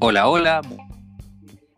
Hola, 0.00 0.28
hola. 0.28 0.62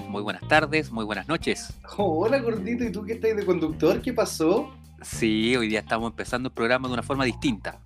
Muy 0.08 0.22
buenas 0.22 0.46
tardes, 0.48 0.90
muy 0.92 1.04
buenas 1.04 1.28
noches. 1.28 1.72
Oh, 1.96 2.24
hola, 2.24 2.38
gordito, 2.38 2.84
¿y 2.84 2.92
tú 2.92 3.04
qué 3.04 3.14
estás 3.14 3.36
de 3.36 3.44
conductor? 3.44 4.00
¿Qué 4.00 4.12
pasó? 4.12 4.70
Sí, 5.02 5.56
hoy 5.56 5.68
día 5.68 5.80
estamos 5.80 6.10
empezando 6.10 6.48
el 6.48 6.54
programa 6.54 6.88
de 6.88 6.94
una 6.94 7.02
forma 7.02 7.24
distinta. 7.24 7.80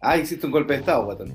Ah, 0.00 0.16
hiciste 0.16 0.46
un 0.46 0.52
golpe 0.52 0.74
de 0.74 0.80
estado, 0.80 1.04
guatón. 1.04 1.34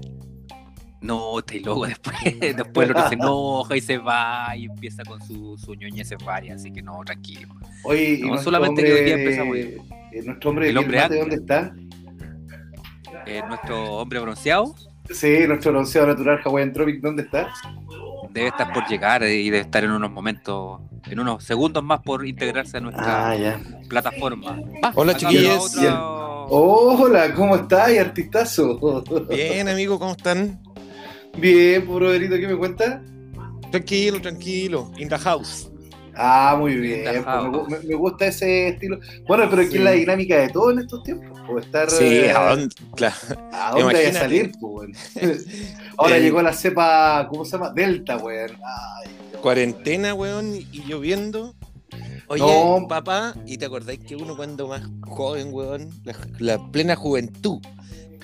No, 1.02 1.41
te 1.41 1.59
loco 1.61 1.86
después. 1.86 2.18
Después 2.39 2.89
lo 2.89 3.07
se 3.07 3.16
enoja 3.16 3.77
y 3.77 3.82
se 3.82 3.98
va 3.98 4.55
y 4.57 4.66
empieza 4.66 5.04
con 5.04 5.21
su, 5.21 5.57
su 5.57 5.73
ñoñez 5.73 6.09
varia, 6.25 6.55
así 6.55 6.71
que 6.71 6.82
no, 6.82 7.00
tranquilo. 7.05 7.48
Oye, 7.84 8.20
No, 8.21 8.38
solamente 8.38 8.84
que 8.84 8.93
hoy 8.93 9.05
día 9.05 9.16
empezamos 9.16 9.55
eh, 9.57 9.77
nuestro 10.25 10.50
hombre 10.50 10.68
El 10.68 10.73
de 10.73 10.80
hombre 10.80 11.00
Atlas. 11.00 11.20
¿dónde 11.20 11.36
está? 11.38 11.73
Eh, 13.26 13.44
nuestro 13.48 13.78
hombre 13.98 14.20
bronceado 14.20 14.76
Sí, 15.12 15.46
nuestro 15.48 15.72
bronceado 15.72 16.08
natural 16.08 16.40
Hawaiian 16.46 16.72
Tropic, 16.73 17.02
¿dónde 17.02 17.23
está? 17.23 17.52
debe 18.32 18.48
estar 18.50 18.72
por 18.72 18.86
llegar 18.86 19.23
y 19.23 19.46
debe 19.50 19.62
estar 19.62 19.84
en 19.84 19.90
unos 19.91 20.12
momentos, 20.12 20.82
en 21.10 21.20
unos 21.20 21.44
segundos 21.44 21.84
más 21.84 22.02
por 22.02 22.27
integrarse 22.27 22.77
a 22.77 22.80
nuestra 22.80 23.30
Ah, 23.30 23.36
ya. 23.36 23.60
plataforma. 23.90 24.60
Ah, 24.84 24.91
Hola, 24.94 25.16
chiquillos. 25.18 25.76
Hola, 26.52 27.34
¿cómo 27.34 27.55
estás, 27.55 27.98
artistazo? 27.98 29.04
Bien, 29.30 29.68
amigo, 29.68 29.98
¿cómo 29.98 30.12
están? 30.12 30.60
Bien, 31.38 31.88
broderito, 31.88 32.36
¿qué 32.36 32.48
me 32.48 32.55
cuentas? 32.55 33.02
Tranquilo, 33.72 34.22
tranquilo. 34.22 34.91
In 34.98 35.10
the 35.10 35.18
house. 35.18 35.69
Ah, 36.22 36.55
muy 36.59 36.76
bien, 36.76 37.04
pues, 37.05 37.26
me, 37.26 37.50
gu- 37.50 37.68
me- 37.70 37.80
me 37.88 37.96
gusta 37.96 38.26
ese 38.27 38.68
estilo. 38.70 39.00
Bueno, 39.27 39.48
pero 39.50 39.62
¿qué 39.64 39.70
Sí. 39.72 39.77
es 39.77 39.84
la 39.84 39.91
dinámica 39.91 40.38
de 40.38 40.50
todo 40.50 40.72
en 40.72 40.80
estos 40.80 41.02
tiempos? 41.04 41.40
Pues 41.48 41.66
estar, 41.66 41.90
Sí, 41.90 42.04
eh, 42.05 42.32
¿a 42.32 42.50
dónde? 42.50 42.76
Claro. 42.96 43.16
¿a 43.54 43.72
dónde 43.72 43.98
hay 44.00 44.05
que 44.08 44.14
salir? 44.14 44.52
Pues? 44.60 45.16
Ahora 45.98 46.18
El- 46.18 46.24
llegó 46.24 46.41
la 46.41 46.54
cepa, 46.54 47.26
¿cómo 47.30 47.46
se 47.46 47.52
llama? 47.54 47.71
Delta, 47.71 48.18
weón. 48.18 48.52
Cuarentena, 49.41 50.13
weón, 50.13 50.55
y 50.55 50.84
lloviendo. 50.85 51.55
Oye, 52.27 52.43
No. 52.43 52.86
papá, 52.88 53.34
¿y 53.48 53.58
te 53.58 53.65
acordáis 53.65 53.99
que 53.99 54.15
uno 54.15 54.36
cuando 54.36 54.68
más 54.68 54.84
joven, 55.08 55.48
weón, 55.52 55.90
la, 56.04 56.13
la 56.38 56.71
plena 56.71 56.96
juventud, 56.96 57.60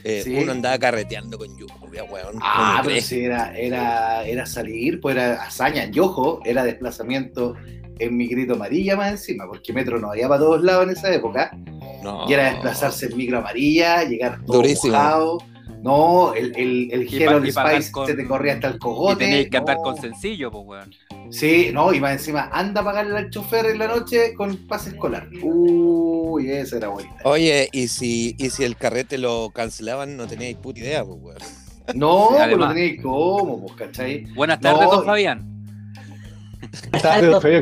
eh, 0.04 0.22
Sí. 0.24 0.36
uno 0.36 0.52
andaba 0.52 0.78
carreteando 0.78 1.38
con 1.40 1.58
lluvia, 1.58 2.04
weón? 2.04 2.36
Ah, 2.42 2.76
¿cómo 2.84 2.90
pero 2.90 3.02
sí, 3.02 3.24
era, 3.24 3.58
era, 3.58 4.24
era 4.26 4.46
salir, 4.46 5.00
pues 5.02 5.16
era 5.16 5.42
hazaña. 5.44 5.90
Y 5.92 5.98
ojo, 6.00 6.40
era 6.46 6.64
desplazamiento 6.64 7.56
en 8.00 8.18
migrito 8.18 8.54
amarilla 8.54 8.96
más 8.96 9.12
encima, 9.12 9.46
porque 9.48 9.74
metro 9.74 10.00
no 10.00 10.12
había 10.12 10.28
para 10.28 10.40
todos 10.42 10.64
lados 10.64 10.84
en 10.86 10.90
esa 10.92 11.14
época. 11.14 11.56
No. 12.04 12.30
Y 12.30 12.34
era 12.34 12.52
desplazarse 12.52 13.08
en 13.08 13.18
micro 13.18 13.38
amarilla, 13.40 14.04
llegar 14.04 14.44
todo 14.46 14.58
Durísimo. 14.58 14.94
mojado. 14.94 15.38
No, 15.82 16.34
el, 16.34 16.52
el, 16.56 16.90
el 16.92 17.14
Y 17.14 17.22
Hero 17.22 17.46
y 17.46 17.52
Spice 17.52 17.92
con- 17.92 18.08
se 18.08 18.16
te 18.16 18.26
corría 18.26 18.54
hasta 18.54 18.70
el 18.70 18.76
Y 18.76 18.80
cogote. 18.80 19.26
tenéis 19.26 19.50
que 19.52 19.58
andar 19.58 19.76
no. 19.78 19.84
con 19.84 19.98
sencillo, 20.02 20.50
pues, 20.50 20.64
weón. 20.66 20.96
Sí, 21.32 21.70
no, 21.74 21.94
y 21.94 22.00
más 22.00 22.14
encima, 22.14 22.50
anda 22.52 22.82
a 22.82 22.84
pagarle 22.84 23.18
al 23.18 23.30
chofer 23.30 23.68
en 23.68 23.78
la 23.80 23.88
noche 23.88 24.34
con 24.34 24.56
pase 24.68 24.90
escolar. 24.92 25.30
Uy, 25.44 26.50
esa 26.50 26.78
era 26.78 26.88
bonita. 26.88 27.16
Oye, 27.24 27.70
¿y 27.72 27.88
si, 27.88 28.36
y 28.40 28.50
si 28.50 28.64
el 28.64 28.78
carrete 28.78 29.18
lo 29.20 29.52
cancelaban, 29.52 30.18
no 30.18 30.26
teníais 30.28 30.56
puta 30.58 30.80
idea, 30.80 31.04
pues, 31.06 31.18
weón. 31.22 31.38
No, 31.94 32.30
pues 32.32 32.58
lo 32.58 32.68
tenéis 32.70 33.02
como, 33.04 33.62
pues, 33.62 33.74
¿cachai? 33.74 34.24
Buenas 34.34 34.60
tardes, 34.60 34.86
No, 34.86 34.92
don 34.92 35.04
y- 35.04 35.06
Fabián. 35.06 35.55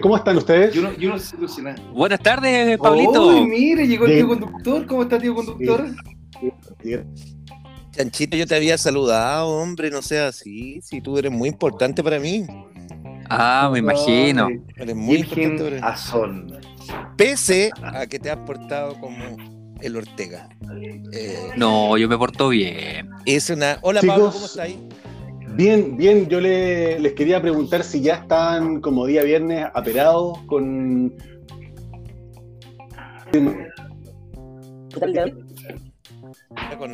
¿Cómo 0.02 0.18
están 0.18 0.38
ustedes? 0.38 0.74
Yo 0.74 0.82
no, 0.82 0.94
yo 0.94 1.10
no 1.10 1.20
sé 1.20 1.36
ilusionar. 1.38 1.80
Buenas 1.92 2.20
tardes, 2.20 2.78
Pablito. 2.78 3.28
Uy, 3.28 3.46
mire, 3.48 3.88
llegó 3.88 4.06
el 4.06 4.18
tío 4.18 4.28
conductor. 4.28 4.86
¿Cómo 4.86 5.04
está, 5.04 5.20
tío 5.20 5.36
conductor? 5.36 5.86
Chanchito, 7.92 8.36
yo 8.38 8.48
te 8.48 8.56
había 8.56 8.78
saludado, 8.78 9.48
hombre, 9.50 9.92
no 9.92 10.02
seas 10.02 10.36
así. 10.36 10.80
Si 10.82 11.00
tú 11.02 11.18
eres 11.18 11.32
muy 11.32 11.50
importante 11.50 12.04
para 12.04 12.20
mí. 12.20 12.46
Ah, 13.30 13.70
me 13.72 13.80
imagino. 13.80 14.48
Ay, 14.48 14.62
Eres 14.78 14.96
muy 14.96 15.18
Virgen 15.18 15.44
importante 15.44 15.80
para 15.80 15.88
mí. 15.92 15.94
Azón. 15.94 16.60
Pese 17.18 17.72
a 17.82 18.06
que 18.08 18.20
te 18.20 18.30
has 18.30 18.38
portado 18.38 19.00
como 19.00 19.24
el 19.82 19.96
Ortega. 19.96 20.50
Eh, 21.14 21.52
No, 21.56 21.98
yo 21.98 22.08
me 22.10 22.18
porto 22.18 22.50
bien. 22.50 23.10
es 23.26 23.50
una. 23.50 23.78
Hola, 23.82 24.02
Chicos. 24.02 24.16
Pablo, 24.16 24.32
¿cómo 24.32 24.46
estás 24.46 24.60
ahí? 24.66 24.90
Bien, 25.56 25.96
bien. 25.98 26.28
Yo 26.30 26.40
le- 26.40 27.00
les 27.00 27.14
quería 27.14 27.42
preguntar 27.42 27.84
si 27.84 28.02
ya 28.02 28.16
están 28.16 28.82
como 28.82 29.06
día 29.06 29.24
viernes 29.24 29.66
aperados 29.74 30.38
con... 30.48 31.14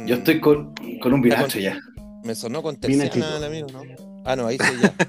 Yo 0.06 0.16
estoy 0.16 0.40
con, 0.40 0.74
con 1.02 1.14
un 1.14 1.22
viracho 1.22 1.59
ya. 1.59 1.78
Me 2.24 2.36
sonó 2.36 2.62
con 2.62 2.75
terciana 2.78 3.38
el 3.38 3.44
amigo, 3.44 3.68
¿no? 3.72 3.81
Ah, 4.25 4.36
no, 4.36 4.47
ahí 4.47 4.58
sí 4.58 4.74
ya. 4.81 4.94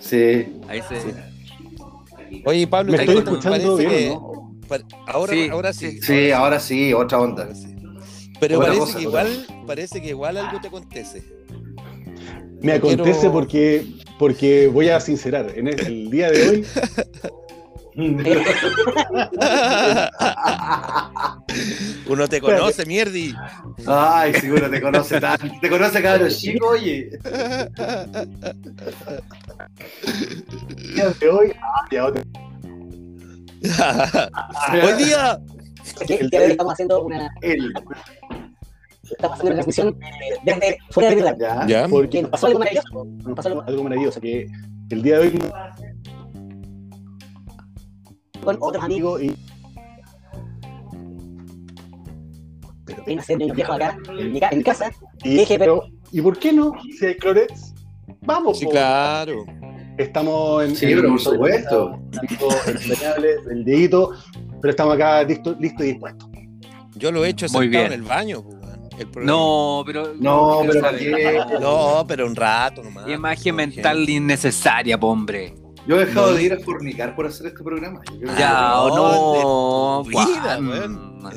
Sí. 0.00 0.46
Ahí 0.68 0.80
se. 0.82 1.00
Sí. 1.00 2.42
Oye, 2.44 2.66
Pablo, 2.68 2.92
¿Me 2.92 2.98
te 2.98 3.04
estoy 3.04 3.18
escuchando 3.18 3.76
bien 3.76 3.90
que- 3.90 4.08
no? 4.08 4.56
ahora, 5.06 5.32
Sí, 5.32 5.48
ahora 5.50 5.72
sí. 5.72 6.00
Sí, 6.00 6.30
ahora 6.30 6.60
sí, 6.60 6.92
otra 6.92 7.18
onda. 7.20 7.48
Pero 8.38 8.60
parece 8.60 8.78
cosa, 8.78 8.96
que 8.98 9.02
igual, 9.02 9.46
parece 9.66 10.02
que 10.02 10.08
igual 10.10 10.36
algo 10.36 10.60
te 10.60 10.68
acontece. 10.68 11.24
Me 12.60 12.74
No 12.74 12.80
quiero- 12.80 13.02
acontece 13.02 13.30
porque, 13.30 13.86
porque 14.18 14.66
voy 14.68 14.88
a 14.88 15.00
sincerar. 15.00 15.52
En 15.56 15.68
el, 15.68 15.80
el 15.80 16.10
día 16.10 16.30
de 16.30 16.48
hoy 16.48 16.66
Uno 22.08 22.28
te 22.28 22.40
conoce, 22.40 22.84
mierdi. 22.86 23.34
Ay, 23.86 24.34
seguro 24.34 24.68
te 24.70 24.80
conoce 24.80 25.20
tanto. 25.20 25.46
Te 25.60 25.68
conoce 25.70 26.02
cabrón 26.02 26.28
chico, 26.30 26.68
oye. 26.68 27.10
el 30.76 30.94
día 30.94 31.08
de 31.20 31.28
hoy... 31.28 31.52
ah, 31.62 31.86
ya, 31.90 32.06
otra- 32.06 32.22
Hoy 34.84 35.02
día. 35.04 35.40
El- 36.08 36.30
que 36.30 36.46
estamos 36.46 36.72
haciendo 36.74 37.02
una, 37.02 37.32
Él. 37.40 37.72
Estamos 39.10 39.38
haciendo 39.38 39.54
una 39.54 39.54
transmisión 39.62 39.98
desde 40.44 40.78
fuera 40.90 41.10
de 41.10 41.16
verdad. 41.16 41.36
Ya. 41.38 41.66
Ya. 41.66 41.88
porque 41.88 42.08
Que 42.08 42.22
nos 42.22 42.30
pasó 42.30 42.46
algo 42.46 42.58
maravilloso. 42.58 43.04
nos 43.24 43.34
pasó 43.36 43.62
algo 43.66 43.82
maravilloso, 43.82 44.20
que 44.20 44.46
el 44.90 45.02
día 45.02 45.18
de 45.18 45.28
hoy 45.28 45.38
Con 48.44 48.56
otros 48.60 48.84
amigos 48.84 49.20
amigo 49.20 49.34
y 49.34 49.36
vienen 53.04 53.18
a 53.18 53.22
hacer 53.22 53.38
de 53.38 53.52
viejos 53.52 53.74
acá 53.76 53.96
en 54.18 54.32
mi, 54.32 54.40
en 54.42 54.58
mi 54.58 54.64
casa. 54.64 54.90
Y, 55.24 55.30
Dije, 55.38 55.58
pero- 55.58 55.80
pero, 55.80 55.94
¿y 56.12 56.20
por 56.20 56.38
qué 56.38 56.52
no? 56.52 56.72
Si 56.98 57.06
hay 57.06 57.16
clorets, 57.16 57.74
vamos. 58.22 58.58
Sí, 58.58 58.64
po. 58.66 58.70
claro. 58.72 59.44
Estamos 59.98 60.64
en. 60.64 60.76
Sí, 60.76 60.86
pero 60.94 61.08
por 61.10 61.20
supuesto. 61.20 62.00
el 63.50 63.64
dedito, 63.64 64.12
pero 64.60 64.70
estamos 64.70 64.94
acá 64.94 65.22
listos 65.22 65.56
listo 65.58 65.82
y 65.84 65.88
dispuestos. 65.92 66.28
Yo 66.96 67.10
lo 67.12 67.24
he 67.24 67.28
hecho 67.30 67.46
Muy 67.52 67.64
sentado 67.66 67.68
bien. 67.70 67.86
en 67.86 67.92
el 67.92 68.02
baño, 68.02 68.44
el. 68.98 69.08
No, 69.24 69.82
pero. 69.86 70.14
No, 70.18 70.60
pero 70.66 70.80
¿para 70.80 70.92
sabe. 70.92 70.98
qué? 70.98 71.44
No, 71.60 72.04
pero 72.06 72.26
un 72.26 72.36
rato 72.36 72.82
nomás. 72.82 73.08
Imagen 73.08 73.56
Por 73.56 73.66
mental 73.66 74.08
innecesaria, 74.08 74.96
hombre. 75.00 75.54
Yo 75.86 75.96
he 76.00 76.04
dejado 76.06 76.30
No. 76.30 76.36
de 76.36 76.42
ir 76.42 76.52
a 76.52 76.58
fornicar 76.58 77.14
por 77.14 77.26
hacer 77.26 77.46
este 77.48 77.62
programa. 77.62 78.00
Yo 78.18 78.26
Ya, 78.38 78.50
no, 78.70 78.84
o 78.86 80.02
no. 80.02 80.08
vida. 80.08 80.58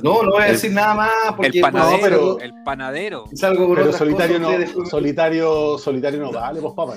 No, 0.03 0.23
no 0.23 0.31
voy 0.31 0.41
a 0.41 0.45
El- 0.47 0.51
decir 0.53 0.71
nada 0.71 0.93
más 0.93 1.09
porque 1.35 1.47
El 1.47 1.61
no, 1.61 1.71
panadero. 1.71 1.99
pero 2.01 2.39
El 2.39 2.53
panadero. 2.63 3.25
salgo 3.33 3.67
por 3.67 3.77
Pero 3.77 3.93
solitario 3.93 4.39
no, 4.39 4.49
solitario, 4.87 5.77
solitario 5.77 6.19
no 6.21 6.31
vale, 6.31 6.61
pues 6.61 6.73
papá. 6.73 6.93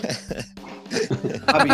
Papi, 1.46 1.68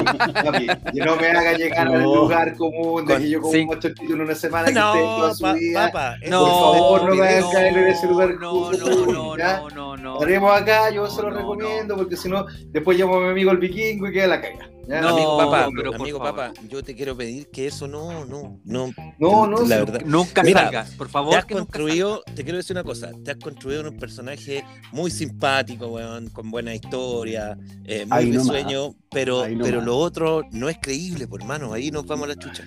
papi, 0.44 0.66
que 0.94 1.00
no 1.04 1.16
me 1.16 1.28
haga 1.28 1.52
llegar 1.54 1.88
al 1.88 2.02
lugar 2.02 2.56
común 2.56 3.04
de 3.06 3.16
que 3.18 3.30
yo 3.30 3.40
como 3.40 3.52
cinco- 3.52 3.74
ocho 3.74 3.88
títulos 3.88 4.12
en 4.14 4.20
una 4.20 4.34
semana 4.34 4.64
que 4.66 4.70
esté 4.70 4.80
No, 4.80 4.92
toda 5.16 5.34
su 5.34 5.42
pa- 5.42 5.52
vida. 5.54 5.86
papá. 5.86 6.16
No, 6.28 6.46
es 6.46 6.52
Por 6.52 6.60
favor, 7.00 7.04
no 7.08 7.14
me 7.16 7.28
hagan 7.28 7.50
caer 7.50 7.76
en 7.78 7.86
ese 7.88 8.06
lugar 8.06 8.34
No, 8.40 8.70
no, 8.72 8.78
común, 8.78 9.14
no, 9.14 9.36
¿ya? 9.36 9.56
no, 9.58 9.68
no, 9.70 9.96
no. 9.96 10.20
Haremos 10.20 10.60
acá, 10.60 10.90
yo 10.90 11.06
se 11.08 11.22
lo 11.22 11.30
No, 11.30 11.34
no, 11.34 11.40
recomiendo 11.40 11.96
porque 11.96 12.16
si 12.16 12.28
no, 12.28 12.46
después 12.68 12.96
llamo 12.98 13.16
a 13.16 13.20
mi 13.20 13.28
amigo 13.30 13.50
el 13.50 13.58
vikingo 13.58 14.08
y 14.08 14.12
queda 14.12 14.26
la 14.28 14.40
caga. 14.40 14.68
¿Ya? 14.88 15.00
No, 15.02 15.08
amigo 15.10 15.36
papá, 15.36 15.68
pero 15.76 15.94
amigo 15.94 16.18
papá, 16.18 16.52
yo 16.68 16.82
te 16.82 16.94
quiero 16.96 17.16
pedir 17.16 17.48
que 17.50 17.66
eso 17.66 17.86
no, 17.86 18.24
no, 18.24 18.60
no. 18.64 18.90
No, 19.18 19.46
no, 19.46 19.58
la 19.60 19.64
sí. 19.64 19.68
verdad. 19.68 20.00
Nunca 20.04 20.42
Mira, 20.42 20.62
salgas, 20.64 20.90
por 20.92 21.06
Te 21.06 21.12
favor. 21.12 21.36
has 21.36 21.44
que 21.44 21.54
nunca 21.54 21.66
construido, 21.66 22.22
te 22.34 22.42
quiero 22.42 22.56
decir 22.56 22.74
una 22.74 22.84
cosa, 22.84 23.10
te 23.24 23.30
has 23.32 23.36
construido 23.36 23.88
un 23.88 23.96
personaje 23.98 24.64
muy 24.92 25.10
simpático, 25.10 25.88
weón, 25.88 26.30
con 26.30 26.50
buena 26.50 26.74
historia, 26.74 27.56
eh, 27.84 28.06
muy 28.06 28.18
Ahí 28.18 28.30
de 28.30 28.40
sueño, 28.40 28.94
pero, 29.10 29.44
pero 29.62 29.80
lo 29.80 29.96
otro 29.98 30.42
no 30.50 30.68
es 30.68 30.78
creíble, 30.80 31.28
por 31.28 31.40
hermano, 31.42 31.72
ahí 31.72 31.90
nos 31.90 32.06
vamos 32.06 32.24
a 32.24 32.28
la 32.28 32.36
chucha. 32.36 32.64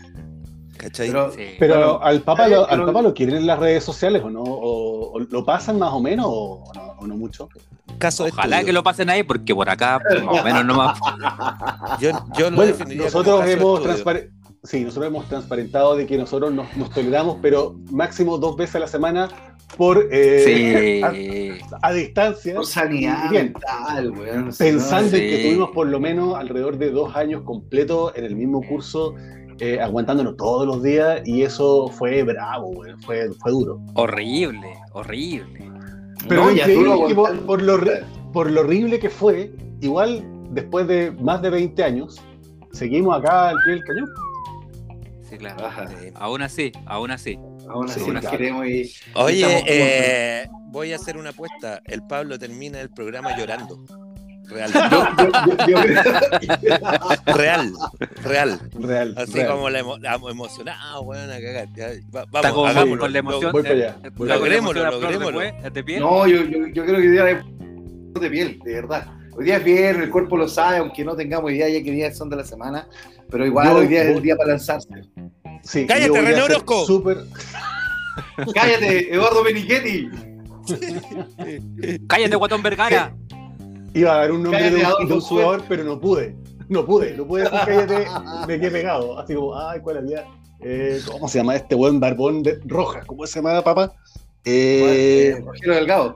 ¿Cachai? 0.82 1.08
Pero, 1.10 1.32
Sí. 1.32 1.44
Pero 1.60 1.76
Bueno, 1.76 2.00
al 2.02 2.22
papá 2.22 2.48
lo, 2.48 2.68
al 2.68 2.86
papá 2.86 3.02
lo 3.04 3.14
quieren 3.14 3.36
en 3.36 3.46
las 3.46 3.60
redes 3.60 3.84
sociales 3.84 4.24
o 4.24 4.30
no, 4.32 4.42
o, 4.42 5.12
o 5.14 5.20
lo 5.20 5.46
pasan 5.46 5.78
más 5.78 5.94
o 5.94 6.00
menos 6.02 6.26
o, 6.28 6.64
no, 6.74 6.82
o 7.00 7.06
no 7.08 7.16
mucho. 7.16 7.50
Caso 8.00 8.26
Ojalá 8.26 8.58
estudio. 8.58 8.66
que 8.66 8.74
lo 8.74 8.84
pasen 8.84 9.10
ahí, 9.12 9.22
porque 9.22 9.54
por 9.54 9.70
acá, 9.70 10.00
pues, 10.08 10.24
más 10.24 10.42
o 10.42 10.44
menos 10.44 10.66
nomás. 10.66 11.00
Yo, 12.00 12.12
yo 12.38 12.50
lo 12.50 12.56
Bueno, 12.58 12.76
nosotros 12.96 13.46
hemos 13.48 13.82
sí, 14.64 14.84
nosotros 14.84 15.08
hemos 15.08 15.28
transparentado 15.28 15.96
de 15.96 16.06
que 16.08 16.18
nosotros 16.18 16.52
nos, 16.52 16.76
nos 16.78 16.90
toleramos, 16.92 17.38
pero 17.42 17.76
máximo 17.92 18.38
dos 18.38 18.56
veces 18.56 18.76
a 18.78 18.80
la 18.80 18.88
semana 18.88 19.30
por 19.78 20.08
eh, 20.12 21.02
Sí. 21.06 21.62
a, 21.72 21.88
a 21.88 21.94
distancia. 21.94 22.56
Por 22.56 22.66
sanidad 22.66 23.30
Bien. 23.30 23.54
mental, 23.54 24.14
Pensando 24.58 25.12
no, 25.12 25.18
en 25.18 25.30
que 25.30 25.44
tuvimos 25.44 25.70
por 25.72 25.88
lo 25.88 26.00
menos 26.00 26.36
alrededor 26.36 26.78
de 26.78 26.92
dos 26.92 27.16
años 27.16 27.44
completos 27.44 28.14
en 28.16 28.26
el 28.26 28.36
mismo 28.36 28.62
curso, 28.64 29.16
eh, 29.62 29.80
aguantándonos 29.80 30.36
todos 30.38 30.66
los 30.66 30.82
días, 30.82 31.22
y 31.26 31.44
eso 31.44 31.88
fue 31.90 32.24
bravo, 32.24 32.70
weón, 32.70 33.00
fue, 33.02 33.32
fue 33.40 33.52
duro. 33.52 33.80
Horrible, 33.94 34.74
horrible. 34.94 35.72
Pero 36.28 36.46
No, 36.46 36.52
ya 36.52 36.66
que 36.66 37.16
por, 37.16 37.62
lo, 37.62 37.80
por 38.34 38.50
lo 38.52 38.62
horrible 38.62 39.00
que 39.00 39.10
fue, 39.10 39.52
igual 39.82 40.24
después 40.50 40.88
de 40.88 41.12
más 41.12 41.42
de 41.42 41.50
20 41.52 41.84
años, 41.84 42.20
seguimos 42.72 43.18
acá 43.18 43.50
al 43.50 43.58
pie 43.64 43.74
del 43.74 43.84
cañón. 43.84 44.10
Sí, 45.30 45.38
claro. 45.38 45.70
Aún 46.16 46.42
así, 46.42 46.72
aún 46.86 47.12
así. 47.12 47.40
Aún 47.70 47.90
así 47.90 48.00
Sí, 48.02 48.10
claro. 48.10 48.30
queremos 48.32 48.66
y 48.68 48.92
Oye, 49.16 49.64
eh, 49.66 50.48
voy 50.72 50.92
a 50.92 50.98
hacer 50.98 51.18
una 51.18 51.30
apuesta. 51.30 51.82
El 51.86 52.02
Pablo 52.06 52.38
termina 52.38 52.82
el 52.82 52.90
programa 52.90 53.38
llorando. 53.38 53.78
Real. 54.52 54.72
yo, 54.92 55.08
yo, 55.18 55.68
yo, 55.68 55.86
yo- 55.86 57.26
Real. 57.36 57.74
Real. 58.24 58.60
Real. 58.80 59.14
Así 59.18 59.34
real. 59.34 59.48
como 59.48 59.70
la 59.70 59.80
emo- 59.82 59.98
la 60.00 60.16
emocionado, 60.30 61.02
weón, 61.02 61.30
a 61.32 61.40
cagar. 61.40 61.68
Ya, 61.76 61.88
va- 62.16 62.22
Está 62.24 62.42
vamos, 62.42 62.52
con, 62.54 62.70
hagámoslo. 62.70 63.00
con 63.02 63.14
la 63.14 63.20
emoción. 63.20 63.52
voy 63.52 63.62
eh, 63.64 63.66
voy 63.72 63.72
está 63.72 63.74
para 63.74 63.86
allá. 63.86 63.98
emoción 64.08 64.40
Logrémoslo, 64.42 64.82
no, 66.00 66.28
yo, 66.28 66.44
yo, 66.44 66.68
yo 66.68 66.86
creo 66.86 66.96
que 66.98 67.02
hoy 67.02 67.08
día 67.10 67.30
es 67.30 67.44
de 68.22 68.30
piel, 68.30 68.60
de 68.64 68.74
verdad. 68.74 69.08
Hoy 69.38 69.46
día 69.46 69.58
es 69.58 69.64
viernes, 69.64 70.04
el 70.04 70.10
cuerpo 70.10 70.36
lo 70.38 70.48
sabe, 70.48 70.78
aunque 70.78 71.06
no 71.06 71.16
tengamos 71.16 71.52
idea 71.52 71.70
ya 71.70 71.82
qué 71.84 71.92
días 71.92 72.18
son 72.18 72.30
de 72.30 72.36
la 72.36 72.44
semana, 72.44 72.88
pero 73.30 73.46
igual 73.46 73.68
Yo 73.70 73.76
hoy 73.78 73.88
día 73.88 74.04
es 74.04 74.16
el 74.18 74.22
día 74.22 74.36
para 74.36 74.50
lanzarse. 74.50 74.90
Sí, 75.64 75.86
Cállate, 75.88 76.22
René 76.22 76.42
Orozco. 76.42 76.86
súper- 76.86 77.24
¡Cállate, 78.54 79.14
Eduardo 79.14 79.44
Benichetti! 79.44 80.10
Cállate, 82.08 82.36
Guatón 82.36 82.62
Vergara. 82.62 83.16
Iba 83.94 84.14
a 84.14 84.18
dar 84.20 84.32
un 84.32 84.44
nombre 84.44 84.70
de 84.72 84.84
un, 85.02 85.08
de 85.08 85.14
un 85.14 85.22
jugador, 85.22 85.64
pero 85.68 85.84
no 85.84 86.00
pude. 86.00 86.36
No 86.70 86.86
pude, 86.86 87.16
no 87.18 87.26
pude 87.28 87.44
decir 87.44 87.60
cállate, 87.66 88.06
me 88.48 88.60
quedé 88.60 88.72
pegado. 88.72 89.20
Así 89.20 89.36
como, 89.36 89.58
ay, 89.58 89.80
¿cuál 89.82 89.98
había? 89.98 90.26
Eh, 90.62 91.02
¿Cómo 91.12 91.28
se 91.28 91.40
llama 91.40 91.56
este 91.56 91.76
buen 91.76 92.00
barbón 92.00 92.44
de 92.44 92.60
roja? 92.66 93.02
¿Cómo 93.06 93.26
se 93.28 93.40
llama, 93.42 93.62
papá? 93.62 93.92
Eh, 94.46 95.34
Eh, 95.36 95.42
Rogelio 95.44 95.74
Delgado. 95.76 96.14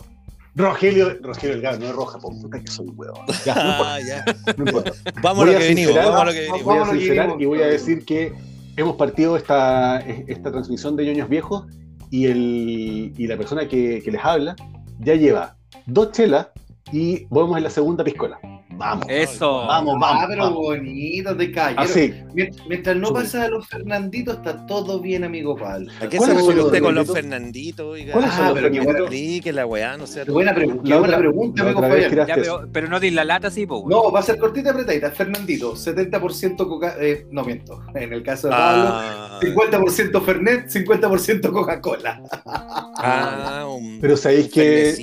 Rogelio, 0.56 1.18
Rogelio 1.22 1.56
Delgado, 1.56 1.80
no 1.80 1.86
es 1.88 1.92
roja, 1.96 2.18
por 2.20 2.32
puta 2.40 2.62
que 2.62 2.72
soy 2.72 2.88
huevón. 2.96 3.26
Ya, 3.46 3.56
no 3.56 3.62
importa, 3.72 3.96
Ah, 3.96 4.00
ya. 4.00 4.26
no 4.56 4.64
importa. 4.66 4.92
Vamos 5.22 5.44
a 5.44 5.46
lo 5.48 5.52
a 5.52 5.60
que 5.60 5.68
venimos, 5.68 5.96
vamos 5.96 6.22
a 6.22 6.26
lo 6.26 6.32
que 6.32 6.40
venimos. 6.40 6.64
Voy 6.64 6.78
a 6.78 6.86
sincerar 6.92 7.36
y 7.42 7.46
voy 7.46 7.62
a 7.62 7.68
decir 7.68 8.06
que 8.06 8.34
hemos 8.78 8.96
partido 8.96 9.36
esta, 9.36 10.00
esta 10.00 10.52
transmisión 10.52 10.96
de 10.96 11.06
ñoños 11.06 11.28
viejos 11.28 11.66
y, 12.12 12.28
el, 12.28 13.14
y 13.18 13.28
la 13.28 13.36
persona 13.36 13.68
que, 13.68 14.02
que 14.04 14.12
les 14.12 14.24
habla 14.24 14.56
ya 15.00 15.16
lleva 15.16 15.58
dos 15.86 16.12
chelas 16.14 16.48
y 16.92 17.26
vamos 17.30 17.58
en 17.58 17.64
la 17.64 17.70
segunda 17.70 18.04
piscola. 18.04 18.40
Vamos, 18.78 19.06
Eso. 19.08 19.60
vamos, 19.68 19.96
vamos. 20.02 20.24
ah, 20.24 20.26
pero 20.28 20.44
vamos. 20.44 20.60
bonito, 20.60 21.34
de 21.34 21.50
caballero. 21.50 21.82
Así, 21.82 22.14
Mient- 22.34 22.62
Mientras 22.68 22.98
no 22.98 23.14
pasa 23.14 23.46
a 23.46 23.48
los 23.48 23.66
Fernanditos, 23.70 24.36
está 24.36 24.66
todo 24.66 25.00
bien, 25.00 25.24
amigo 25.24 25.56
Pablo. 25.56 25.90
¿A 26.02 26.10
qué 26.10 26.18
¿Cuál 26.18 26.32
se 26.32 26.36
es 26.36 26.42
refiere 26.42 26.62
usted 26.62 26.82
con 26.84 26.94
los 26.96 27.08
Fernandito? 27.08 27.14
Fernanditos? 27.14 27.86
Oiga? 27.86 28.12
¿Cuáles 28.14 28.32
son 28.34 28.42
Ah, 28.44 28.48
los 28.50 28.54
pero 28.56 28.68
qué 28.72 28.78
Fernanditos? 28.80 29.12
Explique 29.14 29.54
la 29.54 29.66
weá, 29.66 29.96
no 29.98 30.06
sea. 30.08 30.26
Qué 30.26 30.32
buena, 30.32 30.54
pre- 30.54 30.66
qué 30.68 30.74
La 30.74 30.98
buena 31.00 31.00
otra- 31.00 31.18
pregunta, 31.20 31.64
la 31.64 31.70
amigo 31.70 31.86
otra 31.86 31.98
eso. 32.26 32.36
pero, 32.36 32.70
pero 32.74 32.88
no 32.90 33.00
di 33.00 33.12
la 33.12 33.24
lata 33.24 33.48
así, 33.48 33.66
po. 33.66 33.86
No, 33.88 34.12
va 34.12 34.20
a 34.20 34.24
ser 34.24 34.38
cortita 34.38 34.68
y 34.68 34.72
apretadita. 34.74 35.12
Fernandito, 35.12 35.74
70% 35.78 36.68
coca... 36.68 36.96
Eh, 37.00 37.28
no 37.32 37.46
miento. 37.46 37.82
En 37.96 38.12
el 38.12 38.24
caso 38.24 38.48
de 38.50 38.56
Pablo, 38.56 38.90
Ah, 38.92 39.40
50% 39.42 40.22
Fernet, 40.22 40.68
50% 40.68 41.50
Coca-Cola. 41.54 42.22
ah, 42.46 43.66
un 43.70 44.00
Pero 44.02 44.18
sabéis 44.18 44.52
que. 44.52 44.94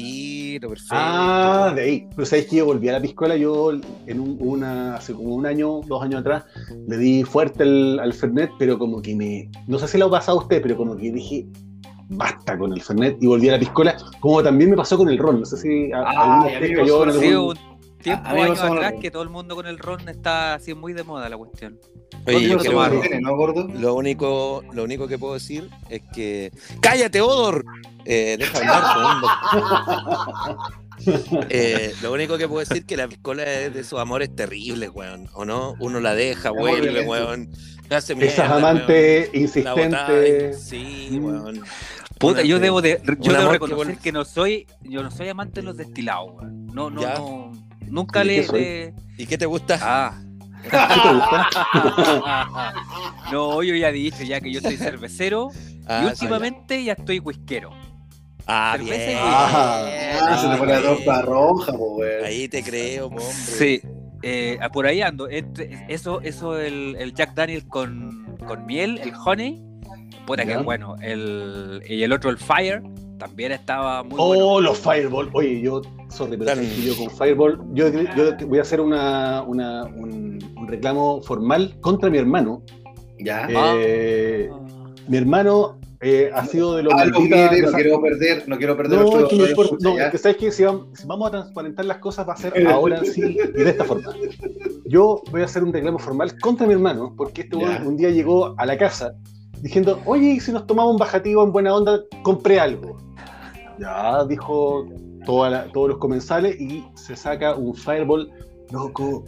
Perfecto. 0.61 0.95
Ah, 0.97 1.73
de 1.75 1.83
ahí. 1.83 2.09
Pero 2.15 2.27
sabéis 2.27 2.49
que 2.49 2.57
yo 2.57 2.67
volví 2.67 2.89
a 2.89 2.93
la 2.93 3.01
piscola. 3.01 3.37
Yo, 3.37 3.73
en 3.73 4.21
un- 4.21 4.37
una, 4.41 4.97
hace 4.97 5.13
como 5.15 5.35
un 5.35 5.47
año, 5.47 5.81
dos 5.87 6.03
años 6.03 6.21
atrás, 6.21 6.45
le 6.89 6.97
di 6.99 7.23
fuerte 7.25 7.63
al, 7.63 7.99
al 8.01 8.13
Fernet, 8.13 8.51
pero 8.59 8.79
como 8.79 9.01
que 9.03 9.15
me. 9.15 9.51
No 9.67 9.79
sé 9.79 9.89
si 9.89 9.99
lo 9.99 10.07
ha 10.07 10.11
pasado 10.11 10.39
a 10.39 10.43
usted, 10.43 10.61
pero 10.63 10.77
como 10.77 10.97
que 10.97 11.11
dije. 11.13 11.47
Basta 12.15 12.59
con 12.59 12.73
el 12.75 12.83
Fernet 12.83 13.17
y 13.23 13.27
volví 13.27 13.49
a 13.49 13.53
la 13.53 13.59
piscola, 13.59 13.97
como 14.21 14.43
también 14.43 14.69
me 14.69 14.77
pasó 14.77 14.99
con 14.99 15.09
el 15.09 15.17
ron. 15.17 15.41
No 15.41 15.47
sé 15.47 15.57
si 15.57 15.91
a, 15.93 16.01
Ah, 16.03 16.11
alguno 16.11 16.45
de 16.45 16.51
a 16.51 16.55
ustedes 16.59 16.79
cayó 16.79 17.03
en 17.05 17.09
pasó 17.09 17.21
Sí, 17.21 17.27
algún- 17.29 17.49
un 17.49 17.57
tiempo, 18.03 18.27
A 18.27 18.31
años 18.33 18.61
atrás, 18.61 18.95
que 19.01 19.11
todo 19.11 19.23
el 19.23 19.29
mundo 19.31 19.55
con 19.55 19.67
el 19.67 19.79
ron 19.79 20.09
está 20.09 20.55
así 20.55 20.75
muy 20.75 20.93
de 20.93 21.03
moda 21.05 21.29
la 21.29 21.37
cuestión. 21.37 21.79
Oye, 22.27 22.49
yo 22.49 22.59
quiero- 22.59 22.77
mantiene, 22.79 23.21
¿no, 23.21 23.35
gordo? 23.37 23.67
lo 23.69 23.95
único, 23.95 24.63
lo 24.73 24.85
único 24.85 25.09
que 25.09 25.19
puedo 25.19 25.35
decir 25.35 25.69
es 25.89 26.03
que. 26.15 26.53
¡Cállate, 26.81 27.21
Odor! 27.21 27.65
Eh, 28.05 28.37
deja 28.39 28.59
hablar, 28.59 28.83
segundo. 30.99 31.47
Eh, 31.51 31.93
lo 32.03 32.13
único 32.13 32.39
que 32.39 32.47
puedo 32.47 32.61
decir 32.61 32.79
es 32.79 32.85
que 32.85 32.97
la 32.97 33.09
piscola 33.09 33.43
es 33.45 33.75
de 33.75 33.81
esos 33.81 33.99
amores 34.01 34.35
terribles, 34.35 34.91
weón. 34.95 35.29
¿O 35.35 35.45
no? 35.45 35.75
Uno 35.81 36.01
la 36.01 36.15
deja, 36.15 36.51
vuelve, 36.51 37.07
weón. 37.07 37.51
hace 37.91 38.15
mierda, 38.15 38.33
Esas 38.33 38.51
amantes 38.51 39.29
weón. 39.33 39.43
Insistentes. 39.43 40.63
Sí, 40.63 41.19
weón. 41.21 41.63
Puta, 42.19 42.35
Una- 42.41 42.43
yo 42.43 42.61
debo 42.61 42.81
de, 42.83 43.01
yo 43.19 43.33
debo 43.33 43.47
que 43.47 43.53
reconocer 43.53 43.99
que 43.99 44.13
no 44.13 44.25
soy, 44.25 44.67
yo 44.83 45.03
no 45.03 45.11
soy 45.11 45.29
amante 45.29 45.61
de 45.61 45.67
los 45.67 45.77
destilados, 45.77 46.31
weón. 46.35 46.67
No, 46.67 46.89
no, 46.91 47.01
Ya. 47.03 47.15
no. 47.15 47.53
Nunca 47.93 48.25
¿Y 48.25 48.27
le, 48.29 48.35
qué 48.37 48.43
soy? 48.45 48.61
le- 48.61 48.95
¿Y 49.19 49.27
qué 49.27 49.37
te 49.39 49.45
gusta? 49.47 49.79
Ah. 49.83 50.23
¿Qué 50.63 50.71
te 50.71 51.15
gusta? 51.15 52.73
no, 53.33 53.63
yo 53.63 53.75
ya 53.75 53.89
he 53.91 53.93
dicho 53.93 54.23
ya 54.23 54.41
que 54.41 54.51
yo 54.53 54.61
soy 54.61 54.77
cervecero 54.77 55.51
Ah, 55.87 56.03
y 56.05 56.07
últimamente 56.11 56.83
ya 56.85 56.93
estoy 56.93 57.19
whiskero. 57.19 57.71
Ah, 58.47 58.75
cerveza 58.77 59.03
y 59.03 59.07
bien. 59.09 59.19
Ah, 59.21 59.87
Ah, 60.23 60.39
se 60.41 60.49
te 60.49 60.57
pone 60.57 60.73
la 60.73 60.79
bien. 60.81 60.95
trompa 60.95 61.23
roja, 61.23 61.73
po, 61.73 61.97
weón. 61.97 62.25
Ahí 62.25 62.49
te 62.49 62.63
creo, 62.63 63.09
po, 63.11 63.17
hombre. 63.17 63.33
Sí, 63.33 63.81
eh, 64.23 64.59
ah, 64.63 64.69
por 64.71 64.87
ahí 64.87 65.03
ando. 65.03 65.29
Entre- 65.29 65.85
eso, 65.89 66.21
eso 66.23 66.57
el, 66.59 66.95
el 66.99 67.13
Jack 67.15 67.35
Daniel 67.35 67.67
con, 67.67 68.37
con 68.47 68.65
miel, 68.67 68.99
el 69.03 69.13
honey, 69.25 69.61
puta 70.25 70.45
que 70.47 70.53
es 70.53 70.63
bueno. 70.65 70.95
El, 71.03 71.83
y 71.89 72.05
el 72.05 72.13
otro, 72.13 72.31
el 72.31 72.39
fire, 72.39 72.81
también 73.23 73.53
estaba 73.53 74.03
muy 74.03 74.17
Oh, 74.19 74.29
bueno. 74.29 74.61
los 74.61 74.79
Fireball. 74.79 75.31
Oye, 75.33 75.61
yo, 75.61 75.81
sorry, 76.09 76.37
pero 76.37 76.55
que 76.61 76.83
yo 76.83 76.97
con 76.97 77.09
Fireball, 77.11 77.61
yo, 77.73 77.87
yo 77.89 78.47
voy 78.49 78.59
a 78.59 78.63
hacer 78.63 78.81
una, 78.81 79.43
una- 79.43 79.85
un, 79.85 80.39
un 80.57 80.67
reclamo 80.69 81.21
formal 81.23 81.77
contra 81.81 82.11
mi 82.11 82.19
hermano. 82.19 82.63
Ya. 83.21 83.47
Eh, 83.51 84.51
mi 85.07 85.17
hermano 85.17 85.79
eh, 86.01 86.31
ha 86.35 86.45
sido 86.47 86.75
de 86.75 86.83
los 86.83 86.93
Algo 86.95 87.21
maldita- 87.21 87.49
quiere, 87.49 87.63
no 87.67 87.73
quiero 87.73 88.01
perder, 88.03 88.49
no 88.49 88.59
quiero 88.59 88.77
perder 88.77 88.99
No, 88.99 89.05
que 89.29 89.37
no 89.37 89.47
importa. 89.47 89.75
escucha, 89.77 90.05
No, 90.05 90.11
que 90.11 90.19
sabes 90.19 90.37
que 90.39 90.51
si 90.51 90.65
vamos, 90.65 90.87
si 90.95 91.07
vamos 91.07 91.29
a 91.29 91.31
transparentar 91.31 91.85
las 91.85 91.99
cosas 91.99 92.29
va 92.29 92.33
a 92.33 92.37
ser 92.37 92.67
ahora 92.67 93.05
sí 93.05 93.21
y 93.39 93.63
de 93.63 93.71
esta 93.71 93.85
forma. 93.85 94.13
Yo 94.87 95.23
voy 95.31 95.43
a 95.43 95.45
hacer 95.45 95.63
un 95.63 95.73
reclamo 95.73 96.01
formal 96.01 96.37
contra 96.41 96.67
mi 96.67 96.73
hermano, 96.73 97.15
porque 97.17 97.43
este 97.43 97.57
Ya. 97.57 97.81
un 97.87 97.97
día 97.97 98.11
llegó 98.11 98.57
a 98.59 98.67
la 98.67 98.77
casa 98.77 99.15
diciendo, 99.61 100.01
oye, 100.07 100.27
¿y 100.33 100.41
si 100.41 100.51
nos 100.51 100.67
tomamos 100.67 100.91
un 100.95 100.99
bajativo 100.99 101.45
en 101.45 101.53
buena 101.53 101.73
onda, 101.73 102.01
compré 102.25 102.59
algo. 102.59 102.97
Ya, 103.79 104.25
dijo 104.25 104.87
toda 105.25 105.51
la- 105.51 105.65
todos 105.67 105.89
los 105.91 105.99
comensales 105.99 106.61
y 106.61 106.85
se 106.95 107.17
saca 107.17 107.55
un 107.55 107.75
fireball, 107.75 108.31
loco. 108.71 109.25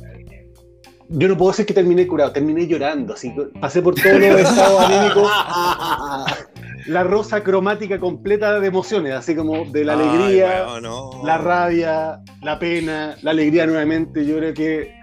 Yo 1.08 1.28
no 1.28 1.36
puedo 1.36 1.50
decir 1.50 1.66
que 1.66 1.74
terminé 1.74 2.06
curado, 2.06 2.32
terminé 2.32 2.66
llorando, 2.66 3.12
así 3.14 3.34
que 3.34 3.42
pasé 3.60 3.82
por 3.82 3.94
todos 3.94 4.18
los 4.18 4.40
estados 4.40 4.80
anímicos 4.80 5.30
la 6.86 7.02
rosa 7.04 7.42
cromática 7.42 7.98
completa 8.00 8.58
de 8.60 8.66
emociones, 8.66 9.12
así 9.14 9.34
como 9.36 9.64
de 9.66 9.84
la 9.84 9.94
Ay, 9.94 10.00
alegría, 10.08 10.64
no. 10.82 11.10
la 11.24 11.38
rabia, 11.38 12.20
la 12.42 12.58
pena, 12.58 13.16
la 13.22 13.30
alegría 13.32 13.66
nuevamente. 13.66 14.24
Yo 14.26 14.36
creo 14.38 14.54
que. 14.54 14.94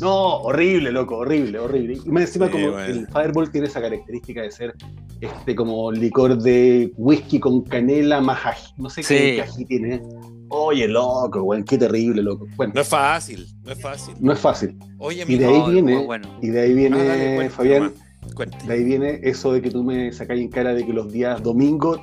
No, 0.00 0.38
horrible, 0.42 0.92
loco, 0.92 1.16
horrible, 1.18 1.58
horrible. 1.58 1.98
Y 2.04 2.10
más 2.10 2.22
encima, 2.24 2.46
Sí, 2.46 2.52
como 2.52 2.70
bueno. 2.72 2.84
el 2.86 3.06
Fireball 3.08 3.50
tiene 3.50 3.66
esa 3.66 3.80
característica 3.80 4.42
de 4.42 4.50
ser 4.52 4.74
este 5.20 5.54
como 5.54 5.90
licor 5.92 6.38
de 6.38 6.92
whisky 6.96 7.40
con 7.40 7.62
canela 7.62 8.20
más 8.20 8.44
ají. 8.46 8.72
No 8.76 8.88
sé 8.90 9.02
qué, 9.02 9.06
Sí. 9.06 9.14
qué 9.36 9.42
ají 9.42 9.64
tiene. 9.64 10.02
Oye, 10.50 10.88
loco, 10.88 11.42
weón, 11.42 11.64
qué 11.64 11.76
terrible, 11.76 12.22
loco. 12.22 12.46
Bueno, 12.56 12.72
No 12.74 12.80
es 12.80 12.88
fácil, 12.88 13.46
no 13.64 13.72
es 13.72 13.80
fácil. 13.82 14.14
no 14.20 14.32
es 14.32 14.38
fácil. 14.38 14.78
Oye, 14.98 15.24
Y 15.28 15.36
de 15.36 15.44
ahí 15.44 15.58
No, 15.58 15.66
viene- 15.68 16.04
bueno. 16.06 16.28
Y 16.40 16.48
de 16.48 16.60
ahí 16.60 16.72
viene, 16.74 17.00
ah, 17.00 17.04
dale, 17.04 17.34
cuente, 17.36 17.50
Fabián, 17.54 17.92
cuente. 18.34 18.56
de 18.66 18.72
ahí 18.72 18.84
viene 18.84 19.20
eso 19.24 19.52
de 19.52 19.60
que 19.60 19.70
tú 19.70 19.82
me 19.84 20.10
sacáis 20.12 20.40
en 20.40 20.48
cara 20.48 20.72
de 20.74 20.86
que 20.86 20.92
los 20.92 21.12
días 21.12 21.42
domingos 21.42 22.00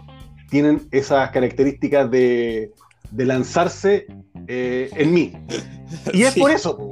tienen 0.51 0.87
esas 0.91 1.31
características 1.31 2.11
de, 2.11 2.71
de 3.15 3.25
lanzarse 3.25 4.07
eh, 4.47 4.89
en 4.95 5.13
mí. 5.13 5.33
Y 6.13 6.23
es 6.23 6.33
Sí. 6.33 6.39
por 6.39 6.51
eso, 6.51 6.75
po, 6.77 6.89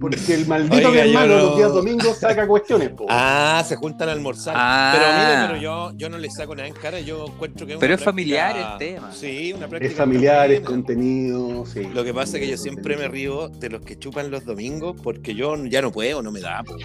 porque 0.00 0.34
el 0.34 0.46
maldito 0.46 0.76
Oiga, 0.88 0.90
mi 0.90 0.98
hermano 1.10 1.36
no- 1.36 1.42
los 1.44 1.56
días 1.56 1.72
domingos 1.72 2.18
saca 2.18 2.46
cuestiones. 2.46 2.90
po. 2.90 3.06
Ah, 3.08 3.64
se 3.66 3.76
juntan 3.76 4.08
a 4.08 4.12
almorzar. 4.12 4.54
Ah. 4.56 4.92
Pero 4.94 5.12
mire, 5.18 5.46
pero 5.48 5.60
yo, 5.62 5.96
yo 5.96 6.08
no 6.10 6.18
le 6.18 6.30
saco 6.30 6.54
nada 6.54 6.68
en 6.68 6.74
cara, 6.74 7.00
yo 7.00 7.26
encuentro 7.26 7.66
que 7.66 7.72
es 7.72 7.76
una 7.76 7.80
Pero 7.80 7.94
es 7.94 8.00
práctica- 8.02 8.10
familiar 8.12 8.56
el 8.56 8.78
tema. 8.78 9.12
Sí, 9.12 9.52
una 9.56 9.66
práctica. 9.68 9.90
es 9.92 9.96
familiar, 9.98 10.50
es 10.52 10.60
contenido. 10.60 11.64
sí. 11.66 11.82
Lo 11.94 12.04
que 12.04 12.12
pasa 12.12 12.36
es 12.36 12.42
que 12.44 12.50
yo 12.50 12.56
siempre 12.58 12.96
me 12.96 13.08
río 13.08 13.48
de 13.48 13.70
los 13.70 13.80
que 13.80 13.98
chupan 13.98 14.30
los 14.30 14.44
domingos 14.44 14.94
porque 15.02 15.34
yo 15.34 15.56
ya 15.64 15.80
no 15.80 15.90
puedo, 15.90 16.22
no 16.22 16.30
me 16.30 16.40
da. 16.40 16.62
po, 16.64 16.76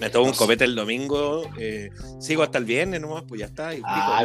me 0.00 0.10
tomo 0.10 0.26
un 0.26 0.32
copete 0.34 0.64
el 0.64 0.74
domingo, 0.76 1.42
eh, 1.58 1.90
sigo 2.20 2.42
hasta 2.42 2.58
el 2.58 2.64
viernes 2.64 3.00
nomás, 3.00 3.24
pues 3.26 3.40
ya 3.40 3.46
está. 3.46 3.72
Y 3.74 3.78
pico, 3.78 3.88
Ah, 3.90 4.24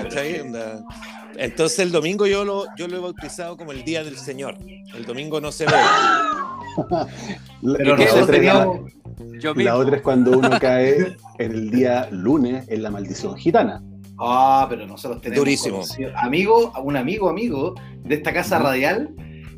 Entonces 1.38 1.80
el 1.80 1.92
domingo 1.92 2.26
yo 2.28 2.46
lo, 2.46 2.66
yo 2.78 2.88
lo 2.88 2.98
he 2.98 3.00
bautizado 3.00 3.58
como 3.58 3.72
el 3.72 3.84
día 3.84 4.04
del 4.04 4.18
Señor. 4.18 4.56
El 4.96 5.06
domingo 5.06 5.40
no 5.42 5.52
se 5.52 5.66
ve. 5.66 5.72
La- 5.72 7.08
Pero 7.78 7.96
la, 7.98 8.26
teníamos. 8.28 8.92
Yo 9.40 9.50
la 9.52 9.56
mismo. 9.56 9.74
otra 9.76 9.96
es 9.98 10.02
cuando 10.02 10.32
uno 10.38 10.50
cae 10.60 11.16
en 11.40 11.52
el 11.52 11.70
día 11.72 12.08
lunes 12.12 12.66
en 12.70 12.84
la 12.84 12.90
maldición 12.92 13.36
gitana. 13.38 13.82
Ah, 14.20 14.68
pero 14.70 14.86
nosotros 14.86 15.22
tenemos. 15.22 15.40
Durísimo. 15.44 15.78
conocido- 15.78 16.12
Amigo, 16.16 16.72
un 16.84 16.96
amigo, 16.98 17.30
amigo 17.30 17.76
de 18.04 18.16
esta 18.16 18.32
casa 18.32 18.60
radial, 18.60 19.10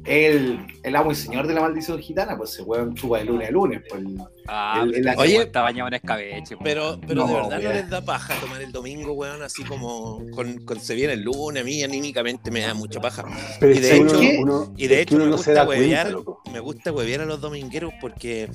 el, 0.05 0.65
el 0.84 0.96
amo 0.96 1.12
y 1.12 1.15
señor 1.15 1.46
de 1.48 1.53
la 1.53 1.62
maldición 1.62 2.00
gitana, 2.00 2.38
pues 2.38 2.51
se 2.53 2.62
weón 2.63 2.96
chupa 2.96 3.17
de 3.20 3.25
lunes 3.25 3.50
a 3.50 3.51
lunes. 3.51 3.82
Pues, 3.89 4.01
el- 4.01 4.17
Ah, 4.48 4.82
el- 4.84 4.96
el- 5.08 5.16
Oye, 5.18 5.38
está 5.42 5.62
bañado 5.62 5.88
en 5.88 5.96
escabeche. 5.96 6.56
po. 6.58 6.64
Pero, 6.64 7.00
pero 7.02 7.25
de 7.25 7.34
No, 7.34 7.34
verdad 7.50 7.62
no 7.62 7.74
les 7.74 7.90
da 7.90 8.02
paja 8.06 8.36
tomar 8.40 8.62
el 8.62 8.72
domingo, 8.72 9.14
weón, 9.14 9.42
así 9.42 9.64
como 9.64 10.22
con, 10.36 10.60
con 10.66 10.80
se 10.80 10.94
viene 10.96 11.14
el 11.14 11.22
lunes, 11.24 11.64
a 11.64 11.66
mí 11.66 11.84
anímicamente 11.84 12.52
me 12.52 12.62
da 12.62 12.74
mucha 12.74 13.00
paja. 13.02 13.24
Pero 13.60 13.74
Y 13.74 13.80
de 13.80 13.96
hecho- 13.98 14.20
uno, 14.20 14.30
uno- 14.42 14.74
y 14.78 14.88
de 14.88 15.02
hecho 15.02 15.18
me 15.18 15.25
no 15.25 15.32
gusta 15.32 15.66
cuenta, 15.66 15.66
huevear. 15.68 16.12
loco. 16.12 16.42
Me 16.52 16.60
gusta 16.60 16.92
huevear 16.92 17.22
a 17.22 17.25
los 17.25 17.42
domingueros 17.42 17.92
porque 18.00 18.50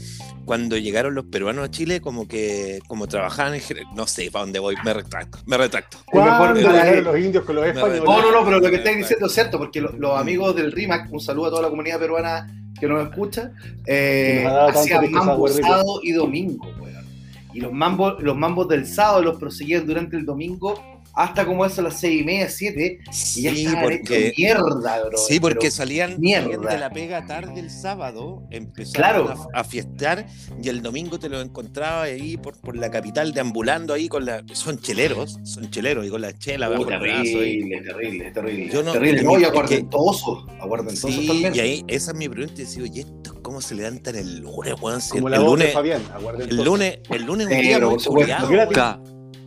cuando 0.44 0.76
llegaron 0.76 1.14
los 1.14 1.24
peruanos 1.26 1.64
a 1.64 1.70
Chile, 1.70 2.00
como 2.00 2.28
que 2.28 2.78
como 2.86 3.06
trabajaban 3.08 3.54
en 3.54 3.62
no 3.94 4.06
sé 4.06 4.30
para 4.30 4.44
dónde 4.44 4.58
voy, 4.58 4.76
me 4.84 4.92
retracto, 4.94 5.38
me 5.46 5.56
retracto. 5.56 5.98
¿Cuándo 6.06 6.60
llegaron 6.60 7.04
los 7.04 7.18
indios 7.18 7.44
con 7.44 7.56
los 7.56 7.66
españoles? 7.66 8.02
No, 8.04 8.22
no, 8.22 8.32
no, 8.32 8.44
pero 8.44 8.60
lo 8.60 8.70
que 8.70 8.76
estáis 8.76 8.96
diciendo 8.98 9.26
es 9.26 9.32
cierto, 9.32 9.58
porque 9.58 9.80
lo- 9.80 9.92
los 9.92 10.18
amigos 10.18 10.54
del 10.54 10.72
RIMAC, 10.72 11.12
un 11.12 11.20
saludo 11.20 11.46
a 11.46 11.50
toda 11.50 11.62
la 11.62 11.68
comunidad 11.70 11.98
peruana 11.98 12.46
que 12.80 12.88
nos 12.88 13.08
escucha, 13.08 13.52
eh, 13.86 14.38
Que 14.38 14.44
nos 14.44 14.52
ha 14.52 14.54
dado 14.54 14.66
tanto 14.66 14.80
hacían 14.80 15.00
pisco 15.02 15.24
mambo 15.24 15.48
sábado 15.48 16.00
y 16.02 16.12
domingo, 16.12 16.66
weón. 16.80 17.04
Y 17.52 17.60
los 17.60 17.72
mambos, 17.72 18.22
los 18.22 18.36
mambos 18.36 18.68
del 18.68 18.86
sábado 18.86 19.22
los 19.22 19.38
proseguían 19.38 19.86
durante 19.86 20.16
el 20.16 20.24
domingo 20.24 20.99
hasta 21.14 21.44
como 21.46 21.64
eso 21.64 21.80
a 21.80 21.84
las 21.84 21.98
seis 22.00 22.20
y 22.22 22.24
media, 22.24 22.48
siete, 22.48 22.98
y 23.36 23.42
ya 23.42 23.52
Sí, 23.54 23.66
estaban 23.66 23.82
porque 23.84 24.32
mierda, 24.36 25.04
bro. 25.06 25.18
Sí, 25.18 25.40
porque 25.40 25.58
Pero- 25.60 25.70
salían, 25.72 26.20
mierda. 26.20 26.44
salían 26.54 26.62
de 26.72 26.78
la 26.78 26.90
pega 26.90 27.26
tarde 27.26 27.60
el 27.60 27.70
sábado, 27.70 28.42
empezaron 28.50 29.26
Claro. 29.26 29.48
a, 29.54 29.60
a 29.60 29.64
fiestar 29.64 30.26
y 30.62 30.68
el 30.68 30.82
domingo 30.82 31.18
te 31.18 31.28
lo 31.28 31.40
encontraba 31.40 32.02
ahí 32.02 32.36
por, 32.36 32.58
por 32.60 32.76
la 32.76 32.90
capital 32.90 33.32
deambulando 33.32 33.92
ahí 33.94 34.08
con 34.08 34.24
la... 34.24 34.42
Son 34.52 34.78
cheleros, 34.78 35.38
son 35.42 35.70
cheleros 35.70 36.06
y 36.06 36.10
con 36.10 36.20
la 36.20 36.36
chela 36.38 36.68
Oh, 36.68 36.72
bajo 36.72 36.90
el 36.90 37.00
brazo. 37.00 37.22
terrible, 37.24 37.80
terrible, 37.82 38.30
terrible. 38.30 38.68
Yo 38.72 38.82
no- 38.82 38.92
terrible, 38.92 39.22
no, 39.22 39.38
y 39.40 39.44
aguardentosos, 39.44 40.44
aguardentosos 40.60 41.10
Sí, 41.14 41.26
también. 41.26 41.54
y 41.54 41.60
ahí 41.60 41.84
esa 41.88 42.12
es 42.12 42.16
mi 42.16 42.28
pregunta 42.28 42.60
y 42.60 42.64
decía, 42.64 42.82
oye, 42.82 43.00
¿estos 43.00 43.34
cómo 43.42 43.60
se 43.60 43.74
levantan 43.74 44.14
el 44.16 44.40
lunes, 44.40 44.74
weón? 44.80 45.00
Si 45.00 45.10
Como 45.10 45.28
el, 45.28 45.34
de 45.34 45.38
lunes, 45.40 45.72
Fabián, 45.72 46.02
aguarden 46.14 46.48
el 46.48 46.56
lunes, 46.64 46.98
el 47.10 47.22
lunes 47.24 47.46
es 47.48 47.52
un 47.56 47.60
Sí, 47.60 47.66
día 47.66 47.76
pero 47.76 47.90
muy 47.90 47.98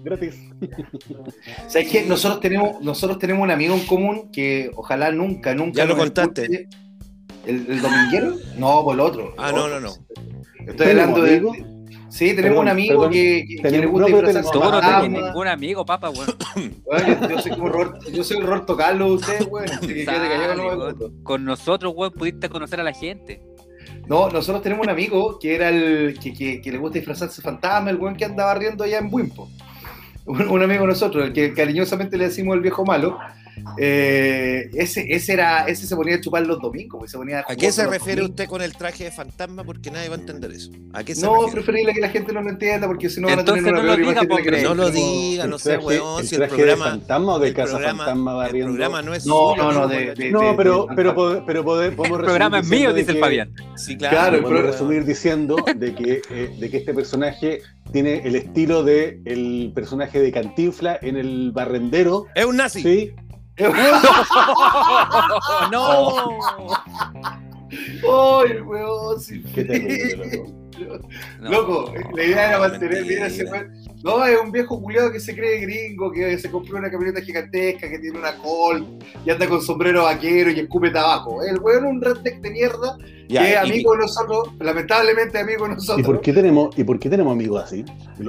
Gratis. 0.03 0.35
¿Sabes 1.67 1.89
qué? 1.91 2.03
Nosotros 2.05 2.39
tenemos, 2.41 2.81
nosotros 2.81 3.17
tenemos 3.19 3.43
un 3.43 3.51
amigo 3.51 3.73
en 3.75 3.85
común 3.85 4.29
que 4.31 4.69
ojalá 4.75 5.11
nunca, 5.11 5.53
nunca. 5.55 5.77
Ya 5.77 5.85
lo 5.85 5.97
contaste. 5.97 6.67
¿El, 7.45 7.65
el 7.69 7.81
dominguero? 7.81 8.35
No, 8.57 8.83
por 8.83 8.93
el 8.95 8.99
otro. 9.01 9.33
Ah, 9.37 9.49
el 9.49 9.55
no, 9.55 9.63
otro. 9.63 9.79
no, 9.79 9.87
no. 9.87 10.67
Estoy 10.71 10.87
hablando 10.91 11.21
de. 11.21 11.31
amigo? 11.37 11.53
Sí, 12.09 12.27
tenemos 12.35 12.43
Perdón, 12.43 12.61
un 12.61 12.67
amigo 12.69 12.93
perdón. 12.93 13.11
que, 13.11 13.45
que- 13.47 13.55
que 13.63 13.69
le 13.71 13.85
gusta 13.87 14.07
no, 14.09 14.15
disfrazarse 14.17 14.51
Tú 14.51 14.59
no 14.59 14.69
tenés 14.69 14.81
fantasma. 14.83 15.19
ningún 15.27 15.47
amigo, 15.47 15.83
papá, 15.85 16.09
weón. 16.11 16.27
Bueno, 16.85 17.29
yo, 17.29 17.39
soy 17.41 17.51
como 17.53 17.69
Roberto, 17.69 18.09
yo 18.11 18.23
soy 18.23 18.37
el 18.37 18.43
Roberto 18.45 18.77
Carlos 18.77 19.07
de 19.09 19.15
ustedes, 19.15 19.47
weón. 19.49 19.69
Así 19.71 19.87
que 19.87 20.05
no 20.05 20.63
weón. 20.67 20.87
meto. 20.93 21.11
Con 21.23 21.43
nosotros, 21.43 21.91
weón, 21.95 22.13
pudiste 22.13 22.49
conocer 22.49 22.79
a 22.79 22.83
la 22.83 22.93
gente. 22.93 23.41
No, 24.07 24.29
nosotros 24.29 24.61
tenemos 24.61 24.83
un 24.85 24.91
amigo 24.91 25.39
que 25.39 25.55
era 25.55 25.69
el 25.69 26.19
que, 26.21 26.33
que, 26.33 26.61
que 26.61 26.71
le 26.71 26.77
gusta 26.77 26.99
disfrazarse 26.99 27.41
fantasma, 27.41 27.89
el 27.89 27.95
weón 27.97 28.15
que 28.15 28.25
andaba 28.25 28.53
riendo 28.53 28.83
allá 28.83 28.99
en 28.99 29.07
Wimpo. 29.11 29.49
Un, 30.25 30.47
un 30.47 30.63
amigo 30.63 30.81
de 30.81 30.87
nosotros, 30.87 31.25
el 31.27 31.33
que 31.33 31.53
cariñosamente 31.53 32.17
le 32.17 32.25
decimos 32.25 32.55
el 32.55 32.61
viejo 32.61 32.85
malo. 32.85 33.17
Eh, 33.77 34.69
ese, 34.73 35.05
ese 35.13 35.33
era, 35.33 35.65
ese 35.67 35.85
se 35.87 35.95
ponía 35.95 36.15
a 36.15 36.21
chupar 36.21 36.45
los 36.45 36.59
domingos, 36.61 36.99
pues, 36.99 37.11
se 37.11 37.17
ponía 37.17 37.43
¿A 37.47 37.55
qué 37.55 37.71
se 37.71 37.83
refiere 37.85 38.21
domingos. 38.21 38.29
usted 38.31 38.45
con 38.47 38.61
el 38.61 38.73
traje 38.73 39.05
de 39.05 39.11
fantasma? 39.11 39.63
Porque 39.63 39.89
nadie 39.91 40.09
va 40.09 40.15
a 40.15 40.19
entender 40.19 40.51
eso. 40.51 40.71
¿A 40.93 41.03
qué 41.03 41.13
se 41.15 41.25
No, 41.25 41.33
refiere? 41.35 41.51
preferible 41.53 41.93
que 41.93 42.01
la 42.01 42.09
gente 42.09 42.33
no 42.33 42.41
lo 42.41 42.49
entienda 42.49 42.87
porque 42.87 43.09
si 43.09 43.21
no 43.21 43.27
van 43.27 43.37
a 43.37 43.41
Entonces 43.41 43.63
tener 43.63 43.73
una 43.79 43.83
no 43.83 43.89
lo 43.89 43.95
peor 43.95 44.27
diga, 44.41 44.51
que. 44.57 44.63
No 44.63 44.75
lo 44.75 44.89
diga, 44.91 45.47
no 45.47 45.55
El 45.55 45.61
sea 45.61 45.79
weón, 45.79 46.21
el 46.21 46.27
si 46.27 46.35
el 46.35 46.39
traje 46.41 46.55
programa, 46.55 46.85
de 46.85 46.91
fantasma 46.91 47.33
o 47.35 47.39
de 47.39 47.47
el 47.47 47.53
casa 47.53 47.71
programa, 47.73 48.05
fantasma 48.05 48.31
el 48.31 48.37
barriendo. 48.37 48.71
programa 48.73 49.01
no 49.01 49.13
es 49.13 49.25
No, 49.25 49.49
suyo, 49.51 49.63
no, 49.63 49.71
no, 49.71 49.87
de- 49.87 50.13
de- 50.15 50.31
No, 50.31 50.55
pero, 50.57 50.87
pero, 50.95 51.15
pero 51.45 51.63
pode- 51.63 51.91
podemos 51.91 52.19
El 52.19 52.25
programa 52.25 52.59
es 52.59 52.67
mío, 52.69 52.93
dice 52.93 53.11
el 53.11 53.19
Fabián. 53.19 53.53
Sí, 53.75 53.97
Claro, 53.97 54.15
claro. 54.15 54.35
el 54.37 54.41
Podemos 54.43 54.61
weón. 54.63 54.71
resumir 54.73 55.05
diciendo 55.05 55.55
de 55.75 55.95
que, 55.95 56.21
eh, 56.29 56.55
de 56.59 56.69
que 56.69 56.77
este 56.77 56.93
personaje 56.93 57.61
tiene 57.91 58.21
el 58.25 58.35
estilo 58.35 58.83
de 58.83 59.21
el 59.25 59.71
personaje 59.75 60.19
de 60.21 60.31
Cantinfla 60.31 60.97
en 61.01 61.17
el 61.17 61.51
barrendero, 61.51 62.27
Es 62.35 62.45
un 62.45 62.57
nazi. 62.57 62.81
¿sí? 62.81 63.11
no. 65.71 66.09
¡Ay, 67.69 68.61
weón! 68.61 69.19
sí. 69.19 69.43
Qué 69.53 69.63
terrible, 69.63 70.15
loco. 70.15 71.09
No. 71.39 71.49
Loco, 71.51 71.93
la 72.15 72.23
idea 72.23 72.49
era 72.49 72.59
mantener, 72.59 73.05
mira 73.05 73.27
ese 73.27 73.45
weón. 73.45 73.92
No, 74.03 74.25
es 74.25 74.37
un 74.39 74.51
viejo 74.51 74.81
culiado 74.81 75.11
que 75.11 75.19
se 75.19 75.33
cree 75.33 75.59
gringo, 75.61 76.11
que 76.11 76.37
se 76.37 76.51
compró 76.51 76.77
una 76.77 76.91
camioneta 76.91 77.21
gigantesca, 77.21 77.89
que 77.89 77.99
tiene 77.99 78.19
una 78.19 78.35
col 78.37 78.85
y 79.25 79.29
anda 79.29 79.47
con 79.47 79.61
sombrero 79.61 80.03
vaquero 80.03 80.51
y 80.51 80.59
escupe 80.59 80.89
tabaco. 80.91 81.41
El 81.41 81.59
weón 81.59 81.85
es 81.85 81.91
un 81.91 82.01
redneck 82.01 82.41
de 82.41 82.49
mierda 82.51 82.97
Ya, 83.29 83.41
que 83.41 83.47
es 83.47 83.53
y- 83.53 83.57
amigo 83.71 83.93
de 83.93 83.99
nosotros, 83.99 84.49
lamentablemente 84.59 85.39
amigo 85.39 85.63
de 85.69 85.75
nosotros. 85.75 85.99
¿Y 85.99 86.03
por 86.03 86.19
qué 86.21 86.33
tenemos, 86.33 86.77
y 86.77 86.83
por 86.83 86.99
qué 86.99 87.09
tenemos 87.09 87.31
amigos 87.31 87.63
así? 87.63 87.85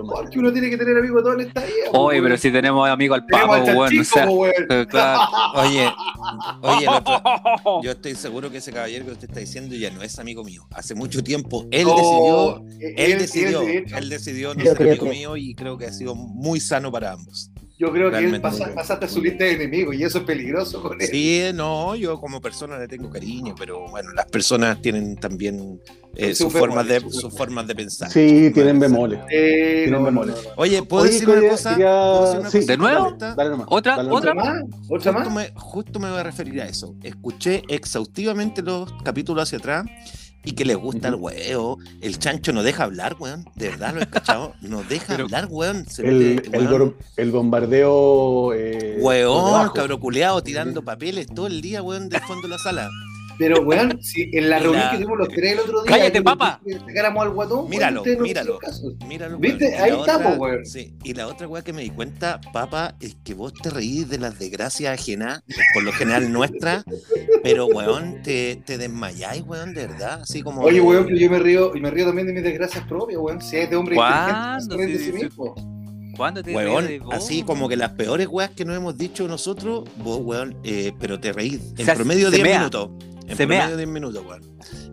Porque 0.09 0.39
uno 0.39 0.53
tiene 0.53 0.71
que 0.71 0.77
tener 0.77 0.97
amigos 0.97 1.23
toda 1.25 1.43
esta 1.43 1.61
vida. 1.63 1.91
Oye, 1.93 2.23
pero 2.23 2.37
si 2.37 2.53
tenemos 2.53 2.89
amigo 2.89 3.15
al 3.15 3.25
al 3.33 3.49
weón. 3.49 3.99
O 3.99 4.05
sea, 4.05 4.31
weón. 4.31 4.53
eh, 4.71 4.87
claro. 4.89 5.21
Oye, 5.57 5.89
oye, 6.63 6.89
otro- 6.89 7.23
yo 7.83 7.91
estoy 7.91 8.15
seguro 8.15 8.51
que 8.51 8.59
ese 8.59 8.73
caballero 8.73 9.05
que 9.07 9.13
usted 9.13 9.29
está 9.29 9.41
diciendo 9.41 9.75
ya 9.75 9.91
no 9.91 10.03
es 10.03 10.19
amigo 10.19 10.45
mío. 10.45 10.67
Hace 10.73 10.95
mucho 10.95 11.23
tiempo 11.23 11.67
él 11.71 11.85
No, 11.87 11.97
decidió, 11.97 12.57
él- 12.81 12.95
él 12.97 13.13
él, 13.13 13.19
decidió, 13.19 13.61
de 13.61 13.79
hecho, 13.79 13.97
él 13.97 14.09
decidió 14.09 14.55
no 14.55 14.63
ser 14.65 14.83
amigo 14.83 15.07
mío 15.07 15.37
y 15.37 15.55
creo 15.65 15.79
que 15.79 15.87
ha 15.87 15.93
sido 15.93 16.15
muy 16.15 16.61
sano 16.61 16.93
para 16.93 17.13
ambos. 17.13 17.51
Yo 17.77 17.91
creo 17.91 18.09
que 18.11 18.19
él 18.19 18.23
realmente 18.31 18.41
pasa- 18.41 18.57
muy 18.59 18.65
bien. 18.67 18.75
pasaste 18.77 19.05
a 19.07 19.09
su 19.09 19.21
lista 19.23 19.45
de 19.45 19.53
enemigos 19.55 19.97
y 19.97 20.05
eso 20.05 20.19
es 20.19 20.25
peligroso 20.25 20.81
con 20.83 21.01
él. 21.01 21.09
Sí, 21.11 21.43
no, 21.55 21.97
yo 21.97 22.21
como 22.21 22.41
persona 22.41 22.79
le 22.79 22.87
tengo 22.87 23.11
cariño, 23.11 23.55
pero 23.59 23.89
bueno, 23.91 24.13
las 24.13 24.27
personas 24.27 24.81
tienen 24.81 25.17
también 25.17 25.81
eh, 26.17 26.33
Sus 26.37 26.53
formas 26.53 26.87
de, 26.87 26.99
bemoles, 27.01 27.17
sus 27.21 27.35
formas 27.37 27.67
de 27.67 27.75
pensar. 27.75 28.09
Sí, 28.11 28.51
tienen 28.55 28.79
bemoles. 28.79 29.19
Eh, 29.31 29.87
Tienen 29.87 29.91
no, 29.93 29.99
no, 29.99 30.05
memoria. 30.05 30.35
no, 30.37 30.43
no. 30.43 30.49
Oye, 30.57 30.83
¿puedo 30.85 31.03
Oye, 31.03 31.13
decir 31.13 31.29
una 31.29 31.49
cosa? 31.49 31.71
quería- 31.71 31.87
¿Puedo 31.89 32.23
decir 32.27 32.41
una 32.41 32.51
sí, 32.51 32.59
cosa? 32.61 32.67
¿De 32.77 32.85
Ahorita, 32.97 33.19
Dale, 33.27 33.35
dale 33.37 33.51
nomás. 33.51 33.67
¿Otra? 33.71 33.97
dale 33.97 34.11
¿Otra 34.13 34.35
nomás. 34.35 34.49
¿Otra 34.49 34.63
más? 34.63 34.81
¿Otra 34.91 35.13
Justo 35.13 35.31
más? 35.31 35.35
me, 35.35 35.61
justo 35.61 35.99
me 36.01 36.11
voy 36.11 36.19
a 36.21 36.23
referir 36.23 36.61
a 36.63 36.67
eso. 36.69 36.95
Escuché 37.03 37.63
exhaustivamente 37.69 38.63
los 38.63 38.93
capítulos 39.03 39.43
hacia 39.43 39.59
atrás 39.59 39.85
y 40.45 40.53
que 40.53 40.65
les 40.65 40.77
gusta 40.77 41.09
el 41.09 41.15
huevo. 41.17 41.79
El 42.01 42.19
chancho 42.19 42.53
no 42.53 42.63
deja 42.63 42.85
hablar, 42.85 43.17
weón. 43.19 43.49
De 43.55 43.71
verdad 43.71 43.95
lo 43.95 44.03
he 44.03 44.07
cachado. 44.07 44.55
No 44.61 44.83
deja 44.83 45.07
Pero- 45.09 45.25
hablar, 45.25 45.47
weón. 45.51 45.87
Se 45.89 46.07
El, 46.07 46.37
mete, 46.37 46.57
el, 46.57 46.67
weón. 46.69 46.81
gor- 46.91 46.95
el 47.17 47.31
bombardeo. 47.33 48.53
Eh, 48.55 48.99
Weón, 49.01 49.45
debajo. 49.47 49.73
cabro 49.75 49.99
culeado 50.01 50.43
tirando 50.43 50.83
papeles 50.85 51.27
todo 51.35 51.47
el 51.47 51.61
día, 51.61 51.83
weón, 51.83 52.09
del 52.09 52.21
fondo 52.23 52.43
de 52.43 52.49
la 52.49 52.59
sala. 52.59 52.89
Pero, 53.37 53.63
weón, 53.63 54.01
si 54.03 54.31
en 54.33 54.49
la 54.49 54.59
reunión 54.61 54.83
la- 54.85 54.91
que 54.93 54.97
tuvimos 54.99 55.19
los 55.19 55.29
tres 55.29 55.53
el 55.53 55.59
otro 55.61 55.83
día. 55.83 55.91
Cállate, 55.93 56.13
que- 56.13 56.23
papá. 56.23 56.61
que 56.65 56.79
Sacáramos 56.79 57.23
al 57.25 57.31
guatón. 57.31 57.59
weón, 57.59 57.71
Míralo, 57.71 58.01
ustedes 58.01 58.19
no 58.19 58.25
míralo. 58.25 58.59
Míralo, 59.09 59.39
¿Viste? 59.39 59.65
weón. 59.67 59.83
Ahí 59.83 60.23
po, 60.23 60.29
weón. 60.43 60.65
Sí, 60.67 60.95
y 61.03 61.15
la 61.15 61.27
otra 61.27 61.49
weá 61.49 61.63
que 61.63 61.73
me 61.73 61.83
di 61.83 61.91
cuenta, 61.91 62.41
papá, 62.53 62.95
es 63.01 63.17
que 63.25 63.35
vos 63.35 63.53
te 63.55 63.71
reís 63.71 64.09
de 64.09 64.19
las 64.19 64.39
desgracias 64.39 65.01
ajenas, 65.01 65.43
por 65.75 65.83
lo 65.83 65.93
general 65.93 66.33
nuestras, 66.33 66.85
pero 67.43 67.67
weón, 67.67 68.23
te, 68.23 68.63
te 68.65 68.79
desmayáis, 68.79 69.43
weón, 69.43 69.75
de 69.75 69.87
verdad. 69.89 70.21
Así 70.23 70.43
como. 70.43 70.63
Oye, 70.63 70.81
weón, 70.81 71.05
pero 71.07 71.17
yo 71.17 71.31
me 71.31 71.39
río, 71.41 71.75
y 71.75 71.81
me 71.81 71.91
río 71.91 72.07
también 72.07 72.27
de 72.29 72.33
mis 72.35 72.43
desgracias 72.45 72.87
propias, 72.87 73.21
weón. 73.21 73.41
Si 73.41 73.57
es 73.57 73.69
de 73.69 73.77
hombre 73.77 73.97
de 73.97 74.99
Sí, 74.99 75.13
mismo. 75.13 75.55
¿Cuándo 76.17 76.45
te 76.45 76.55
Weón, 76.55 76.87
de 76.87 77.03
así 77.11 77.43
como 77.43 77.69
que 77.69 77.77
las 77.77 77.91
peores 77.91 78.29
weas 78.31 78.51
que 78.51 78.65
nos 78.65 78.77
hemos 78.77 78.97
dicho 78.97 79.27
nosotros, 79.27 79.89
vos, 79.97 80.21
weón, 80.23 80.57
eh, 80.63 80.93
pero 81.01 81.19
te 81.19 81.33
reís. 81.33 81.61
En 81.77 81.87
promedio 81.87 82.31
se 82.31 82.37
10 82.37 82.43
mea. 82.49 82.59
minutos. 82.61 82.91
En 83.27 83.37
Se 83.37 83.47
mea. 83.47 83.61
promedio 83.61 83.77
10 83.79 83.89
minutos, 83.89 84.25
weón. 84.27 84.43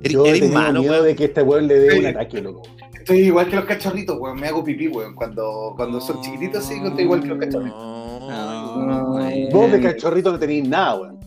Eres, 0.02 0.12
Yo 0.14 0.26
eres 0.26 0.52
malo, 0.52 0.80
miedo 0.80 0.94
weón. 0.94 1.06
de 1.06 1.16
que 1.16 1.24
este 1.26 1.42
weón 1.42 1.68
le 1.68 1.80
dé 1.80 2.00
un 2.00 2.06
ataque, 2.08 2.42
loco. 2.42 2.62
Estoy 2.94 3.18
igual 3.20 3.48
que 3.50 3.56
los 3.56 3.66
cachorritos, 3.66 4.18
weón. 4.20 4.40
Me 4.40 4.48
hago 4.48 4.64
pipí, 4.64 4.88
weón. 4.88 5.16
Cuando, 5.16 5.74
cuando 5.76 6.00
son 6.00 6.22
chiquititos, 6.22 6.64
sí, 6.66 6.76
estoy 6.84 7.04
igual 7.04 7.22
que 7.22 7.28
los 7.28 7.40
cachorritos. 7.40 7.78
No. 7.78 8.86
No, 8.86 9.12
weón. 9.16 9.50
Vos 9.52 9.72
de 9.72 9.82
cachorrito 9.82 10.32
no 10.32 10.40
tenéis 10.40 10.68
nada, 10.68 10.96
weón. 10.96 11.20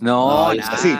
No, 0.00 0.48
No, 0.48 0.54
nada. 0.54 0.72
así. 0.72 0.94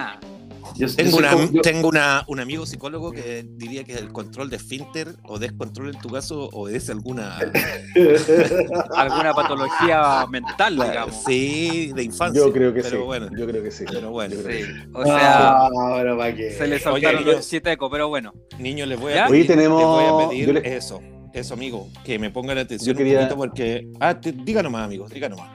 Yo, 0.80 0.94
Tengo, 0.94 1.10
soy 1.10 1.18
una- 1.20 1.30
como- 1.32 1.52
yo- 1.52 1.62
tengo 1.62 1.88
una, 1.88 2.24
un 2.26 2.40
amigo 2.40 2.64
psicólogo 2.66 3.12
que 3.12 3.44
diría 3.48 3.84
que 3.84 3.94
el 3.94 4.12
control 4.12 4.50
de 4.50 4.56
esfínter 4.56 5.14
o 5.24 5.38
descontrol 5.38 5.94
en 5.94 6.00
tu 6.00 6.08
caso 6.08 6.48
obedece 6.52 6.92
a 6.92 6.94
alguna 6.94 7.38
Alguna 8.96 9.32
patología 9.34 10.26
mental, 10.30 10.74
digamos. 10.76 11.22
sí 11.26 11.92
de 11.94 12.02
infancia. 12.02 12.40
Yo 12.42 12.52
creo 12.52 12.72
que 12.74 12.82
pero 12.82 12.98
sí. 12.98 13.02
Bueno, 13.04 13.28
Yo 13.36 13.46
creo 13.46 13.62
que 13.62 13.70
sí. 13.70 13.84
pero 13.90 14.10
bueno. 14.10 14.34
Yo 14.34 14.42
creo 14.42 14.58
que 14.58 14.64
Sí. 14.66 14.72
sí. 14.72 14.88
O 14.94 15.04
sea, 15.04 15.58
Ah, 15.66 15.68
bueno, 15.92 16.16
¿para 16.16 16.34
qué? 16.34 16.50
se 16.52 16.66
le 16.66 16.78
saltaron 16.78 17.22
Oye, 17.24 17.32
los 17.32 17.44
siete 17.44 17.72
ecos, 17.72 17.88
pero 17.90 18.08
bueno. 18.08 18.32
Niños, 18.58 18.88
les 18.88 18.98
voy 18.98 19.12
a 19.14 19.26
pedir, 19.26 19.46
tenemos- 19.46 19.78
les 19.80 19.86
voy 20.10 20.24
a 20.24 20.28
pedir 20.28 20.46
yo 20.46 20.52
le- 20.54 20.76
eso, 20.76 21.00
eso, 21.32 21.54
amigo, 21.54 21.88
que 22.04 22.18
me 22.18 22.30
pongan 22.30 22.58
atención 22.58 22.96
quería- 22.96 23.20
un 23.20 23.24
poquito 23.28 23.36
porque. 23.36 23.88
Ah, 24.00 24.18
te- 24.20 24.32
diga 24.32 24.62
nomás, 24.62 24.84
amigo, 24.84 25.06
diga 25.08 25.28
nomás. 25.28 25.50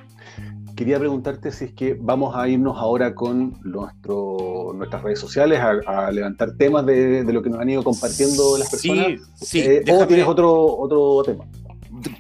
Quería 0.75 0.99
preguntarte 0.99 1.51
si 1.51 1.65
es 1.65 1.73
que 1.73 1.97
vamos 1.99 2.35
a 2.35 2.47
irnos 2.47 2.77
ahora 2.77 3.15
con 3.15 3.57
nuestro, 3.63 4.73
nuestras 4.75 5.03
redes 5.03 5.19
sociales 5.19 5.59
a, 5.59 6.07
a 6.07 6.11
levantar 6.11 6.55
temas 6.57 6.85
de, 6.85 7.23
de 7.23 7.33
lo 7.33 7.41
que 7.41 7.49
nos 7.49 7.59
han 7.59 7.69
ido 7.69 7.83
compartiendo 7.83 8.57
las 8.57 8.69
personas. 8.69 9.07
Sí, 9.35 9.45
sí. 9.45 9.59
Eh, 9.61 9.83
o 9.91 10.05
tienes 10.05 10.27
otro, 10.27 10.77
otro 10.77 11.23
tema. 11.23 11.45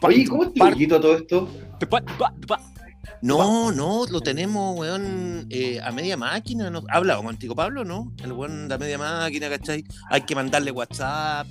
Oye, 0.01 0.25
¿cómo 0.27 0.43
es 0.43 0.53
todo 0.87 1.15
esto? 1.17 1.47
No, 3.21 3.71
no, 3.71 4.05
lo 4.09 4.21
tenemos, 4.21 4.77
weón, 4.77 5.47
eh, 5.49 5.79
a 5.81 5.91
media 5.91 6.15
máquina. 6.15 6.69
¿no? 6.69 6.83
¿Ha 6.89 6.97
hablado 6.97 7.23
contigo, 7.23 7.55
Pablo, 7.55 7.83
no? 7.83 8.11
El 8.23 8.33
weón 8.33 8.67
de 8.67 8.75
a 8.75 8.77
media 8.77 8.97
máquina, 8.97 9.49
¿cachai? 9.49 9.83
Hay 10.09 10.21
que 10.21 10.35
mandarle 10.35 10.71
WhatsApp. 10.71 11.47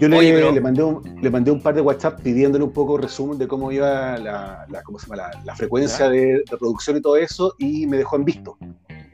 Yo 0.00 0.08
le, 0.08 0.16
Oye, 0.18 0.32
pero- 0.32 0.52
le 0.52 0.60
mandé 0.60 0.82
un, 0.82 1.18
le 1.22 1.30
mandé 1.30 1.50
un 1.50 1.60
par 1.60 1.74
de 1.74 1.80
WhatsApp 1.80 2.20
pidiéndole 2.22 2.64
un 2.64 2.72
poco 2.72 2.96
resumen 2.96 3.38
de 3.38 3.46
cómo 3.46 3.70
iba 3.70 4.16
la, 4.18 4.66
la- 4.68 4.82
¿cómo 4.82 4.98
se 4.98 5.06
llama? 5.06 5.16
la, 5.16 5.42
la 5.44 5.54
frecuencia 5.54 6.08
de 6.08 6.42
reproducción 6.50 6.96
y 6.96 7.00
todo 7.02 7.16
eso, 7.16 7.54
y 7.58 7.86
me 7.86 7.98
dejó 7.98 8.16
en 8.16 8.24
visto. 8.24 8.56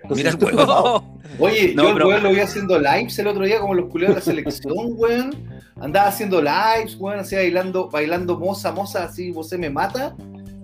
Entonces, 0.02 0.34
Mira 0.38 0.50
el 0.50 0.56
huevo. 0.56 1.04
Oye, 1.38 1.74
No, 1.74 1.82
yo 1.82 1.88
el 1.90 1.94
pero- 1.94 2.08
weón 2.08 2.22
lo 2.22 2.30
vi 2.30 2.40
haciendo 2.40 2.78
lives 2.78 3.18
el 3.18 3.26
otro 3.26 3.44
día 3.44 3.60
como 3.60 3.74
los 3.74 3.86
culiados 3.90 4.16
de 4.16 4.20
la 4.20 4.24
selección, 4.24 4.74
weón. 4.96 5.34
Andaba 5.80 6.08
haciendo 6.08 6.40
lives, 6.42 6.96
weón, 6.98 7.20
así 7.20 7.36
bailando, 7.36 7.88
bailando 7.90 8.38
moza, 8.38 8.70
moza, 8.72 9.04
así, 9.04 9.30
vos 9.32 9.48
se 9.48 9.58
me 9.58 9.70
mata. 9.70 10.14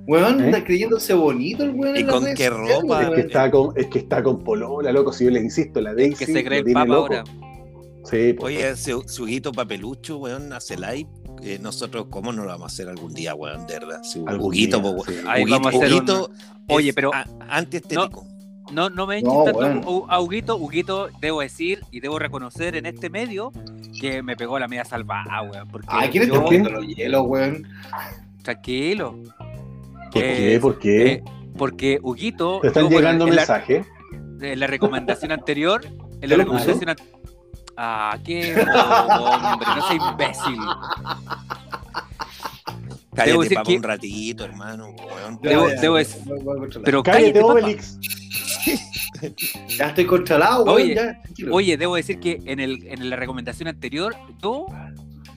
Weón, 0.09 0.41
¿Eh? 0.41 0.45
anda 0.45 0.63
creyéndose 0.65 1.15
bonito 1.15 1.65
el 1.65 1.71
weón. 1.71 1.97
¿Y 1.97 2.01
en 2.01 2.07
con 2.07 2.25
qué 2.35 2.49
ropa? 2.49 3.03
Es 3.03 3.11
que, 3.11 3.21
está 3.23 3.51
con, 3.51 3.73
es 3.77 3.87
que 3.89 3.99
está 3.99 4.23
con 4.23 4.45
polola, 4.45 4.93
loco. 4.93 5.13
Si 5.13 5.25
yo 5.25 5.31
les 5.31 5.43
insisto, 5.43 5.81
la 5.81 5.95
Daisy. 5.95 6.25
Que 6.27 6.33
se 6.33 6.45
cree 6.45 6.61
el 6.61 6.73
papa 6.73 6.95
ahora. 6.95 7.25
Sí, 8.11 8.33
pues. 8.35 8.57
Oye, 8.57 8.77
su, 8.77 9.03
su 9.09 9.27
hijito 9.29 9.53
papelucho, 9.53 10.19
weón, 10.19 10.53
hace 10.53 10.77
live. 10.77 11.09
eh, 11.43 11.59
nosotros, 11.61 12.07
¿cómo 12.11 12.33
no 12.33 12.43
lo 12.45 12.49
vamos 12.49 12.65
a 12.65 12.67
hacer 12.73 12.89
algún 12.89 13.13
día, 13.13 13.35
weón? 13.35 13.67
De 13.67 13.75
verdad. 13.75 14.01
Día, 14.51 14.81
po, 14.81 15.05
sí. 15.05 15.15
Oye, 16.69 16.93
pero- 16.95 17.11
antiestético. 17.49 18.27
No, 18.73 18.91
no 18.91 19.07
me 19.07 19.23
No, 19.23 19.43
eches 19.43 19.45
tanto 19.45 19.59
bueno. 19.85 20.07
a- 20.09 20.21
Huguito. 20.21 20.57
Huguito, 20.57 21.09
debo 21.21 21.41
decir 21.41 21.81
y 21.93 22.01
debo 22.01 22.19
reconocer 22.19 22.75
en 22.75 22.87
este 22.87 23.11
medio 23.11 23.53
que 24.01 24.23
me 24.23 24.35
pegó 24.37 24.59
la 24.59 24.67
media 24.67 24.85
salvada, 24.85 25.43
weón. 25.43 25.69
Porque 25.69 25.87
Ay, 25.91 26.09
¿quién 26.11 26.25
está 26.25 26.35
yo- 26.51 26.71
los 26.71 26.87
hielos, 26.87 27.23
weón? 27.27 27.69
Tranquilo. 28.43 29.17
¿Por 30.13 30.23
Eh, 30.23 30.37
qué? 30.53 30.61
¿Por 30.61 30.79
qué? 30.79 31.07
eh, 31.13 31.25
porque 31.57 31.99
Huguito. 32.03 32.61
Te 32.63 32.69
están 32.69 32.85
yo, 32.85 32.89
bueno, 32.89 33.01
llegando 33.01 33.25
en 33.29 33.37
la- 33.37 33.43
mensajes. 33.43 33.87
en 34.41 34.61
la 34.61 34.67
recomendación 34.67 35.33
anterior. 35.33 35.83
En 35.85 36.31
¿Yo 36.31 36.37
la 36.37 36.37
recomendación 36.45 36.89
an- 36.91 36.97
Ah, 37.76 38.18
qué 38.25 38.52
hombre, 38.54 39.66
no 39.76 39.88
seas 39.88 40.11
imbécil. 40.12 40.59
Cállate, 43.14 43.38
decir 43.40 43.54
papá, 43.56 43.68
que- 43.71 43.76
un 43.76 43.83
ratito, 43.83 44.45
hermano, 44.45 44.88
weón. 44.90 45.38
Debo- 45.40 45.68
Ya, 45.75 45.80
debo. 45.80 45.97
Pero 46.85 47.02
Cállate. 47.02 47.40
Obelix. 47.40 47.99
Ya 49.78 49.88
estoy 49.88 50.04
controlado, 50.04 50.64
weón, 50.64 50.76
Oye, 50.76 50.95
ya. 50.95 51.23
Oye, 51.50 51.76
debo 51.78 51.97
decir 51.97 52.21
que 52.21 52.42
en, 52.45 52.61
el, 52.61 52.87
en 52.87 53.09
la 53.09 53.16
recomendación 53.16 53.68
anterior, 53.68 54.14
yo 54.42 54.66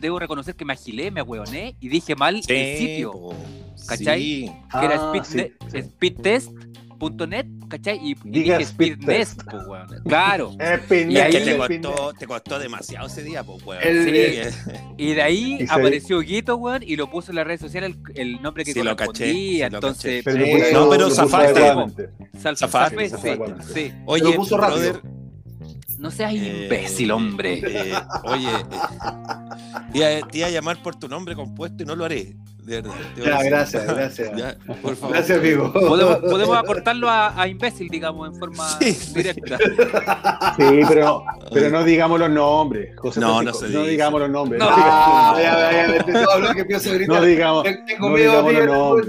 debo 0.02 0.20
reconocer 0.20 0.56
que 0.56 0.66
me 0.66 0.74
agilé, 0.74 1.12
me 1.12 1.22
ahueoné 1.22 1.76
y 1.80 1.88
dije 1.88 2.16
mal 2.16 2.36
el 2.36 2.44
sitio. 2.78 3.12
po. 3.14 3.36
¿Cachai? 3.88 4.22
Sí. 4.22 4.52
que 4.80 4.86
era 4.86 4.96
Ah, 4.96 5.14
speed, 5.16 5.24
sí, 5.24 5.54
sí. 5.72 5.82
speedtest.net, 5.84 7.46
¿cachai? 7.70 7.98
Y, 8.04 8.12
y 8.12 8.16
dije 8.30 8.56
speed 8.64 8.94
speednest, 8.96 9.38
test. 9.38 9.50
pues, 9.50 9.64
weón. 9.68 9.88
Claro. 10.06 10.52
Epin- 10.60 11.12
Y 11.12 11.18
ahí- 11.18 11.36
Es 11.36 11.44
que 11.44 11.52
te 11.52 11.58
costó, 11.58 12.14
te 12.14 12.28
costó 12.28 12.60
demasiado 12.60 13.08
ese 13.08 13.24
día, 13.24 13.44
pues, 13.44 13.64
weón. 13.64 13.82
El- 13.84 14.04
Sí, 14.04 14.10
el- 14.10 14.48
eh, 14.48 14.52
Y 14.98 15.14
de 15.14 15.22
ahí 15.22 15.54
Y 15.62 15.68
se- 15.68 15.74
apareció 15.74 16.20
Guito, 16.20 16.58
weón, 16.58 16.84
y 16.84 16.96
lo 16.96 17.10
puso 17.10 17.32
en 17.32 17.36
las 17.38 17.48
redes 17.48 17.62
sociales 17.62 17.96
el, 18.16 18.20
el 18.34 18.42
nombre 18.42 18.66
que 18.66 18.74
Sí, 18.74 18.82
lo 18.84 18.96
caché, 18.96 19.32
sí, 19.32 19.60
lo 19.60 19.66
Entonces, 19.68 20.22
Pero 20.26 20.44
Sí, 20.46 20.52
lo 20.52 20.58
puso- 20.58 20.72
no, 20.74 20.90
pero 20.90 21.04
lo 21.10 21.16
zafaste, 21.16 22.10
zafaste, 22.58 23.10
sí, 23.10 23.16
sí. 23.74 23.94
Oye, 24.06 24.24
Lo 24.24 24.34
puso 24.36 24.58
rápido. 24.58 24.80
brother, 24.94 25.02
No 26.00 26.12
seas 26.12 26.34
eh, 26.34 26.64
imbécil, 26.64 27.12
hombre. 27.12 27.62
eh, 27.66 27.94
oye, 28.24 28.48
eh, 28.48 28.64
te, 29.92 29.98
iba, 29.98 30.28
te 30.28 30.38
iba 30.38 30.48
a 30.48 30.52
llamar 30.52 30.82
por 30.82 30.96
tu 30.96 31.08
nombre 31.08 31.36
compuesto 31.36 31.84
y 31.84 31.86
no 31.86 31.96
lo 31.96 32.06
haré. 32.06 32.36
De 32.70 32.82
verdad. 32.82 32.96
Ya, 33.18 33.44
gracias, 33.44 33.86
gracias. 33.96 34.32
Ya, 34.36 34.56
por 34.82 34.96
favor. 34.96 35.16
Gracias, 35.16 35.40
amigo. 35.40 35.74
Podemos, 35.74 36.18
podemos 36.30 36.58
acortarlo 36.58 37.10
a, 37.10 37.42
a 37.42 37.48
imbécil, 37.48 37.90
digamos, 37.90 38.30
en 38.32 38.36
forma 38.40 38.68
Sí, 38.80 38.96
directa. 39.16 39.58
Sí, 39.58 40.82
pero, 40.88 41.24
pero 41.52 41.70
no 41.72 41.84
digamos 41.84 42.20
los 42.20 42.30
nombres. 42.30 42.96
José 42.98 43.20
No, 43.20 43.40
Francisco, 43.42 43.62
no 43.64 43.68
se 43.68 43.74
no 43.74 43.80
dice. 43.82 43.92
digamos 43.92 44.22
los 44.22 44.30
nombres. 44.30 44.60
No. 44.60 44.70
No, 44.70 44.76
digamos, 47.26 47.66
Ah, 47.66 47.72
no 47.72 47.86
Tengo 47.86 48.10
no 48.10 48.16
miedo 48.16 48.32
digamos 48.32 48.54
los 48.54 48.66
nombres. 48.68 49.08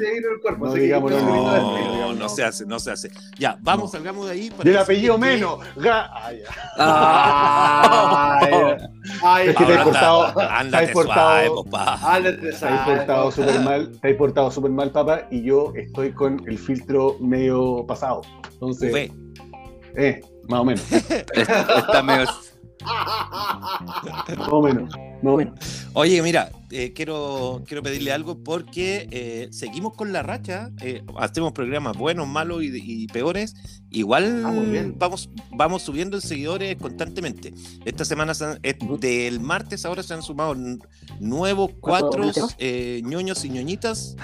No 0.59 0.73
digamos 0.75 1.11
los 1.13 1.23
nombres. 1.23 1.63
No, 1.87 2.13
no 2.15 2.29
se 2.29 2.45
hace, 2.45 2.67
no 2.67 2.79
se 2.79 2.91
hace. 2.93 3.11
Ya, 3.39 3.57
vamos, 3.61 3.91
salgamos 3.93 4.27
de 4.27 4.33
ahí. 4.33 4.53
Del 4.63 4.79
apellido 4.79 5.15
que- 5.15 5.21
menos. 5.21 5.59
Ga- 5.77 6.09
ah, 6.13 6.31
ya. 6.33 6.47
Ay, 8.43 8.77
ay, 9.23 9.49
Es 9.49 9.57
que 9.57 9.65
te 9.65 9.73
has 9.75 9.85
portado- 9.85 10.25
anda- 10.27 10.35
te 10.35 10.43
has 10.45 10.61
ándate 10.61 10.93
suave, 10.93 11.51
papá. 11.71 11.99
ándate, 12.17 12.37
Te 12.37 13.50
súper 13.53 13.65
favor. 13.65 13.79
mal, 13.89 14.01
te 14.01 14.11
has 14.11 14.17
portado 14.17 14.51
súper 14.51 14.71
mal, 14.71 14.91
papá, 14.93 15.27
y 15.31 15.43
yo 15.43 15.73
estoy 15.77 16.13
con 16.13 16.43
el 16.47 16.59
filtro 16.59 17.17
medio 17.21 17.85
pasado. 17.87 18.23
Entonces, 18.53 19.11
eh, 19.97 20.21
más 20.49 20.61
o 20.61 20.65
menos, 20.65 20.93
Está 21.35 22.03
medio. 22.03 22.31
más 24.39 24.49
o 24.49 24.63
menos, 24.63 24.95
más 25.23 25.35
o 25.35 25.37
menos. 25.37 25.55
Oye, 25.93 26.23
mira, 26.23 26.51
eh, 26.71 26.93
quiero, 26.95 27.63
quiero 27.67 27.83
pedirle 27.83 28.13
algo 28.13 28.43
porque 28.43 29.09
eh, 29.11 29.49
seguimos 29.51 29.95
con 29.95 30.13
la 30.13 30.23
racha, 30.23 30.71
eh, 30.81 31.03
hacemos 31.19 31.53
programas 31.53 31.97
buenos, 31.97 32.29
malos 32.29 32.63
y, 32.63 32.71
y 32.75 33.07
peores, 33.09 33.55
igual 33.91 34.43
Ah, 34.47 34.53
vamos, 34.99 35.29
vamos 35.51 35.83
subiendo 35.83 36.17
en 36.17 36.23
seguidores 36.23 36.77
constantemente. 36.77 37.53
Esta 37.85 38.05
semana, 38.05 38.35
se 38.35 38.45
han- 38.45 38.61
del 39.01 39.41
martes 39.41 39.85
ahora 39.85 40.03
se 40.03 40.15
han 40.15 40.23
sumado 40.23 40.55
nuevos 41.19 41.71
cuatro 41.81 42.25
ñoños 43.03 43.45
y 43.45 43.51
ñoñitas. 43.51 44.17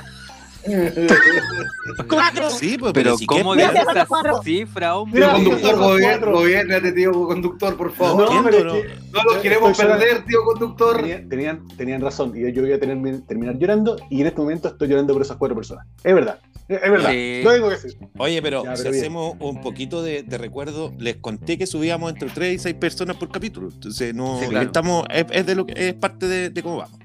Sí, 2.59 2.77
pues, 2.79 2.93
Pero, 2.93 3.17
si 3.17 3.27
¿cómo 3.27 3.55
dices 3.55 3.71
Cuatro, 3.73 3.93
esa 3.93 4.07
cuatro. 4.07 4.43
cifra, 4.43 4.97
hombre? 4.97 5.21
Tío 5.23 5.33
conductor, 5.33 5.71
somos 5.71 5.87
gobier- 5.93 6.03
cuatro. 6.19 6.33
gobiernate, 6.33 6.93
tío 6.93 7.13
conductor, 7.13 7.77
por 7.77 7.93
favor. 7.93 8.33
No, 8.35 8.45
pero 8.45 8.59
es 8.59 8.65
no. 8.65 8.73
que 8.73 8.89
No 9.13 9.23
los 9.25 9.37
queremos 9.39 9.77
perder, 9.79 10.25
tío 10.25 10.43
conductor. 10.45 10.97
Tenían, 11.01 11.29
tenían, 11.29 11.69
tenían 11.77 12.01
razón, 12.01 12.33
y 12.37 12.53
yo 12.53 12.63
voy 12.63 12.73
a 12.73 12.81
tener- 12.81 13.23
terminar 13.27 13.59
llorando, 13.59 13.97
y 14.11 14.21
en 14.21 14.27
este 14.27 14.41
momento 14.41 14.69
estoy 14.69 14.89
llorando 14.89 15.13
por 15.13 15.23
esas 15.23 15.37
cuatro 15.37 15.55
personas. 15.57 15.87
Es 16.03 16.15
verdad, 16.15 16.39
es 16.69 16.81
verdad, 16.91 17.11
Sí. 17.11 17.41
lo 17.45 17.53
tengo 17.53 17.69
que 17.69 17.75
decir. 17.75 17.99
Oye, 18.19 18.43
pero, 18.43 18.65
Ya, 18.65 18.77
si 18.77 18.83
pero 18.83 18.93
bien. 18.93 19.03
hacemos 19.05 19.37
un 19.41 19.61
poquito 19.61 20.03
de, 20.03 20.23
de 20.23 20.39
recuerdo, 20.39 20.93
les 20.99 21.17
conté 21.17 21.59
que 21.59 21.67
subíamos 21.67 22.11
entre 22.13 22.29
3 22.31 22.55
y 22.55 22.59
6 22.59 22.75
personas 22.75 23.17
por 23.17 23.31
capítulo. 23.31 23.69
Entonces, 23.73 24.15
no, 24.15 24.41
Sí, 24.41 24.47
claro. 24.49 24.67
estamos, 24.67 25.05
es, 25.11 25.27
es 25.31 25.47
de 25.47 25.55
lo 25.55 25.67
que, 25.67 25.89
es 25.89 25.95
parte 25.95 26.27
de, 26.27 26.51
de 26.51 26.63
cómo 26.63 26.79
vamos. 26.79 26.99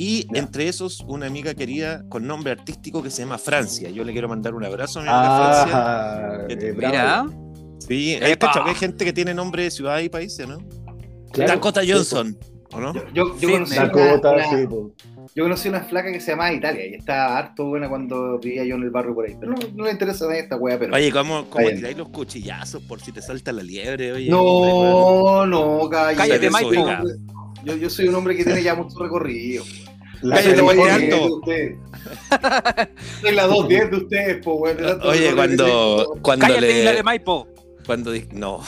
Y 0.00 0.26
entre 0.32 0.66
esos, 0.66 1.04
una 1.06 1.26
amiga 1.26 1.52
querida 1.52 2.02
con 2.08 2.26
nombre 2.26 2.52
artístico 2.52 3.02
que 3.02 3.10
se 3.10 3.20
llama 3.20 3.36
Francia. 3.36 3.90
Yo 3.90 4.02
le 4.02 4.12
quiero 4.12 4.30
mandar 4.30 4.54
un 4.54 4.64
abrazo 4.64 5.00
a 5.00 5.02
mi 5.02 5.08
amiga 5.10 5.36
Francia. 5.36 5.72
Ah, 5.74 6.46
Que- 6.48 6.54
eh, 6.54 6.72
bravo. 6.72 6.94
Mira, 6.94 7.26
Sí, 7.86 8.18
hay, 8.18 8.74
gente 8.76 9.04
que 9.04 9.12
tiene 9.12 9.34
nombre 9.34 9.64
de 9.64 9.70
ciudad 9.70 9.98
y 9.98 10.08
países, 10.08 10.48
¿no? 10.48 10.56
Claro. 11.32 11.52
Dakota 11.52 11.82
Johnson, 11.86 12.34
¿o 12.72 12.80
no? 12.80 12.94
Yo, 12.94 13.02
yo, 13.12 13.38
yo 13.38 13.48
Sí, 13.48 13.52
conocí 13.52 13.74
Dakota, 13.74 14.30
una, 14.32 14.44
sí, 14.48 14.66
yo 15.34 15.44
conocí 15.44 15.68
una 15.68 15.82
flaca 15.82 16.10
que 16.10 16.20
se 16.20 16.30
llamaba 16.30 16.54
Italia 16.54 16.86
y 16.86 16.94
estaba 16.94 17.36
harto 17.36 17.66
buena 17.66 17.90
cuando 17.90 18.38
vivía 18.38 18.64
yo 18.64 18.76
en 18.76 18.84
el 18.84 18.90
barrio 18.90 19.14
por 19.14 19.26
ahí. 19.26 19.36
Pero 19.38 19.52
no, 19.52 19.58
no 19.74 19.84
le 19.84 19.90
interesa 19.90 20.24
nada 20.24 20.38
esta 20.38 20.56
wea, 20.56 20.78
pero. 20.78 20.94
Oye, 20.94 21.12
¿cómo, 21.12 21.44
tiráis 21.44 21.98
los 21.98 22.08
cuchillazos 22.08 22.82
por 22.84 23.02
si 23.02 23.12
te 23.12 23.20
salta 23.20 23.52
la 23.52 23.62
liebre? 23.62 24.12
Oye, 24.12 24.30
no, 24.30 25.44
no, 25.44 25.88
cállate. 25.90 26.16
Cállate, 26.16 26.74
Yo 26.74 27.04
un 27.62 27.66
Yo, 27.66 27.76
yo 27.76 27.90
soy 27.90 28.08
un 28.08 28.14
hombre 28.14 28.36
que 28.36 28.44
tiene 28.44 28.62
ya 28.62 28.74
mucho 28.74 28.98
recorrido. 28.98 29.64
La 30.22 30.36
Cállate, 30.36 30.56
Soy 30.58 30.66
la 30.76 30.82
wea 30.82 30.98
Maipo. 30.98 31.16
de 31.16 31.32
ustedes. 31.32 31.78
Soy 33.22 33.34
la 33.34 33.46
210 33.46 33.90
de 33.90 33.96
ustedes, 33.96 34.44
po, 34.44 34.68
de 34.68 34.74
tanto 34.74 35.08
Oye, 35.08 35.34
cuando, 35.34 36.18
cuando 36.22 36.46
cállate, 36.46 36.60
le... 36.84 36.92
De 36.92 37.02
Maipo. 37.02 37.48
Cuando 37.86 38.12
no, 38.32 38.60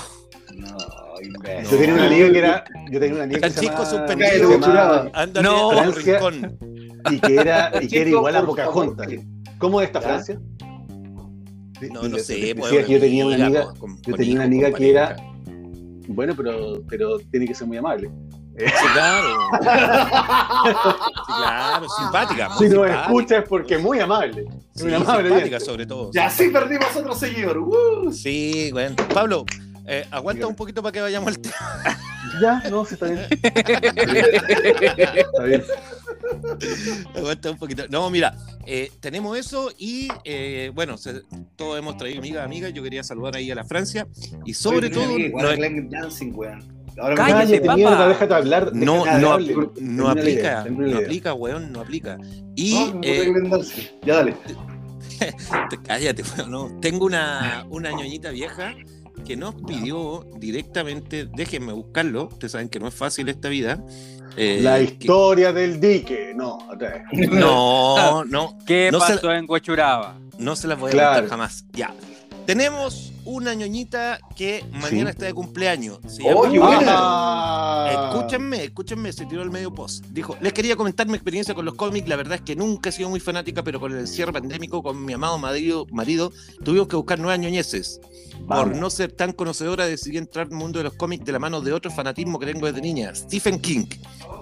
No, 0.55 0.77
imbécil. 1.23 1.71
Yo 1.71 1.77
tenía 1.79 1.95
una 1.95 2.07
amiga 2.07 2.33
que 2.33 2.39
era. 2.39 2.65
Yo 2.91 3.01
tenía 3.01 3.15
una 3.17 3.25
amiga 3.25 3.41
que 3.49 3.55
chico 3.55 3.73
llamaba- 3.85 3.91
suspendido. 3.91 4.59
No. 5.43 5.71
a 5.73 5.83
un 5.87 5.93
Francia. 5.93 6.19
rincón. 6.19 6.59
y 7.11 7.21
que 7.21 7.35
era, 7.35 7.73
y 7.83 7.89
que 7.89 8.01
era 8.01 8.11
igual 8.11 8.37
a 8.37 8.47
Pocahontas. 8.47 9.09
¿Cómo 9.59 9.81
es 9.81 9.87
esta 9.89 10.01
¿Ya? 10.01 10.07
Francia? 10.07 10.41
No, 11.93 12.03
no 12.09 12.19
sé. 12.19 12.35
Decía 12.37 12.55
pues, 12.57 12.87
que 12.87 12.93
yo 12.93 13.01
tenía 13.01 13.27
una 13.27 13.45
amiga, 13.45 13.65
pues, 13.65 13.79
con- 13.79 14.03
yo 14.03 14.15
tenía 14.15 14.35
una 14.37 14.45
amiga 14.45 14.73
que 14.73 14.91
era- 14.91 15.17
bueno, 16.09 16.35
pero, 16.37 16.83
pero 16.89 17.19
tiene 17.31 17.47
que 17.47 17.55
ser 17.55 17.67
muy 17.67 17.77
amable. 17.77 18.11
Sí, 18.59 18.65
claro. 18.93 19.29
Sí, 19.53 19.59
claro, 21.27 21.87
simpática. 21.99 22.51
Si 22.59 22.69
nos 22.69 22.91
escucha 22.91 23.39
es 23.39 23.49
porque 23.49 23.75
es 23.77 23.83
muy 23.83 24.01
amable. 24.01 24.47
Sí, 24.75 24.85
muy 24.85 24.95
amable, 24.95 25.29
simpática 25.29 25.57
bien. 25.57 25.61
sobre 25.67 25.87
todo. 25.87 26.11
Ya 26.13 26.29
sí 26.31 26.49
perdimos 26.49 26.95
otro 26.95 27.15
seguidor. 27.15 27.59
Uh. 27.59 28.13
Sí, 28.13 28.71
bueno. 28.73 28.95
Pablo, 29.15 29.45
eh, 29.87 30.07
aguanta 30.11 30.47
un 30.47 30.55
poquito 30.55 30.83
para 30.83 30.93
que 30.93 31.01
vayamos 31.01 31.29
al 31.29 31.39
tema. 31.39 31.55
Ya, 32.41 32.63
no, 32.71 32.85
sí 32.85 32.95
está 32.95 33.07
bien. 33.07 33.27
Está 33.43 35.43
bien. 35.45 35.63
Aguanta 37.17 37.51
un 37.51 37.59
poquito. 37.59 37.85
No, 37.91 38.09
mira, 38.11 38.35
eh, 38.67 38.91
tenemos 39.01 39.37
eso 39.39 39.71
y 39.77 40.09
eh, 40.25 40.71
bueno, 40.75 40.97
se- 40.97 41.23
todos 41.57 41.79
hemos 41.79 41.97
traído 41.97 42.21
amigas, 42.21 42.45
amigas. 42.45 42.73
Yo 42.73 42.83
quería 42.83 43.03
saludar 43.03 43.37
ahí 43.37 43.51
a 43.51 43.55
la 43.55 43.65
Francia 43.65 44.07
y 44.45 44.55
sobre 44.55 44.87
Oye, 44.89 45.31
todo. 45.31 45.57
Glenn 45.57 45.89
Dancing, 45.91 46.33
weón. 46.35 46.82
Ahora 46.99 47.11
me- 47.11 47.33
Cállate, 47.33 47.61
papá. 47.61 47.77
mierda, 47.77 48.09
déjate 48.09 48.35
hablar. 48.35 48.71
No, 48.75 49.05
déjate 49.05 49.21
no, 49.23 49.33
hablar. 49.33 49.69
no 49.81 50.05
la 50.05 50.11
aplica, 50.13 50.31
idea, 50.31 50.65
la 50.65 50.71
no 50.71 50.99
aplica, 50.99 51.35
weón, 51.35 51.73
no 51.73 51.81
aplica. 51.81 52.19
Y 52.55 52.75
No, 52.75 52.95
me 52.99 53.21
eh. 53.21 53.33
Ya 54.05 54.17
dale. 54.17 54.37
te- 55.71 55.79
cállate, 55.87 56.23
weón, 56.37 56.51
no. 56.51 56.79
Tengo 56.81 57.07
una, 57.07 57.65
una 57.71 57.91
ñoñita 57.93 58.31
vieja 58.31 58.75
que 59.25 59.37
nos 59.37 59.55
pidió 59.55 60.27
directamente, 60.39 61.29
déjenme 61.35 61.73
buscarlo, 61.73 62.25
ustedes 62.25 62.53
saben 62.53 62.69
que 62.69 62.81
no 62.81 62.89
es 62.89 62.95
fácil 62.95 63.29
esta 63.29 63.49
vida. 63.49 63.83
eh, 64.37 64.61
La 64.63 64.77
que- 64.79 64.85
historia 64.85 65.53
del 65.53 65.79
dique. 65.81 66.33
No, 66.35 66.59
no, 67.13 68.25
no, 68.25 68.59
¿Qué 68.67 68.91
No 68.91 69.01
se- 69.01 69.15
pasó 69.15 69.33
en 69.33 69.45
Huachuraba? 69.49 70.19
no 70.39 70.57
se 70.57 70.67
las 70.67 70.79
voy 70.79 70.89
a 70.89 70.93
Claro. 70.93 71.11
contar 71.21 71.31
jamás. 71.31 71.65
Ya. 71.73 71.95
Tenemos 72.47 73.12
una 73.25 73.55
ñoñita 73.55 74.19
que 74.37 74.65
mañana 74.73 75.11
Sí. 75.11 75.15
está 75.17 75.27
de 75.27 75.35
cumpleaños. 75.35 75.99
Se 76.07 76.23
llama- 76.23 76.41
Oye, 76.41 76.59
buena. 76.59 76.83
Ah. 76.89 78.13
Escúchenme, 78.15 78.65
escúchenme, 78.65 79.13
se 79.13 79.27
tiró 79.27 79.43
al 79.43 79.51
medio 79.51 79.73
post. 79.73 80.05
Dijo, 80.11 80.37
les 80.41 80.53
quería 80.53 80.77
comentar 80.77 81.07
mi 81.07 81.15
experiencia 81.15 81.55
con 81.55 81.65
los 81.65 81.75
cómics. 81.75 82.09
La 82.09 82.17
verdad 82.17 82.35
es 82.37 82.41
que 82.43 82.57
nunca 82.57 82.89
he 82.89 82.93
sido 82.93 83.09
muy 83.11 83.21
fanática, 83.21 83.63
pero 83.63 83.81
con 83.81 83.93
el 83.93 83.99
encierro 84.01 84.33
pandémico, 84.33 84.83
con 84.83 85.05
mi 85.05 85.13
amado 85.13 85.39
marido, 85.39 85.87
marido 85.93 86.33
tuvimos 86.65 86.89
que 86.89 86.97
buscar 86.97 87.19
nuevas 87.19 87.39
ñoñeces. 87.39 88.01
Por 88.49 88.57
Vamos. 88.67 88.79
no 88.79 88.91
ser 88.91 89.13
tan 89.13 89.33
conocedora, 89.33 89.87
decidí 89.87 90.17
entrar 90.17 90.47
al 90.47 90.53
mundo 90.53 90.79
de 90.79 90.85
los 90.85 90.95
cómics 90.95 91.25
de 91.25 91.33
la 91.33 91.39
mano 91.39 91.61
de 91.61 91.73
otro 91.73 91.91
fanatismo 91.91 92.39
que 92.41 92.47
tengo 92.47 92.67
desde 92.67 92.81
niña, 92.81 93.15
Stephen 93.15 93.61
King. 93.61 93.87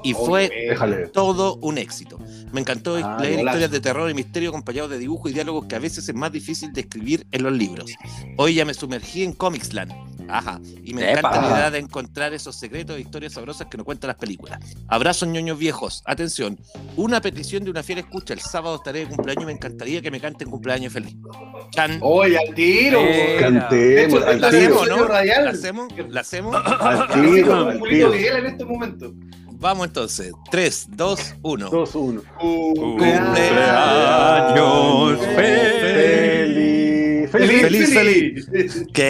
Y 0.02 0.14
fue 0.14 0.48
Déjale. 0.70 1.08
todo 1.08 1.56
un 1.56 1.76
éxito. 1.76 2.18
Me 2.52 2.60
encantó 2.60 2.96
Ah, 2.96 3.18
leer 3.20 3.40
historias 3.40 3.70
de 3.70 3.80
terror 3.80 4.10
y 4.10 4.14
misterio 4.14 4.48
acompañados 4.50 4.90
de 4.90 4.98
dibujos 4.98 5.30
y 5.30 5.34
diálogos 5.34 5.66
que 5.66 5.74
a 5.76 5.78
veces 5.78 6.08
es 6.08 6.14
más 6.14 6.32
difícil 6.32 6.72
de 6.72 6.80
escribir 6.82 7.26
en 7.32 7.42
los 7.42 7.52
libros. 7.52 7.90
Hoy 8.38 8.54
ya 8.54 8.64
me 8.64 8.69
sumergí 8.74 9.24
en 9.24 9.32
Comicsland. 9.32 9.92
Ajá. 10.28 10.60
Y 10.84 10.94
me 10.94 11.10
Epa. 11.10 11.18
encanta 11.28 11.42
la 11.42 11.48
idea 11.58 11.70
de 11.70 11.78
encontrar 11.78 12.32
esos 12.32 12.54
secretos 12.56 12.96
e 12.96 13.00
historias 13.00 13.32
sabrosas 13.32 13.66
que 13.68 13.76
nos 13.76 13.84
cuentan 13.84 14.08
las 14.08 14.16
películas. 14.16 14.60
Abrazos 14.88 15.28
ñoños 15.28 15.58
viejos. 15.58 16.02
Atención. 16.06 16.58
Una 16.96 17.20
petición 17.20 17.64
de 17.64 17.70
una 17.70 17.82
fiel 17.82 17.98
escucha. 17.98 18.34
El 18.34 18.40
sábado 18.40 18.76
estaré 18.76 19.00
de 19.00 19.06
cumpleaños 19.06 19.42
y 19.42 19.46
me 19.46 19.52
encantaría 19.52 20.00
que 20.00 20.10
me 20.10 20.20
canten 20.20 20.48
cumpleaños 20.50 20.92
feliz. 20.92 21.16
Chan. 21.70 21.98
Oye, 22.02 22.38
al 22.38 22.54
tiro. 22.54 23.00
Cantemos, 23.40 24.22
al 24.22 24.50
tiro. 24.50 24.86
¿no? 24.86 25.08
¿La 25.08 25.50
hacemos? 25.50 25.88
¿La 26.08 26.20
hacemos? 26.20 26.56
Al 26.64 27.08
tiro, 27.08 27.68
al 27.68 27.82
tiro. 27.82 28.14
en 28.14 28.46
este 28.46 28.64
momento. 28.64 29.12
Vamos 29.52 29.88
entonces. 29.88 30.32
3, 30.50 30.86
2, 30.90 31.34
1. 31.42 31.70
2, 31.70 31.94
1. 31.94 32.22
Cumpleaños 32.38 35.18
Feliz. 35.36 36.89
Feliz. 37.30 37.62
Feliz, 37.62 37.94
feliz. 37.94 38.86
Que 38.92 39.02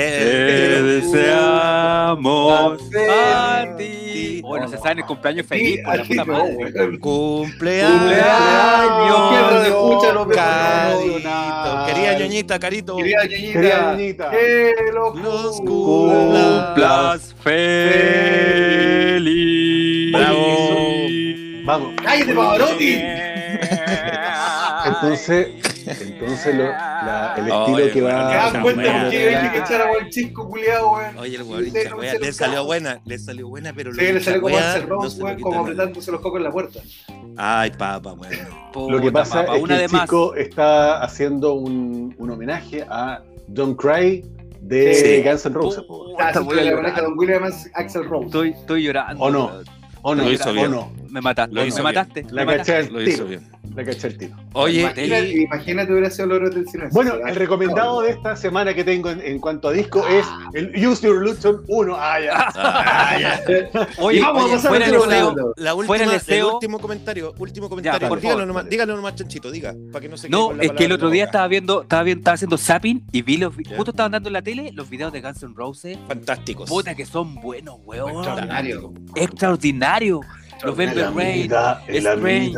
deseamos 1.03 2.81
a 3.11 3.67
ti. 3.79 4.41
Bueno, 4.43 4.69
se 4.69 4.77
sabe 4.79 5.01
el 5.01 5.07
cumpleaños 5.07 5.47
feliz, 5.47 5.77
Sí, 5.77 5.83
por 5.85 5.97
la 5.97 6.05
puta 6.05 6.25
madre. 6.25 6.99
Cumpleaños. 6.99 8.01
Carito. 10.35 11.87
Querida 11.87 12.19
ñoñita, 12.19 12.59
Carito. 12.59 12.97
Querida 12.97 13.25
ñoñita. 13.27 14.31
Que 14.31 14.75
los 14.93 15.17
Los 15.21 15.61
cumpla. 15.61 16.67
Cumplas 16.75 17.35
feliz. 17.43 17.61
Bravo. 20.13 20.47
Vamos. 21.65 21.93
¡Cállate, 22.03 22.35
Pavarotti! 22.35 23.03
Entonces, 24.87 25.49
entonces 26.01 26.55
lo- 26.55 26.65
la- 26.65 27.35
el 27.37 27.43
estilo 27.49 27.65
Oye, 27.77 27.87
que 27.89 27.93
¿Te 27.93 28.01
va. 28.03 28.13
das 28.13 28.55
Ah, 28.55 28.61
cuenta 28.63 28.83
weón. 28.83 29.01
por 29.03 29.11
qué 29.11 29.37
hay 29.37 29.51
que 29.51 29.59
echar 29.59 29.81
a 29.83 29.89
buen 29.89 30.09
chico 30.11 30.49
culiado, 30.49 30.93
weón? 30.93 31.19
Oye, 31.19 31.37
el 31.37 31.43
weón, 31.43 31.65
le 32.21 32.33
salió 32.33 32.65
buena, 32.65 33.01
le 33.05 33.19
salió 33.19 33.49
buena, 33.49 33.73
pero 33.75 33.93
Sí, 33.93 34.01
le 34.01 34.21
salió 34.21 34.41
como 34.43 34.55
wea 34.55 34.73
Axel 34.73 34.89
no 34.89 34.99
weón, 34.99 35.41
como 35.41 35.61
apretándose 35.63 36.13
los 36.13 36.21
cocos 36.21 36.39
en 36.39 36.45
la 36.45 36.51
puerta. 36.51 36.81
Ay, 37.37 37.71
papá, 37.71 38.13
bueno. 38.13 38.37
Lo 38.89 39.01
que 39.01 39.11
pasa 39.13 39.45
es 39.45 39.65
que 39.65 39.85
el 39.85 39.91
más. 39.91 40.03
chico 40.03 40.35
está 40.35 41.03
haciendo 41.03 41.55
un, 41.55 42.15
un 42.19 42.31
homenaje 42.31 42.85
a 42.89 43.23
Don't 43.49 43.79
Cry 43.81 44.25
de 44.61 44.95
Sí. 44.95 45.23
Guns 45.29 45.47
N' 45.47 45.55
Roses. 45.55 45.83
po. 45.85 46.11
Puta, 46.13 46.41
voy 46.41 46.53
a 46.53 46.57
la 46.57 46.63
llorar. 46.71 46.75
homenaje 46.81 47.01
a 47.01 47.03
Don 47.05 47.19
William 47.19 47.43
Axel 47.75 48.05
Rose. 48.05 48.27
Estoy, 48.27 48.51
estoy 48.51 48.83
llorando. 48.85 49.25
¿O 49.25 49.31
no? 49.31 49.51
¿O 50.03 50.15
no? 50.15 50.25
Lo 50.25 50.33
hizo 50.33 50.51
¿O 50.51 50.53
bien. 50.53 50.71
no? 50.71 50.93
Me 51.11 51.21
mataste. 51.21 51.55
Lo 51.55 51.65
hizo 51.67 51.83
me 51.83 51.91
bien. 51.91 51.95
mataste. 52.03 52.27
La 52.31 52.45
me 52.45 52.57
caché 52.57 52.73
mataste. 52.73 52.93
Lo 52.93 53.03
hizo 53.03 53.13
tiro. 53.25 53.27
bien. 53.29 53.51
La 53.75 53.85
caché 53.85 54.07
al 54.09 54.17
tiro. 54.19 54.37
Oye, 54.55 54.81
Imagínate, 54.81 55.29
y- 55.31 55.43
imagínate 55.45 55.93
hubiera 55.93 56.11
sido 56.11 56.27
Logros 56.27 56.53
del 56.55 56.67
Silencio. 56.69 56.91
Bueno, 56.93 57.15
el 57.25 57.37
recomendado 57.37 58.03
de 58.03 58.11
esta 58.11 58.35
semana 58.35 58.75
que 58.75 58.83
tengo 58.83 59.11
en, 59.11 59.21
en 59.21 59.39
cuanto 59.39 59.69
a 59.69 59.73
disco 59.73 60.05
es 60.09 60.27
el 60.55 60.71
Use 60.87 61.07
Your 61.07 61.23
Illusion 61.25 61.63
1. 61.69 61.95
Ah, 61.97 62.21
ya. 62.21 62.49
Ah, 62.57 63.17
ya. 63.21 63.41
Oye, 63.99 64.21
vamos 64.21 64.43
a 64.43 64.45
oye, 64.47 64.55
pasar 64.57 64.71
fuera 64.71 64.87
el 64.87 64.99
volando. 64.99 65.55
La 65.57 65.75
última, 65.75 65.87
Fuera 65.87 66.05
el 66.05 66.11
el 66.11 66.17
deseo- 66.21 66.55
último 66.55 66.81
comentario, 66.81 67.33
último 67.39 67.69
comentario. 67.69 68.09
por 68.09 68.19
dígalo, 68.21 68.39
favor, 68.39 68.49
nomás, 68.49 68.69
dígalo 68.69 68.97
nomás, 68.97 69.15
chanchito, 69.15 69.51
diga, 69.53 69.73
para 69.93 70.01
que 70.03 70.09
no 70.09 70.17
se 70.17 70.27
quede 70.29 70.37
No, 70.37 70.49
con 70.49 70.57
la 70.59 70.65
es 70.65 70.73
que 70.73 70.85
el 70.87 70.93
otro 70.93 71.11
día 71.11 71.25
estaba 71.27 71.47
viendo, 71.47 71.83
estaba 71.83 72.03
viendo, 72.03 72.21
estaba 72.21 72.35
haciendo 72.35 72.59
zapping 72.59 73.05
y 73.13 73.23
vi 73.23 73.37
los 73.37 73.55
Ya. 73.57 73.77
justo 73.77 73.93
estaban 73.93 74.11
dando 74.13 74.29
en 74.29 74.33
la 74.33 74.43
tele 74.43 74.73
los 74.75 74.91
videos 74.91 75.13
de 75.13 75.21
Guns 75.21 75.43
N' 75.45 75.55
Roses. 75.55 75.97
Fantásticos. 76.09 76.69
Puta 76.69 76.97
que 76.97 77.07
son 77.07 77.37
buenos, 77.37 77.77
weón. 77.85 78.11
Extraordinario. 78.11 78.93
Extraordinario. 79.15 80.21
November 80.65 81.13
Rain. 81.15 81.51
Strange. 81.89 82.55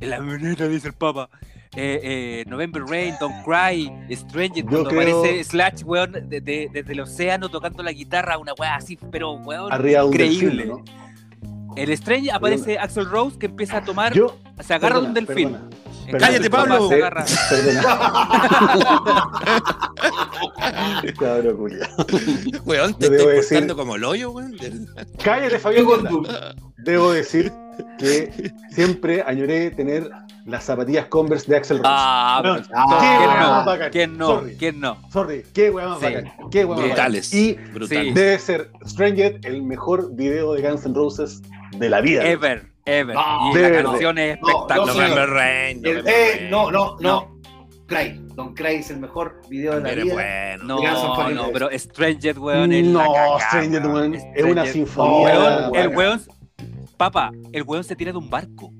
la 0.00 0.18
veneta, 0.20 0.68
dice 0.68 0.88
el 0.88 0.94
Papa. 0.94 1.30
Eh, 1.76 2.00
eh, 2.02 2.44
November 2.46 2.82
Rain, 2.84 3.14
Don't 3.18 3.44
Cry, 3.44 3.90
Stranger, 4.14 4.62
Yo 4.64 4.68
cuando 4.70 4.90
creo- 4.90 5.18
aparece 5.20 5.42
Slash, 5.44 5.82
weón, 5.84 6.12
de- 6.12 6.40
de- 6.40 6.68
desde 6.72 6.92
el 6.92 7.00
océano 7.00 7.48
tocando 7.48 7.82
la 7.82 7.90
guitarra, 7.92 8.38
una 8.38 8.52
weá 8.58 8.76
así, 8.76 8.96
pero 9.10 9.32
weón, 9.32 9.72
Arriba 9.72 10.04
increíble. 10.04 10.66
delfín, 10.66 10.68
¿no? 10.68 11.74
El 11.76 11.90
Strange 11.90 12.30
aparece 12.30 12.78
Axel 12.78 13.06
Rose 13.10 13.38
que 13.38 13.46
empieza 13.46 13.78
a 13.78 13.84
tomar, 13.84 14.12
Yo, 14.12 14.38
se 14.60 14.74
agarra 14.74 14.94
perdona, 14.96 15.08
un 15.08 15.14
delfín. 15.14 15.50
perdona, 15.52 15.70
En 16.06 16.18
Cállate, 16.18 16.50
Pablo. 16.50 16.88
Cabrón, 21.18 21.56
culiao. 21.56 21.88
Weón, 22.64 22.94
te 22.94 23.06
estoy 23.06 23.36
decir- 23.36 23.74
como 23.74 23.96
el 23.96 24.04
hoyo, 24.04 24.30
weón. 24.30 24.56
Cállate, 25.22 25.58
Fabián. 25.58 25.84
Tu- 26.08 26.26
Debo 26.78 27.12
decir 27.12 27.52
que 27.98 28.52
siempre 28.70 29.22
añoré 29.26 29.70
tener 29.70 30.10
las 30.46 30.64
zapatillas 30.64 31.06
Converse 31.06 31.50
de 31.50 31.56
Axel 31.56 31.78
Rose. 31.78 31.88
Ah, 31.90 32.40
Weón, 32.44 32.62
pero- 32.68 32.78
Ah, 32.78 32.98
qué 33.00 33.06
¿quién 33.18 33.38
no? 33.40 33.64
bacán. 33.64 33.90
¿Quién 33.90 34.18
no? 34.18 34.26
Sorry, 34.26 34.56
¿Quién 34.56 34.80
no? 34.80 34.98
sorry, 35.10 35.42
qué 35.54 35.70
weá 35.70 35.88
más 35.88 35.98
Sí. 36.00 36.04
bacán. 36.04 36.32
Qué 36.50 36.66
más 36.66 36.76
Brutales. 36.78 37.30
bacán. 37.30 37.40
Y 37.40 37.54
Brutales. 37.72 38.14
debe 38.14 38.38
ser 38.38 38.70
Stranger 38.86 39.40
el 39.44 39.62
mejor 39.62 40.14
video 40.14 40.52
de 40.52 40.60
Guns 40.68 40.84
N' 40.84 40.94
Roses 40.94 41.40
de 41.78 41.88
la 41.88 42.02
vida. 42.02 42.22
Ever, 42.24 42.66
ever. 42.84 43.14
No, 43.14 43.50
y 43.52 43.58
la 43.60 43.82
canción 43.82 44.18
es 44.18 44.38
No, 44.40 44.48
espectacular. 44.48 44.86
no, 44.86 44.94
November 45.02 45.30
Rain. 45.30 45.76
El- 45.78 45.82
November 45.82 46.14
eh, 46.14 46.36
Rain. 46.38 46.50
no, 46.50 46.70
no, 46.70 46.96
no. 47.00 47.34
Cry. 47.86 48.20
Don 48.34 48.54
Cry 48.54 48.76
es 48.76 48.90
el 48.90 48.98
mejor 48.98 49.42
video 49.48 49.78
de 49.78 49.80
la 49.96 50.02
vida. 50.02 50.14
bueno. 50.14 50.64
No, 50.64 51.28
no, 51.30 51.46
de 51.46 51.52
pero 51.52 51.68
Stranger, 51.78 52.38
weón, 52.38 52.72
es 52.72 52.84
No, 52.86 52.98
cagada, 53.00 53.40
Stranger, 53.40 53.86
weón, 53.86 54.14
es 54.14 54.44
una 54.44 54.66
sinfonía. 54.66 55.38
Weón, 55.38 55.76
el 55.76 55.88
weón. 55.88 56.22
papá, 56.96 57.30
el 57.52 57.62
weón 57.62 57.84
se 57.84 57.94
tira 57.94 58.10
de 58.12 58.18
un 58.18 58.30
barco. 58.30 58.72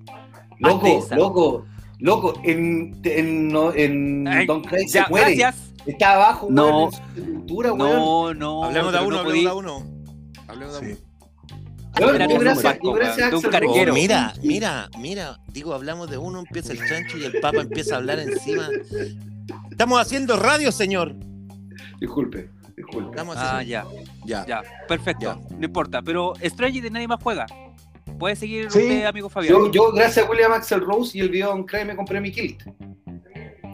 Loco, 0.58 1.06
loco, 1.16 1.64
loco. 1.98 2.34
En, 2.44 2.98
en, 3.04 3.48
no, 3.48 3.72
en 3.74 4.26
Ay, 4.26 4.46
Don 4.46 4.62
Cry 4.62 4.86
Ya, 4.88 5.04
se 5.04 5.10
muere. 5.10 5.34
gracias. 5.36 5.70
Está 5.86 6.14
abajo, 6.14 6.46
No. 6.50 6.64
weón, 6.66 6.84
en 6.84 6.92
su 6.92 7.20
sepultura, 7.20 7.72
weón. 7.74 7.92
No, 7.98 8.34
no. 8.34 8.64
Hablemos 8.64 8.92
de 8.92 8.98
uno, 9.00 9.10
no 9.10 9.18
hablemos 9.20 9.52
de 9.52 9.58
uno. 9.58 9.82
Hablemos 10.48 10.80
de 10.80 10.86
uno. 10.92 10.96
Yo- 12.00 12.12
gracias- 12.12 12.62
barco, 12.62 12.92
gracias 12.92 13.30
de 13.30 13.37
un 13.37 13.42
carguero. 13.42 13.92
Oh, 13.92 13.94
mira, 13.94 14.33
mira, 14.42 14.90
mira. 14.98 15.38
Digo, 15.52 15.74
hablamos 15.74 16.11
de 16.11 16.18
uno, 16.18 16.40
empieza 16.40 16.72
el 16.72 16.78
chancho 16.88 17.18
y 17.18 17.24
el 17.24 17.40
papa 17.40 17.61
empieza 17.61 17.94
a 17.94 17.98
hablar 17.98 18.18
encima. 18.20 18.68
Estamos 19.70 20.00
haciendo 20.00 20.37
radio, 20.37 20.72
señor. 20.72 21.14
Disculpe, 22.00 22.50
disculpe. 22.76 23.11
Estamos 23.11 23.37
Ah, 23.38 23.62
ya, 23.62 23.85
ya. 24.24 24.44
ya, 24.46 24.62
perfecto. 24.88 25.40
No 25.59 25.64
importa, 25.66 26.02
pero 26.02 26.33
Stranger 26.42 26.83
de 26.83 26.90
nadie 26.90 27.09
más 27.09 27.22
juega. 27.22 27.46
Puede 28.18 28.37
seguir 28.37 28.70
Sí. 28.70 28.78
usted, 28.78 29.04
amigo 29.07 29.28
Fabián. 29.28 29.52
Yo, 29.54 29.70
yo, 29.72 29.92
gracias 29.92 30.26
a 30.26 30.30
William 30.30 30.52
Axel 30.52 30.80
Rose 30.80 31.16
y 31.18 31.20
el 31.20 31.30
video 31.30 31.48
Don 31.50 31.64
Cry, 31.64 31.85
me 31.85 31.96
compré 31.96 32.20
mi 32.20 32.30
kilt. 32.33 32.62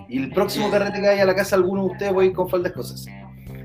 Y 0.09 0.18
el 0.18 0.30
próximo 0.33 0.70
carrete 0.70 1.00
que 1.00 1.06
vaya 1.06 1.22
a 1.22 1.26
la 1.26 1.35
casa 1.35 1.56
de 1.56 1.62
alguno 1.62 1.85
de 1.85 1.92
ustedes 1.92 2.12
voy 2.12 2.26
a 2.26 2.28
ir 2.28 2.35
con 2.35 2.48
faldas 2.48 2.72
cosas. 2.72 3.06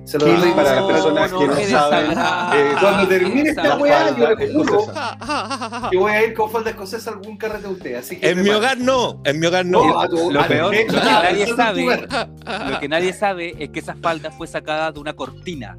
Se 0.05 0.19
lo 0.19 0.25
doy 0.27 0.51
para 0.51 0.75
las 0.75 0.83
personas 0.85 1.31
no, 1.31 1.39
que 1.39 1.47
no 1.47 1.55
saben. 1.55 2.11
eh, 2.11 2.75
Cuando 2.79 3.07
termine 3.07 3.49
esta 3.49 3.63
la 3.69 3.77
weá, 3.77 4.09
yo 4.09 4.25
falda 4.25 4.35
les 4.35 4.53
juro 4.53 4.85
que 5.91 5.97
voy 5.97 6.11
a 6.11 6.25
ir 6.27 6.33
con 6.35 6.51
falda 6.51 6.69
escocesa 6.69 7.09
a 7.09 7.13
algún 7.13 7.37
carrete 7.37 7.67
de. 7.89 7.97
Así 7.97 8.19
que 8.19 8.29
En 8.29 8.43
mi 8.43 8.49
hogar 8.49 8.77
no, 8.77 9.21
en 9.25 9.39
mi 9.39 9.47
hogar 9.47 9.65
no. 9.65 9.83
No, 9.85 9.99
a 9.99 10.07
tu- 10.07 10.31
Lo 10.31 10.47
peor, 10.47 10.75
lo 10.75 10.85
que 10.85 10.85
nadie 10.93 11.47
sabe. 11.55 11.85
Lo 12.69 12.79
que 12.79 12.87
nadie 12.87 13.13
sabe 13.13 13.55
es 13.57 13.69
que 13.69 13.79
esa 13.79 13.95
falda 13.95 14.29
fue 14.31 14.45
sacada 14.47 14.91
de 14.91 14.99
una 14.99 15.13
cortina. 15.13 15.75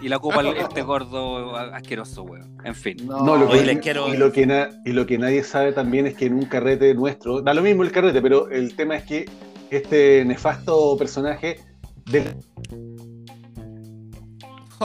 y 0.00 0.08
la 0.08 0.16
ocupa 0.16 0.42
este 0.56 0.82
gordo 0.82 1.56
asqueroso, 1.56 2.24
weón. 2.24 2.56
En 2.64 2.74
fin. 2.74 2.96
No, 3.06 3.36
lo 3.36 3.48
que, 3.48 3.62
les 3.64 3.78
quiero- 3.78 4.08
y, 4.12 4.16
lo 4.16 4.32
que 4.32 4.46
na- 4.46 4.68
y 4.84 4.90
lo 4.92 5.06
que 5.06 5.16
nadie 5.18 5.44
sabe 5.44 5.72
también 5.72 6.06
es 6.08 6.14
que 6.14 6.26
en 6.26 6.34
un 6.34 6.46
carrete 6.46 6.92
nuestro, 6.94 7.40
da 7.40 7.54
lo 7.54 7.62
mismo 7.62 7.84
el 7.84 7.92
carrete, 7.92 8.20
pero 8.20 8.50
el 8.50 8.74
tema 8.74 8.96
es 8.96 9.04
que 9.04 9.30
este 9.70 10.24
nefasto 10.24 10.96
personaje 10.98 11.60
de 12.06 12.34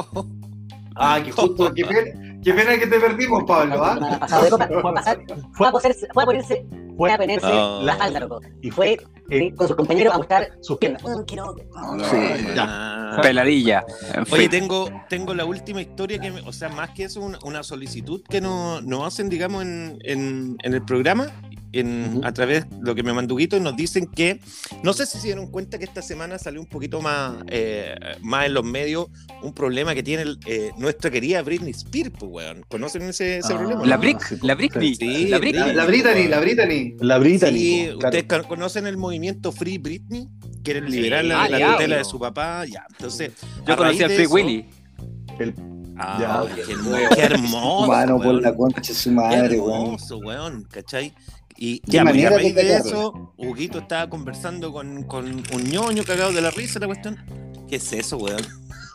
Ah, 1.00 1.22
que 1.24 1.32
justo, 1.32 1.72
qué 1.76 1.86
pena, 1.86 2.40
qué 2.44 2.54
pena 2.56 2.76
que 2.80 2.88
te 2.88 3.00
perdimos, 3.00 3.44
Pablo, 3.44 3.84
¿ah? 3.86 4.28
Fue 5.54 5.68
a 5.68 5.72
ponerse, 5.72 6.08
fue 6.12 6.24
a 6.24 6.26
ponerse, 6.26 6.66
fue 6.98 7.14
a 7.14 7.18
ponerse 7.20 7.48
No. 7.48 7.84
la 7.84 7.96
falda, 7.98 8.20
loco. 8.22 8.42
y 8.64 8.72
Fue 8.72 8.98
eh, 9.30 9.54
con 9.54 9.68
sus 9.68 9.78
compañeros 9.78 10.16
a 10.16 10.18
buscar 10.18 10.50
sus 10.62 10.76
piernas. 10.80 11.04
Mm, 11.04 11.22
quiero- 11.26 11.56
Ah. 12.58 13.20
Peladilla. 13.22 13.86
En 14.14 14.22
Oye, 14.32 14.42
fin. 14.44 14.50
tengo, 14.50 14.90
tengo 15.10 15.34
la 15.36 15.46
última 15.46 15.82
historia 15.82 16.20
que, 16.20 16.32
me- 16.32 16.42
o 16.42 16.52
sea, 16.54 16.70
más 16.70 16.90
que 16.92 17.04
eso, 17.04 17.22
una, 17.22 17.38
una 17.44 17.62
solicitud 17.64 18.22
que 18.28 18.42
nos 18.42 18.84
nos 18.84 19.06
hacen, 19.06 19.30
digamos, 19.30 19.62
en, 19.64 20.00
en- 20.04 20.58
en 20.64 20.74
el 20.74 20.84
programa, 20.84 21.28
en, 21.80 22.22
a 22.24 22.32
través 22.34 22.70
de 22.70 22.78
lo 22.82 22.96
que 22.96 23.04
me 23.04 23.14
mandó 23.14 23.36
Guito, 23.36 23.58
y 23.58 23.60
nos 23.60 23.76
dicen 23.76 24.08
que, 24.08 24.40
no 24.84 24.94
sé 24.94 25.06
si 25.06 25.18
se 25.20 25.28
dieron 25.28 25.52
cuenta 25.52 25.78
que 25.78 25.86
esta 25.86 26.02
semana 26.02 26.38
salió 26.38 26.60
un 26.62 26.68
poquito 26.68 27.02
más, 27.02 27.36
eh, 27.48 27.96
más 28.22 28.46
en 28.48 28.54
los 28.54 28.64
medios 28.64 29.08
un 29.42 29.54
problema 29.54 29.94
que 29.96 30.04
tiene 30.04 30.24
el, 30.24 30.40
eh, 30.46 30.72
nuestra 30.78 31.10
querida 31.12 31.42
Britney 31.42 31.72
Spears, 31.72 32.12
pues, 32.18 32.32
weón. 32.32 32.66
¿Conocen 32.68 33.04
ese, 33.04 33.38
ese 33.40 33.54
Ah. 33.54 33.58
problema? 33.58 33.86
La 33.86 33.96
no? 33.96 34.02
Brick, 34.02 34.22
sí, 34.24 34.38
la 34.42 34.56
Britney, 34.56 34.96
sí, 34.96 35.28
la 35.28 35.38
sí. 35.38 35.42
Britney. 35.42 35.68
La, 35.68 35.74
la 35.74 35.86
Brittany, 35.86 36.28
la 36.28 36.40
Brittany. 36.40 36.96
la. 37.00 37.18
Sí, 37.52 37.84
claro. 38.00 38.18
¿ustedes 38.18 38.44
conocen 38.48 38.88
el 38.88 38.98
movimiento 38.98 39.52
Free 39.52 39.78
Britney? 39.78 40.28
Quieren 40.64 40.86
Sí. 40.88 40.92
liberar 40.98 41.24
la, 41.26 41.44
Ah, 41.44 41.50
la 41.50 41.58
diablo. 41.58 41.78
tutela 41.78 41.98
de 41.98 42.04
su 42.06 42.20
papá, 42.20 42.66
ya. 42.66 42.86
Entonces, 42.90 43.32
Yo 43.66 43.74
a 43.74 43.78
conocí 43.78 44.00
de 44.00 44.06
Free 44.10 44.24
eso- 44.24 44.34
Willy. 44.34 44.66
El- 45.40 45.54
Ah, 46.00 46.46
Ya. 46.48 46.56
qué, 46.56 46.72
hermo- 46.74 46.96
qué 47.16 47.22
hermoso. 47.22 47.88
Mano 47.88 48.18
por 48.18 48.28
weón. 48.28 48.42
la 48.44 48.56
concha 48.56 48.82
de 48.82 48.94
su 48.94 49.10
Qué 49.10 49.16
madre, 49.16 49.60
weón. 49.60 49.82
hermoso, 49.82 50.18
weón, 50.20 50.64
¿cachai? 50.70 51.12
Y 51.58 51.82
ya, 51.86 52.04
pues, 52.04 52.24
a 52.26 52.30
raíz 52.30 52.54
de 52.56 52.76
eso, 52.76 53.34
Huguito 53.38 53.80
estaba 53.80 54.10
conversando 54.10 54.72
con, 54.72 55.04
con 55.04 55.26
un 55.54 55.64
ñoño 55.64 56.04
cagado 56.04 56.32
de 56.32 56.42
la 56.42 56.52
risa, 56.52 56.80
la 56.80 56.86
cuestión. 56.88 57.18
¿Qué 57.68 57.78
es 57.78 57.94
eso, 57.94 58.18
weón? 58.18 58.42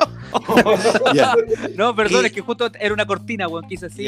No, 1.77 1.95
perdón, 1.95 2.23
Y- 2.25 2.27
es 2.27 2.33
que 2.33 2.41
justo 2.41 2.71
era 2.79 2.93
una 2.95 3.07
cortina, 3.07 3.49
weón, 3.49 3.67
quise 3.69 3.87
así. 3.87 4.07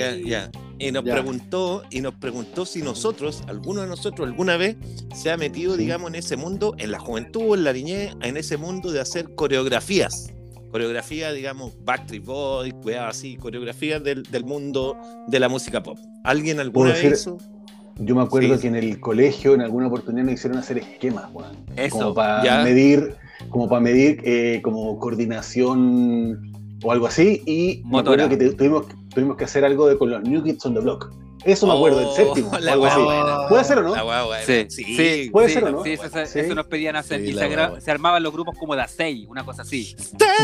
Y 0.78 0.90
nos 0.90 1.04
preguntó, 1.04 1.84
y 1.90 2.00
nos 2.00 2.14
preguntó 2.14 2.66
si 2.66 2.82
nosotros, 2.82 3.42
alguno 3.46 3.82
de 3.82 3.86
nosotros 3.86 4.28
alguna 4.28 4.56
vez 4.56 4.76
se 5.14 5.30
ha 5.30 5.36
metido, 5.36 5.76
digamos, 5.76 6.08
en 6.08 6.16
ese 6.16 6.36
mundo, 6.36 6.74
en 6.78 6.90
la 6.90 6.98
juventud, 6.98 7.56
en 7.56 7.64
la 7.64 7.72
niñez, 7.72 8.12
en 8.22 8.36
ese 8.36 8.56
mundo 8.56 8.90
de 8.90 9.00
hacer 9.00 9.34
coreografías. 9.34 10.30
Coreografía, 10.72 11.30
digamos, 11.32 11.72
Backstreet 11.84 12.24
Boys, 12.24 12.74
weá, 12.82 13.08
así, 13.08 13.36
coreografías 13.36 14.02
del, 14.02 14.24
del 14.24 14.44
mundo 14.44 14.96
de 15.28 15.38
la 15.38 15.48
música 15.48 15.80
pop. 15.82 15.96
¿Alguien 16.24 16.58
alguna 16.58 16.90
¿Puedo 16.92 16.94
vez 16.94 17.12
decir- 17.12 17.34
hizo? 17.38 17.53
Yo 17.96 18.14
me 18.16 18.22
acuerdo 18.22 18.54
Sí. 18.56 18.62
que 18.62 18.66
en 18.68 18.76
el 18.76 18.98
colegio 19.00 19.54
en 19.54 19.60
alguna 19.60 19.86
oportunidad 19.86 20.24
me 20.26 20.32
hicieron 20.32 20.58
hacer 20.58 20.78
esquemas, 20.78 21.26
weón. 21.32 21.56
Eso. 21.76 21.96
Como 21.98 22.14
para 22.14 22.42
ya. 22.42 22.62
medir, 22.64 23.14
como 23.50 23.68
para 23.68 23.80
medir 23.80 24.20
eh, 24.24 24.60
como 24.62 24.98
coordinación 24.98 26.52
o 26.82 26.92
algo 26.92 27.06
así. 27.06 27.42
Y 27.46 27.82
me 27.84 27.90
Motora. 27.92 28.24
acuerdo 28.24 28.38
que 28.38 28.50
te- 28.50 28.56
tuvimos, 28.56 28.86
tuvimos 29.14 29.36
que 29.36 29.44
hacer 29.44 29.64
algo 29.64 29.86
de, 29.88 29.96
con 29.96 30.10
los 30.10 30.22
New 30.22 30.42
Kids 30.42 30.64
on 30.66 30.74
the 30.74 30.80
Block. 30.80 31.12
Eso 31.44 31.66
me 31.66 31.74
acuerdo, 31.74 32.00
el 32.00 32.06
Oh, 32.06 32.14
séptimo. 32.14 32.50
algo 32.54 32.86
así. 32.86 33.00
buena. 33.02 33.48
¿Puede 33.48 33.64
ser 33.64 33.78
o 33.78 33.82
no? 33.82 33.94
La. 33.94 34.38
Sí, 34.46 34.66
Sí, 34.70 34.84
sí, 34.96 35.30
puede 35.30 35.48
sí, 35.48 35.54
ser 35.54 35.64
o 35.64 35.70
no. 35.72 35.82
Sí, 35.84 35.90
eso, 35.92 36.04
eso- 36.06 36.26
Sí. 36.26 36.38
eso 36.40 36.54
nos 36.54 36.66
pedían 36.66 36.96
hacer. 36.96 37.20
Sí, 37.20 37.30
y 37.30 37.34
se, 37.80 37.90
armaban 37.90 38.22
los 38.22 38.32
grupos 38.32 38.56
como 38.58 38.74
de 38.74 38.82
a 38.82 38.88
seis, 38.88 39.26
una 39.28 39.44
cosa 39.44 39.62
así. 39.62 39.94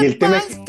Y 0.01 0.05
el 0.05 0.19
tema 0.19 0.39
es 0.39 0.61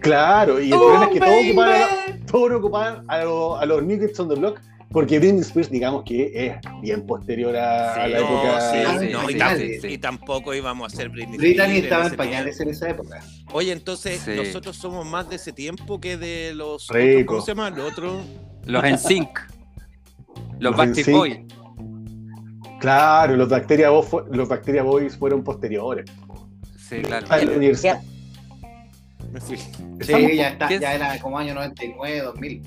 Claro, 0.00 0.60
y 0.60 0.66
el 0.66 0.74
Oh, 0.74 0.78
problema 0.80 1.04
es 1.04 1.10
que 1.12 1.20
todos 1.20 1.32
baby. 1.32 1.48
ocupaban, 1.50 1.82
a, 1.82 2.26
todos 2.26 2.52
ocupaban 2.52 3.04
a, 3.08 3.24
lo- 3.24 3.56
a 3.56 3.64
los 3.66 3.82
New 3.84 3.98
Kids 4.00 4.18
on 4.20 4.28
the 4.28 4.34
Block, 4.34 4.60
porque 4.94 5.18
Britney 5.18 5.40
Spears, 5.42 5.70
digamos 5.70 6.04
que 6.04 6.30
es 6.34 6.54
bien 6.80 7.04
posterior 7.04 7.54
a, 7.54 7.94
a 8.04 8.08
la 8.08 8.18
Sí, 8.18 8.24
época. 8.24 8.60
Sí, 8.72 8.78
Ah, 8.86 8.92
no, 8.94 9.28
y, 9.30 9.32
sí, 9.34 9.38
tam- 9.38 9.56
sí, 9.58 9.80
sí. 9.80 9.86
y 9.88 9.98
tampoco 9.98 10.54
íbamos 10.54 10.84
a 10.90 10.94
hacer 10.96 11.10
Britney 11.10 11.34
Spears 11.36 11.72
estaba 11.84 12.06
en 12.06 12.16
pañales 12.16 12.60
en 12.60 12.70
esa 12.70 12.88
época. 12.88 13.20
Oye, 13.52 13.72
entonces 13.72 14.20
Sí. 14.20 14.30
nosotros 14.36 14.76
somos 14.76 15.04
más 15.04 15.28
de 15.28 15.36
ese 15.36 15.52
tiempo 15.52 16.00
que 16.00 16.16
de 16.16 16.54
los 16.54 16.88
otros, 16.90 17.04
¿cómo 17.26 17.40
se 17.42 17.50
llama? 17.50 17.68
Los 17.70 17.92
otros. 17.92 18.24
Los 18.64 18.84
en 18.84 18.98
sync. 18.98 19.38
Los 20.58 20.60
Los 20.60 20.76
Backstreet 20.76 21.08
NSYNC. 21.08 21.16
Boys. 21.18 22.78
Claro, 22.80 23.36
los 23.36 23.48
Bacteria, 23.48 23.90
Boys 23.90 24.08
los 24.30 24.48
Bacteria 24.48 24.82
Boys 24.82 25.16
fueron 25.16 25.42
posteriores. 25.44 26.06
Sí, 26.78 27.02
claro. 27.02 27.26
A 27.30 27.38
la 27.38 27.52
universidad. 27.56 28.00
Sí, 29.40 29.56
ya, 30.36 30.48
está, 30.50 30.70
ya 30.70 30.94
era 30.94 31.18
como 31.18 31.38
año 31.38 31.54
99, 31.54 32.20
2000. 32.20 32.62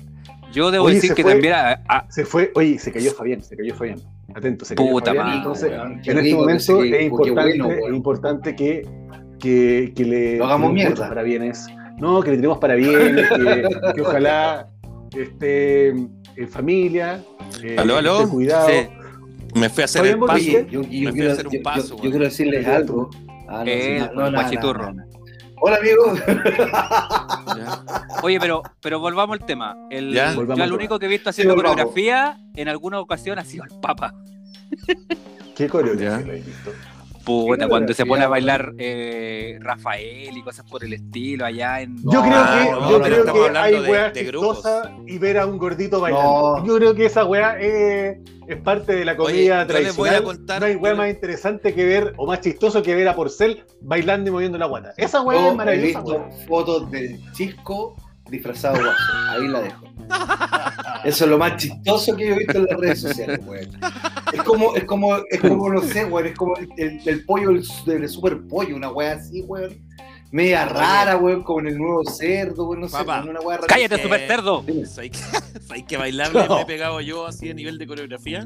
Yo 0.52 0.70
debo 0.70 0.86
Oye, 0.86 0.94
decir 0.96 1.14
que 1.14 1.22
fue- 1.22 1.32
también. 1.32 1.54
a- 1.54 1.82
a- 1.88 2.10
Se 2.10 2.24
fue, 2.24 2.50
oye, 2.54 2.78
se 2.78 2.90
cayó 2.92 3.12
Fabián, 3.12 3.42
se 3.42 3.56
cayó 3.56 3.74
Fabián. 3.74 3.98
Atento, 4.34 4.64
se 4.64 4.74
cayó 4.74 4.90
Puta 4.90 5.06
Fabián. 5.06 5.24
madre, 5.26 5.38
Entonces, 5.38 5.72
en 5.72 6.18
este 6.18 6.34
momento 6.34 6.82
es 6.84 7.02
importante, 7.02 7.62
bueno, 7.62 7.86
es 7.88 7.94
importante 7.94 8.56
que, 8.56 8.88
que, 9.38 9.92
que 9.94 10.04
le 10.04 10.36
Lo 10.38 10.46
hagamos 10.46 10.72
mierda. 10.72 10.90
muchos 10.90 11.08
parabienes. 11.08 11.66
No, 11.98 12.20
que 12.22 12.30
le 12.30 12.36
tiremos 12.36 12.58
parabienes, 12.58 13.28
que, 13.28 13.68
que 13.94 14.00
ojalá 14.02 14.68
esté 15.16 15.88
en 15.88 16.48
familia, 16.48 17.22
eh, 17.62 17.76
Aló, 17.78 17.94
que 17.94 17.98
aló. 17.98 18.18
esté 18.20 18.30
cuidado. 18.30 18.68
Sí. 18.68 18.88
Me 19.58 19.68
fui 19.70 19.82
a 19.82 19.84
hacer 19.86 20.06
el 20.06 20.16
¿vos 20.16 20.28
paso. 20.28 20.44
yo, 20.44 20.60
yo 20.70 20.80
Me 20.80 20.86
fui 20.86 21.06
a 21.08 21.12
quiero, 21.12 21.32
hacer 21.32 21.46
un 21.46 21.52
yo- 21.54 21.62
paso, 21.62 21.96
yo- 21.96 22.10
quiero 22.10 22.18
decirles 22.24 22.66
algo. 22.66 23.10
Ah, 23.48 23.64
no, 23.64 23.70
Eh, 23.70 23.98
sí, 24.00 24.10
no, 24.14 24.30
no, 24.30 24.38
Hola, 25.60 25.76
amigo. 25.76 26.14
Ya. 27.56 27.82
Oye, 28.22 28.38
pero, 28.38 28.62
pero 28.80 29.00
volvamos 29.00 29.38
al 29.40 29.46
tema. 29.46 29.76
El, 29.90 30.12
Ya. 30.12 30.34
yo 30.34 30.42
el 30.64 30.72
único 30.72 30.98
que 30.98 31.06
he 31.06 31.08
visto 31.08 31.30
haciendo 31.30 31.54
Sí, 31.54 31.60
coreografía 31.60 32.38
en 32.54 32.68
alguna 32.68 33.00
ocasión 33.00 33.38
ha 33.38 33.44
sido 33.44 33.64
el 33.64 33.70
Papa. 33.80 34.14
¿Qué 35.56 35.68
coreografía 35.68 36.34
he 36.34 36.40
visto? 36.40 36.72
Puta, 37.28 37.68
cuando 37.68 37.92
se 37.92 38.06
pone 38.06 38.24
a 38.24 38.28
bailar 38.28 38.72
eh, 38.78 39.58
Rafael 39.60 40.36
y 40.36 40.42
cosas 40.42 40.64
por 40.68 40.82
el 40.82 40.94
estilo 40.94 41.44
allá 41.44 41.80
en. 41.82 41.96
Yo 41.98 42.22
creo 42.22 42.32
Ah, 42.34 42.60
que, 42.64 42.70
no, 42.72 42.90
yo 42.90 43.02
pero 43.02 43.04
creo 43.04 43.18
estamos 43.20 43.40
que 43.40 43.46
hablando 43.48 43.60
hay 43.78 43.82
de- 43.84 43.90
weas 43.90 44.12
chistosas 44.14 44.88
y 45.06 45.18
ver 45.18 45.38
a 45.38 45.46
un 45.46 45.58
gordito 45.58 46.00
bailando. 46.00 46.58
No. 46.58 46.66
Yo 46.66 46.76
creo 46.76 46.94
que 46.94 47.04
esa 47.06 47.24
wea 47.24 47.58
es, 47.60 48.18
es 48.46 48.56
parte 48.62 48.94
de 48.96 49.04
la 49.04 49.12
Oye, 49.12 49.18
comida 49.18 49.54
voy 49.54 49.62
a 49.62 49.66
tradicional. 49.66 50.22
contar- 50.24 50.60
no 50.60 50.66
hay 50.66 50.76
wea 50.76 50.94
más 50.94 51.10
interesante 51.10 51.74
que 51.74 51.84
ver, 51.84 52.14
o 52.16 52.26
más 52.26 52.40
chistoso 52.40 52.82
que 52.82 52.94
ver 52.94 53.08
a 53.08 53.14
Porcel 53.14 53.64
bailando 53.82 54.30
y 54.30 54.32
moviendo 54.32 54.56
la 54.58 54.66
guata. 54.66 54.94
Esa 54.96 55.20
wea 55.22 55.38
es 55.38 55.44
Yo 55.44 55.52
he 55.52 55.54
maravillosa. 55.54 56.00
visto 56.00 56.16
wea. 56.16 56.46
fotos 56.48 56.90
del 56.90 57.20
Chisco 57.32 57.94
disfrazado 58.30 58.76
de 58.76 58.82
guaso. 58.84 59.02
Ahí 59.30 59.48
la 59.48 59.60
dejo. 59.62 59.84
Eso 61.04 61.24
es 61.24 61.30
lo 61.30 61.38
más 61.38 61.56
chistoso 61.56 62.16
que 62.16 62.28
yo 62.28 62.34
he 62.34 62.38
visto 62.38 62.58
en 62.58 62.64
las 62.66 62.78
redes 62.80 63.00
sociales, 63.00 63.40
weón. 63.46 63.68
Es 64.32 64.42
como, 64.42 64.74
es 64.74 64.84
como, 64.84 65.16
es 65.30 65.40
como, 65.40 65.70
no 65.70 65.82
sé, 65.82 66.04
weón, 66.04 66.26
es 66.28 66.34
como 66.36 66.56
el, 66.56 66.68
el- 66.76 67.00
el 67.08 67.24
pollo 67.24 67.48
del, 67.50 67.62
del 67.86 68.08
super 68.08 68.38
pollo, 68.48 68.76
una 68.76 68.90
wea 68.90 69.12
así, 69.12 69.42
weón. 69.42 69.76
Media 70.30 70.66
rara, 70.66 71.16
weón, 71.16 71.42
como 71.42 71.60
en 71.60 71.68
el 71.68 71.78
nuevo 71.78 72.04
cerdo, 72.04 72.66
weón, 72.66 72.80
no 72.82 72.88
sé, 72.88 72.96
Papá, 72.98 73.22
una 73.28 73.40
wea 73.40 73.56
rara. 73.58 73.66
¡Cállate, 73.68 73.96
que- 73.96 74.02
super 74.04 74.26
cerdo! 74.26 74.64
¿Sabes 74.86 75.10
qué, 75.12 75.60
¿sabes 75.66 75.84
qué 75.88 75.96
bailable 75.96 76.46
me 76.48 76.60
he 76.62 76.66
pegado 76.66 77.00
yo 77.00 77.26
así 77.26 77.50
a 77.50 77.54
nivel 77.54 77.78
de 77.78 77.86
coreografía? 77.86 78.44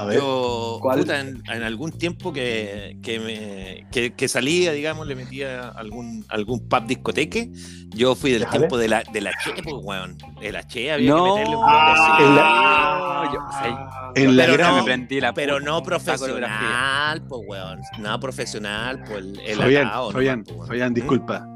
A 0.00 0.04
ver. 0.04 0.18
Yo, 0.20 0.78
¿Cuál? 0.80 1.00
puta, 1.00 1.18
en, 1.18 1.42
en 1.52 1.62
algún 1.64 1.90
tiempo 1.90 2.32
que, 2.32 2.96
que, 3.02 3.18
me, 3.18 3.86
que, 3.90 4.12
que 4.14 4.28
salía, 4.28 4.70
digamos, 4.70 5.08
le 5.08 5.16
metía 5.16 5.70
algún, 5.70 6.24
algún 6.28 6.68
pub 6.68 6.86
discoteque, 6.86 7.50
yo 7.88 8.14
fui 8.14 8.30
del 8.30 8.40
Déjale. 8.42 8.58
tiempo 8.60 8.78
de 8.78 8.86
la, 8.86 9.02
de 9.12 9.20
la 9.20 9.32
Che, 9.42 9.60
pues, 9.60 9.74
weón. 9.82 10.16
De 10.40 10.52
la 10.52 10.62
Che 10.64 10.92
había 10.92 11.10
No. 11.10 11.24
que 11.24 11.30
meterle 11.40 11.56
un 11.56 11.62
poco 11.62 11.76
así. 11.76 12.22
En 12.22 12.34
la- 12.36 13.30
yo- 13.32 13.40
ah, 13.42 14.12
En 14.14 14.36
la 14.36 14.44
pero 14.44 14.52
gran- 14.56 14.70
no, 14.70 14.76
me 14.78 14.82
prendí 14.84 15.20
la 15.20 15.32
Pero 15.34 15.58
no 15.58 15.82
profesional, 15.82 17.22
pues, 17.28 17.40
weón. 17.48 17.80
No 17.98 18.20
profesional, 18.20 19.02
pues, 19.04 19.18
el, 19.18 19.40
el 19.40 19.58
Fabián, 19.58 19.86
atao, 19.88 20.12
Fabián, 20.12 20.38
nomás, 20.46 20.54
pues. 20.58 20.68
Fabián, 20.68 20.90
¿Mm? 20.92 20.94
disculpa. 20.94 21.48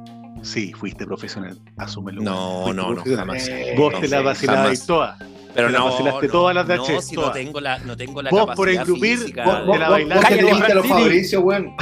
Sí, 0.42 0.72
fuiste 0.72 1.07
profesional. 1.07 1.57
Asúmelo. 1.76 2.20
No, 2.22 2.72
no, 2.72 2.92
no, 2.92 3.05
jamás. 3.05 3.46
Eh, 3.46 3.74
Vos 3.78 3.92
No, 3.92 4.00
te 4.00 4.09
la 4.09 4.20
vacilabas 4.22 4.62
jamás. 4.64 4.87
todas. 4.87 5.18
Pero 5.55 5.69
no, 5.71 5.85
vacilaste 5.87 6.27
no, 6.27 6.33
todas 6.33 6.55
las 6.55 6.67
de 6.69 6.77
no, 6.77 6.83
H, 6.85 7.03
si 7.03 7.15
no 7.15 7.21
todas. 7.23 7.35
tengo 7.35 7.61
la, 7.61 7.79
no 7.79 7.97
tengo 7.97 8.23
la 8.23 8.31
Vos, 8.31 8.41
capacidad 8.41 8.57
por 8.57 8.69
engrupir, 8.71 9.19
física. 9.19 9.45
vos- 9.45 9.67
Vos, 9.67 9.73
te 9.75 9.79
la 9.79 9.88
bailaste. 9.91 10.27
Cállate, 10.37 10.75
los. 10.75 10.87
Fabricio, 10.87 11.41
weón. 11.41 11.75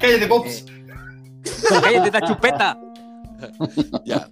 Cállate, 0.00 0.26
Pops. 0.28 0.64
¡Cállate, 1.68 2.06
esta 2.06 2.20
chupeta! 2.22 2.78
Ya. 4.04 4.28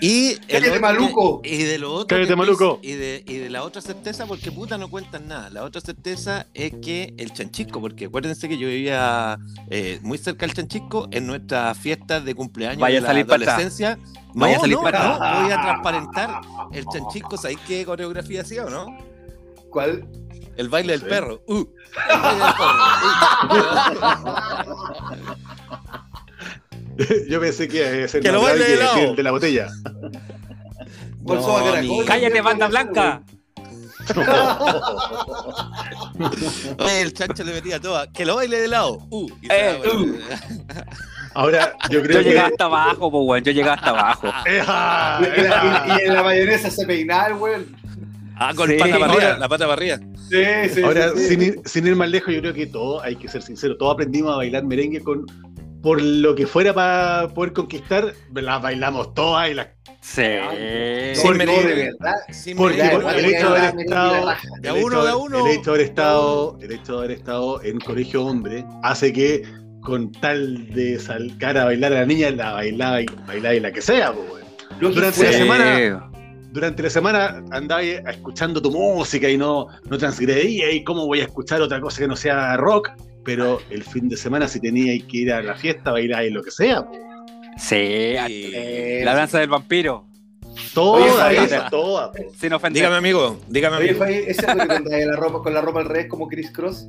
Y 0.00 0.30
el 0.30 0.40
Cállate, 0.46 0.70
otro 0.70 0.80
maluco. 0.80 1.40
y 1.44 1.62
de 1.62 1.78
lo 1.78 1.92
otro 1.92 2.06
Cállate, 2.06 2.28
que 2.28 2.36
maluco. 2.36 2.78
Y 2.82 2.92
de, 2.92 3.22
y 3.26 3.36
de 3.36 3.50
la 3.50 3.62
otra 3.62 3.82
certeza, 3.82 4.26
porque 4.26 4.50
puta 4.50 4.78
no 4.78 4.88
cuentan 4.88 5.28
nada. 5.28 5.50
La 5.50 5.62
otra 5.62 5.82
certeza 5.82 6.46
es 6.54 6.72
que 6.82 7.12
el 7.18 7.32
chanchico, 7.32 7.80
porque 7.80 8.06
acuérdense 8.06 8.48
que 8.48 8.56
yo 8.56 8.66
vivía 8.66 9.38
eh, 9.68 9.98
muy 10.02 10.16
cerca 10.16 10.46
del 10.46 10.54
chanchico 10.54 11.06
en 11.10 11.26
nuestras 11.26 11.76
fiestas 11.78 12.24
de 12.24 12.34
cumpleaños 12.34 12.80
Vaya 12.80 12.94
de 12.94 12.98
a 12.98 13.02
la 13.02 13.08
salir 13.08 13.24
adolescencia. 13.26 13.98
Vaya 14.34 14.54
a 14.54 14.56
no, 14.56 14.60
salir 14.62 14.76
no, 14.76 14.82
no, 14.82 15.42
voy 15.42 15.52
a 15.52 15.60
transparentar 15.60 16.40
el 16.72 16.86
chanchico. 16.86 17.36
¿Sabéis 17.36 17.60
qué 17.66 17.84
coreografía 17.84 18.40
hacía 18.40 18.64
o 18.64 18.70
no? 18.70 18.96
¿Cuál? 19.68 20.08
El 20.56 20.68
baile 20.68 20.92
del 20.92 21.02
perro. 21.02 21.42
Uh, 21.46 21.58
el 21.58 21.66
baile 22.20 22.44
del 22.44 22.54
perro. 22.54 22.74
Uh. 23.50 25.94
Yo 27.28 27.40
pensé 27.40 27.68
que 27.68 27.78
iba 27.96 28.04
a 28.04 28.08
ser 28.08 28.22
Que 28.22 28.32
lo 28.32 28.44
de 28.46 28.64
que 28.64 28.76
lado. 28.76 28.94
decir 28.96 29.14
de 29.16 29.22
la 29.22 29.30
botella. 29.30 29.68
¿Cuál 31.24 31.40
soba 31.42 31.62
caracol? 31.64 31.82
ni- 31.88 32.04
¡Cállate, 32.04 32.40
banda 32.40 32.68
blanca! 32.68 33.22
Oye, 36.78 37.00
el 37.02 37.12
chancho 37.12 37.44
le 37.44 37.52
metía 37.52 37.80
toda. 37.80 38.10
Que 38.12 38.24
lo 38.24 38.36
baile 38.36 38.60
de 38.60 38.68
lado. 38.68 39.06
Uh, 39.10 39.28
y 39.42 39.46
Eh, 39.50 39.80
daba- 39.82 40.86
Ahora, 41.34 41.76
yo 41.90 42.00
Yo 42.00 42.02
creo 42.02 42.18
que. 42.22 42.28
llegaba 42.30 42.48
hasta 42.48 42.64
abajo, 42.64 43.10
pues, 43.10 43.22
weón. 43.24 43.44
Yo 43.44 43.52
llegaba 43.52 43.74
hasta 43.74 43.90
abajo. 43.90 44.28
¡Eja! 44.46 45.20
Y, 45.20 45.40
la- 45.42 45.84
y- 45.86 46.02
y 46.02 46.06
en 46.08 46.14
la 46.14 46.22
mayonesa 46.24 46.70
se 46.70 46.84
peinaba 46.86 47.26
el 47.28 47.34
weón. 47.34 47.66
Ah, 48.36 48.52
con 48.56 48.68
Sí. 48.70 48.76
pata 48.78 48.98
para 48.98 49.12
arriba, 49.12 49.22
Ahora- 49.28 49.38
la 49.38 49.48
pata 49.48 49.64
para 49.66 49.74
arriba. 49.74 49.98
Sí, 50.30 50.44
sí. 50.74 50.82
Ahora, 50.82 51.10
sí, 51.14 51.18
sí. 51.20 51.28
sin 51.28 51.42
ir, 51.42 51.60
sin 51.66 51.86
ir 51.86 51.94
más 51.94 52.08
lejos, 52.08 52.32
yo 52.34 52.40
creo 52.40 52.54
que 52.54 52.66
todos, 52.66 53.02
hay 53.04 53.14
que 53.16 53.28
ser 53.28 53.42
sincero, 53.42 53.76
todos 53.76 53.92
aprendimos 53.94 54.32
a 54.32 54.36
bailar 54.38 54.64
merengue 54.64 55.00
con 55.02 55.26
por 55.82 56.00
lo 56.02 56.34
que 56.34 56.46
fuera 56.46 56.74
para 56.74 57.28
poder 57.34 57.52
conquistar, 57.52 58.12
las 58.34 58.62
bailamos 58.62 59.14
todas 59.14 59.50
y 59.50 59.54
las 59.54 59.68
Sí. 60.02 60.22
Merengue. 60.22 61.74
de 61.74 61.74
verdad. 62.00 62.14
Porque 62.56 62.80
el 62.80 63.24
hecho 63.26 63.52
de 63.52 63.58
haber 63.60 63.80
estado, 63.80 64.26
De 64.60 64.68
el 64.68 64.76
hecho 64.76 64.86
uno, 64.86 65.02
de 65.04 65.08
a 65.08 65.12
de- 65.12 65.16
uno. 65.18 65.46
el 65.46 65.52
hecho 65.52 65.70
de 65.72 65.76
haber 65.76 65.86
estado, 65.86 66.58
el 66.60 66.72
hecho 66.72 66.92
de 66.92 66.98
haber 66.98 67.10
estado 67.18 67.62
en 67.62 67.78
colegio 67.80 68.24
hombre 68.24 68.64
hace 68.82 69.12
que 69.12 69.42
con 69.82 70.10
tal 70.12 70.68
de 70.74 70.98
salcar 70.98 71.56
a 71.58 71.64
bailar 71.66 71.92
a 71.92 72.00
la 72.00 72.06
niña, 72.06 72.30
la 72.30 72.52
bailaba 72.52 73.00
y 73.02 73.06
bailaba 73.26 73.54
y 73.54 73.60
la 73.60 73.72
que 73.72 73.80
sea, 73.82 74.12
pues, 74.12 74.44
Durante 74.78 75.24
la 75.24 75.32
semana- 75.32 76.06
Durante 76.52 76.82
la 76.82 76.90
semana 76.90 77.44
andaba 77.52 77.80
escuchando 77.82 78.60
tu 78.60 78.72
música 78.72 79.28
y 79.28 79.36
no, 79.38 79.68
no 79.88 79.98
transgredía 79.98 80.72
y 80.72 80.82
cómo 80.82 81.06
voy 81.06 81.20
a 81.20 81.24
escuchar 81.24 81.62
otra 81.62 81.80
cosa 81.80 82.00
que 82.00 82.08
no 82.08 82.16
sea 82.16 82.56
rock, 82.56 82.90
pero 83.36 83.60
el 83.70 83.84
fin 83.84 84.08
de 84.08 84.16
semana 84.16 84.48
si 84.48 84.58
tenía 84.58 84.92
que 85.06 85.16
ir 85.18 85.32
a 85.32 85.40
la 85.40 85.54
fiesta, 85.54 85.92
bailar 85.92 86.24
y 86.24 86.30
lo 86.30 86.42
que 86.42 86.50
sea. 86.50 86.84
Sí. 87.56 87.76
Eh, 87.78 89.02
La 89.04 89.14
danza 89.14 89.38
del 89.38 89.48
vampiro. 89.48 90.04
todas. 90.74 91.32
pues. 92.10 92.26
Sin 92.40 92.52
ofender. 92.52 92.80
Dígame, 92.82 92.96
amigo. 92.96 93.38
Dígame, 93.48 93.76
Oye, 93.76 93.90
amigo. 93.90 94.04
Fabi, 94.04 94.14
¿es 94.26 94.36
cierto 94.36 94.66
que 94.66 94.72
andas 94.74 95.06
la 95.06 95.16
ropa, 95.16 95.42
con 95.44 95.54
la 95.54 95.60
ropa 95.60 95.78
al 95.80 95.86
revés 95.86 96.06
como 96.08 96.26
Chris 96.26 96.50
Cross? 96.50 96.88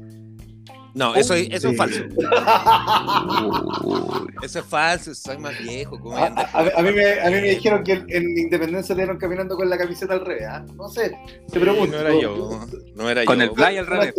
No, 0.96 1.14
eso, 1.16 1.36
eso 1.36 1.68
Sí. 1.70 1.74
es 1.74 1.78
falso. 1.78 2.02
Eso 4.44 4.60
es 4.60 4.66
falso. 4.66 5.14
Soy 5.16 5.38
más 5.38 5.58
viejo. 5.60 5.98
¿cómo 6.00 6.16
voy 6.16 6.22
a 6.24 6.28
A, 6.76 6.82
mí 6.82 6.92
me, 6.92 7.22
a 7.22 7.26
mí 7.28 7.34
me 7.36 7.42
dijeron 7.52 7.84
que 7.84 7.94
en 8.10 8.38
Independencia 8.38 8.94
le 8.96 9.04
dieron 9.04 9.18
caminando 9.18 9.56
con 9.56 9.70
la 9.70 9.78
camiseta 9.78 10.14
al 10.16 10.26
revés. 10.26 10.48
¿ah? 10.50 10.66
No 10.76 10.90
sé, 10.90 11.12
te 11.48 11.54
Sí, 11.54 11.60
pregunto. 11.60 11.96
No 11.96 12.02
era 12.02 12.20
yo. 12.20 12.60
No 12.96 13.10
era 13.10 13.24
Con 13.26 13.38
yo. 13.38 13.44
el 13.44 13.52
play 13.52 13.78
al 13.78 13.86
¿Cómo 13.86 14.00
revés. 14.02 14.16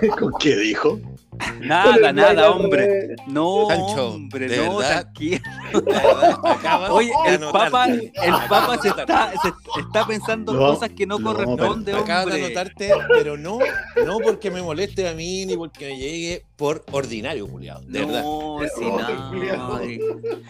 ¿Con 0.19 0.33
qué 0.39 0.55
dijo? 0.55 0.99
Nada, 1.61 2.11
nada, 2.13 2.51
hombre. 2.51 3.15
No, 3.27 3.67
Sancho, 3.69 4.13
hombre, 4.13 4.47
de 4.47 4.57
no, 4.57 4.77
verdad. 4.77 5.01
tranquilo. 5.03 5.39
Verdad, 5.73 6.91
Oye, 6.91 7.11
el 7.27 7.39
papa, 7.39 7.87
el 7.87 8.33
papa 8.49 8.77
se 8.81 8.89
está, 8.89 9.31
se 9.41 9.49
está 9.81 10.05
pensando 10.05 10.53
No, 10.53 10.59
cosas 10.73 10.89
que 10.89 11.05
no 11.05 11.19
no, 11.19 11.31
corresponden, 11.33 11.95
Acabas 11.95 12.25
de 12.25 12.31
hombre. 12.33 12.45
anotarte, 12.45 12.91
pero 13.09 13.37
no, 13.37 13.59
no 14.05 14.17
porque 14.19 14.51
me 14.51 14.61
moleste 14.61 15.07
a 15.07 15.13
mí 15.13 15.45
ni 15.45 15.55
porque 15.55 15.85
me 15.87 15.97
llegue 15.97 16.45
por 16.55 16.83
ordinario, 16.91 17.47
Julián. 17.47 17.85
De 17.91 17.99
verdad. 18.05 18.23
No, 18.23 18.59
si 18.77 18.85
No, 18.85 18.99
no. 18.99 19.29
culiao. 19.29 19.79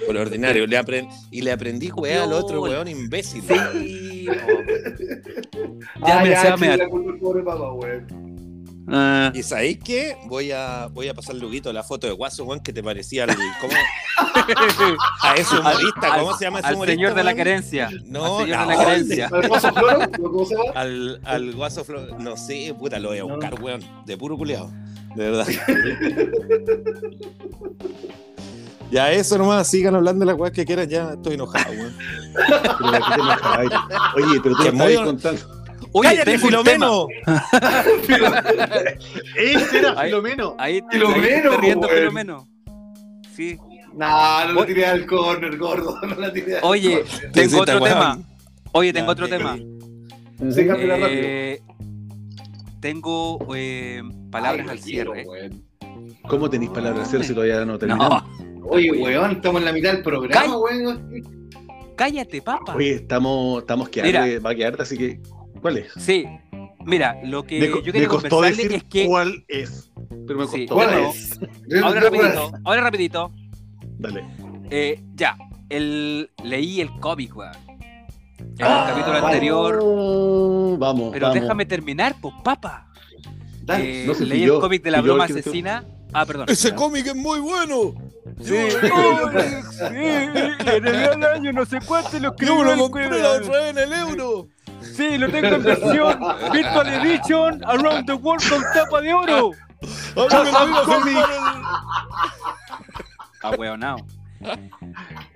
Por 0.06 0.18
ordinario. 0.18 0.68
Le 0.68 0.80
aprend- 0.80 1.10
y 1.32 1.42
le 1.42 1.52
aprendí, 1.52 1.92
weá, 1.92 2.24
al 2.24 2.34
otro 2.34 2.62
weón 2.64 2.88
imbécil. 2.88 3.42
Sí. 3.44 4.28
po. 4.28 4.34
Ah, 6.02 6.24
Ya, 6.24 6.58
mira, 6.58 6.78
Ah, 8.88 9.32
¿Y 9.34 9.44
sabéis 9.44 9.80
qué? 9.84 10.18
Voy 10.26 10.52
a, 10.52 10.88
voy 10.92 11.08
a 11.08 11.14
pasar 11.14 11.36
luego 11.36 11.72
la 11.72 11.84
foto 11.84 12.08
de 12.08 12.14
Guaso, 12.14 12.44
weón, 12.44 12.60
que 12.60 12.74
te 12.74 12.84
parecía 12.84 13.24
al. 13.24 13.36
¿cómo? 13.62 13.74
A 15.22 15.36
ese 15.36 15.58
humorista, 15.58 16.18
¿cómo 16.20 16.32
al- 16.32 16.38
se 16.38 16.46
llama 16.46 16.60
ese 16.60 16.68
Al 16.68 16.76
humorista? 16.76 16.96
señor 16.98 17.14
de 17.16 17.24
la 17.24 17.34
querencia. 17.34 17.90
No, 18.06 18.40
al 18.40 18.46
señor 18.46 18.60
no. 18.60 18.68
de 18.68 18.76
la 18.78 18.86
querencia. 18.86 19.30
¿Al 19.32 19.50
paso 19.50 19.74
floro? 19.74 20.00
¿Cómo 20.22 20.46
se 20.46 20.56
llama? 20.56 20.72
Al, 20.76 21.22
al 21.24 21.56
Guaso 21.56 21.86
Flo- 21.86 22.18
No 22.20 22.36
sé, 22.36 22.76
puta, 22.78 23.00
lo 23.00 23.10
voy 23.10 23.20
a 23.20 23.24
buscar, 23.24 23.62
weón. 23.62 23.82
De 24.06 24.18
puro 24.18 24.38
culiado. 24.38 24.70
De 25.16 25.30
verdad. 25.30 25.48
ya, 28.92 29.12
eso 29.12 29.38
nomás. 29.38 29.68
Sigan 29.68 29.96
hablando 29.96 30.26
de 30.26 30.32
las 30.32 30.40
weas 30.40 30.54
que 30.54 30.66
quieran. 30.66 30.88
Ya 30.90 31.12
estoy 31.14 31.36
enojado, 31.36 31.72
weón. 31.72 31.96
Pero 32.34 32.92
¿de 32.92 32.98
qué 33.00 33.06
te 33.16 33.22
enojas? 33.22 33.58
Oye, 34.16 34.40
pero 34.42 34.56
tú 34.56 34.64
Que 34.64 34.72
me 34.72 34.78
estabas 34.86 34.96
muy- 34.96 35.06
contando. 35.06 35.63
Oye, 35.94 36.10
¡Cállate. 36.10 36.40
Filomeno! 36.40 37.08
Ese 39.38 39.78
era 39.80 40.00
Ahí- 40.00 40.10
Filomeno. 40.10 40.56
Ahí 40.58 40.82
Filomeno, 40.92 41.22
ahí 41.24 41.34
está 41.34 41.58
riendo 41.58 41.88
weón. 41.88 42.00
Filomeno. 42.00 42.48
Sí. 43.36 43.58
No, 43.94 44.46
no 44.46 44.52
Oye. 44.52 44.60
la 44.60 44.66
tiré 44.66 44.86
al 44.88 45.06
corner, 45.06 45.58
gordo. 45.58 46.00
No 46.08 46.16
la 46.16 46.34
tiré 46.34 46.58
al 46.58 46.64
Oye, 46.64 47.02
corner. 47.04 47.32
tengo 47.32 47.62
otro 47.62 47.80
tema. 47.82 48.20
Oye, 48.72 48.94
tengo 48.94 49.08
Ya, 49.08 49.12
otro 49.12 49.28
tema. 49.30 49.56
Sí. 49.56 50.62
Eh, 50.68 51.62
tengo 52.80 53.40
eh, 53.56 54.02
palabras 54.32 54.66
Ay, 54.70 54.78
al 54.78 54.84
quiero, 54.84 55.14
cierre. 55.14 55.30
weón. 55.30 55.64
¿Cómo 56.28 56.50
tenéis 56.50 56.72
palabras 56.72 57.08
hacer 57.08 57.24
si 57.24 57.34
todavía 57.34 57.64
no 57.66 57.78
terminamos? 57.78 58.24
No, 58.40 58.66
Oye, 58.68 58.92
weón, 58.92 59.32
estamos 59.34 59.62
en 59.62 59.66
la 59.66 59.74
mitad 59.74 59.94
del 59.94 60.02
programa, 60.02 60.58
weón. 60.58 61.50
cállate, 61.96 62.42
papa. 62.42 62.74
Oye, 62.76 62.96
estamos, 62.96 63.60
estamos 63.62 63.90
que 63.90 64.40
va 64.40 64.50
a 64.50 64.56
quedarte, 64.56 64.82
así 64.82 64.98
que. 64.98 65.20
¿Cuál 65.64 65.78
es? 65.78 65.92
Sí, 65.98 66.26
mira, 66.86 67.18
lo 67.24 67.44
que 67.44 67.60
me, 67.60 67.70
co- 67.72 67.82
yo 67.82 67.92
quería 67.92 68.08
costó 68.08 68.30
conversarle 68.30 68.64
decir 68.64 68.78
es 68.78 68.84
que. 68.84 69.08
cuál 69.08 69.44
es. 69.48 69.92
Pero 70.28 70.40
me 70.40 70.46
Sí. 70.48 70.68
costó. 70.68 70.76
¿Cuál 70.76 70.92
no. 70.92 71.10
es? 71.10 71.40
Ahora 71.82 72.00
Yo- 72.02 72.10
rapidito, 72.10 72.52
ahora 72.66 72.82
rapidito. 72.82 73.32
Dale. 73.98 74.26
Eh, 74.70 75.02
ya, 75.16 75.38
el, 75.70 76.30
leí 76.44 76.82
el 76.82 76.92
cómic, 77.00 77.36
weón. 77.36 77.52
En 78.38 78.56
Ah, 78.66 78.86
el 78.90 78.94
capítulo 78.94 79.26
anterior. 79.26 79.80
Oh, 79.82 80.76
vamos, 80.78 81.10
Pero 81.14 81.28
vamos. 81.28 81.42
déjame 81.42 81.66
terminar, 81.66 82.16
pues, 82.22 82.36
papa. 82.44 82.92
Dale. 83.64 84.04
Eh, 84.04 84.06
No 84.06 84.14
sé 84.14 84.24
si 84.24 84.30
leí 84.30 84.42
yo- 84.46 84.56
el 84.56 84.60
cómic 84.62 84.84
de 84.84 84.92
la 84.92 84.98
si 85.00 85.06
yo 85.08 85.14
broma 85.14 85.28
que 85.28 85.34
asesina. 85.34 85.86
Ah, 86.12 86.26
perdón. 86.26 86.46
Ese 86.50 86.76
cómic 86.76 87.08
es 87.08 87.16
muy 87.16 87.40
bueno. 87.40 87.94
Sí, 88.42 88.54
oh, 88.94 89.30
sí, 89.72 89.86
en 89.96 90.86
el 90.88 91.24
año 91.24 91.52
no 91.54 91.66
sé 91.66 91.80
cuánto 91.86 92.20
lo 92.20 92.36
Yo 92.36 92.58
me 92.64 92.76
lo 92.76 92.90
compré 92.90 93.10
la 93.10 93.32
otra 93.32 93.60
vez 93.60 93.70
en 93.72 93.78
el 93.78 93.94
euro. 93.94 94.48
Sí, 94.84 95.18
lo 95.18 95.30
tengo 95.30 95.48
en 95.48 95.64
versión 95.64 96.20
Virtual 96.52 96.88
Edition 96.88 97.64
Around 97.66 98.06
the 98.06 98.14
World 98.14 98.50
con 98.50 98.62
tapa 98.74 99.02
de 99.02 99.14
oro. 99.14 99.52
A 100.16 100.42
mí 100.44 101.00
me 101.06 101.12
iba 101.12 101.24
a. 103.84 103.96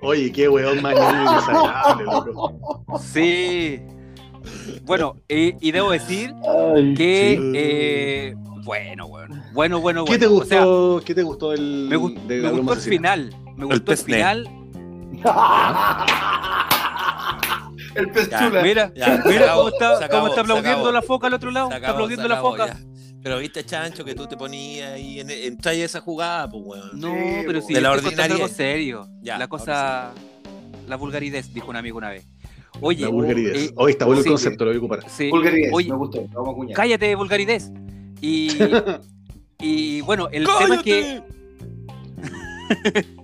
Oye, 0.02 0.32
qué 0.32 0.48
weón 0.50 0.82
mañana 0.82 1.24
y 1.32 1.36
desagradable, 1.36 2.04
loco. 2.04 2.84
Sí. 3.00 3.82
Bueno, 4.84 5.16
y 5.28 5.72
debo 5.72 5.92
decir 5.92 6.34
Ay, 6.76 6.94
que. 6.94 7.40
Eh, 7.56 8.36
bueno, 8.64 9.08
bueno. 9.08 9.44
Bueno, 9.54 9.80
bueno. 9.80 10.06
¿Qué 10.06 10.18
te 10.18 10.28
O 10.28 10.44
sea, 10.46 10.64
gustó? 10.66 11.02
¿Qué 11.06 11.16
te 11.16 11.24
gustó 11.24 11.54
el 11.54 11.88
me, 11.90 11.98
gu- 11.98 12.14
de 12.28 12.36
me 12.38 12.42
la 12.44 12.52
broma 12.52 12.74
gustó 12.74 12.90
el 12.90 12.96
final. 12.98 13.36
Me 13.56 13.66
gustó 13.66 13.76
el 13.76 13.82
pesne. 13.82 14.16
final. 14.16 14.50
El 17.98 18.10
pez 18.12 18.30
Ya, 18.30 18.40
chula. 18.48 18.62
Mira, 18.62 18.92
Ya, 18.96 19.22
mira 19.26 19.44
acabó, 19.46 19.64
cómo 19.64 19.70
está, 19.70 20.06
acabó, 20.06 20.10
cómo 20.22 20.28
está 20.30 20.42
aplaudiendo 20.42 20.80
acabó. 20.80 20.92
la 20.92 21.02
foca 21.02 21.28
al 21.28 21.34
otro 21.34 21.52
lado. 21.52 21.68
Se 21.70 21.74
está 21.76 21.78
acabó, 21.88 21.94
aplaudiendo 21.96 22.28
la 22.28 22.36
acabó, 22.36 22.52
foca. 22.52 22.68
ya. 22.68 22.78
Pero 23.24 23.40
viste, 23.40 23.66
Chancho, 23.66 24.06
que 24.06 24.16
tú 24.16 24.28
te 24.28 24.38
ponías 24.38 24.94
ahí 24.94 25.20
en, 25.20 25.30
en 25.30 25.58
trae 25.58 25.84
esa 25.84 26.00
jugada, 26.00 26.50
pues, 26.50 26.64
weón. 26.66 27.00
No, 27.00 27.10
Sí, 27.14 27.44
pero 27.46 27.60
po. 27.62 27.68
sí, 27.68 27.74
De 27.74 27.82
la 27.82 27.92
ordinaria. 27.92 28.36
algo 28.36 28.48
serio. 28.48 29.08
Ya, 29.22 29.38
la 29.38 29.48
cosa. 29.48 30.12
La 30.88 30.96
vulgaridez, 30.96 31.54
dijo 31.54 31.70
un 31.70 31.76
amigo 31.76 31.98
una 31.98 32.10
vez. 32.12 32.26
Oye, 32.80 33.02
La 33.04 33.10
vulgaridad. 33.10 33.56
eh, 33.56 33.72
Hoy 33.76 33.92
está 33.92 34.06
bueno 34.06 34.20
el 34.20 34.24
sí, 34.24 34.30
concepto, 34.30 34.64
lo 34.64 34.70
voy 34.70 34.76
a 34.76 34.80
ocupar. 34.80 35.10
sí, 35.10 35.30
Vulgaridad, 35.32 35.70
Oye, 35.74 35.90
me 35.90 35.96
gustó. 35.98 36.26
Vamos 36.32 36.70
a 36.70 36.74
cállate, 36.74 37.16
vulgaridez. 37.16 37.72
Y, 38.22 38.52
y 39.60 40.02
bueno, 40.02 40.30
el 40.32 40.46
tema 40.60 40.76
es 40.76 40.82
que. 40.84 41.22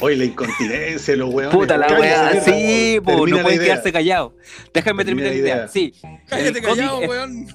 Hoy 0.00 0.16
la 0.16 0.24
incontinencia, 0.24 1.16
los 1.16 1.32
weones. 1.34 1.54
Puta 1.56 1.76
la 1.76 1.86
weá, 1.98 2.40
sí, 2.40 2.98
po, 3.04 3.26
no 3.26 3.42
pueden 3.42 3.60
quedarse 3.60 3.92
callados. 3.92 4.32
Déjame 4.72 5.04
Termina 5.04 5.28
terminar 5.28 5.30
la 5.30 5.30
la 5.30 5.36
idea. 5.36 5.56
idea. 5.56 5.68
Sí. 5.68 5.92
Cállate 6.28 6.58
El 6.58 6.64
callado, 6.64 7.02
es- 7.02 7.08
weón. 7.08 7.46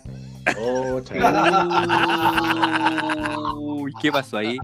Oh, 0.60 1.00
chaval. 1.02 1.70
Uy, 3.58 3.94
¿qué 4.02 4.12
pasó 4.12 4.38
ahí? 4.38 4.58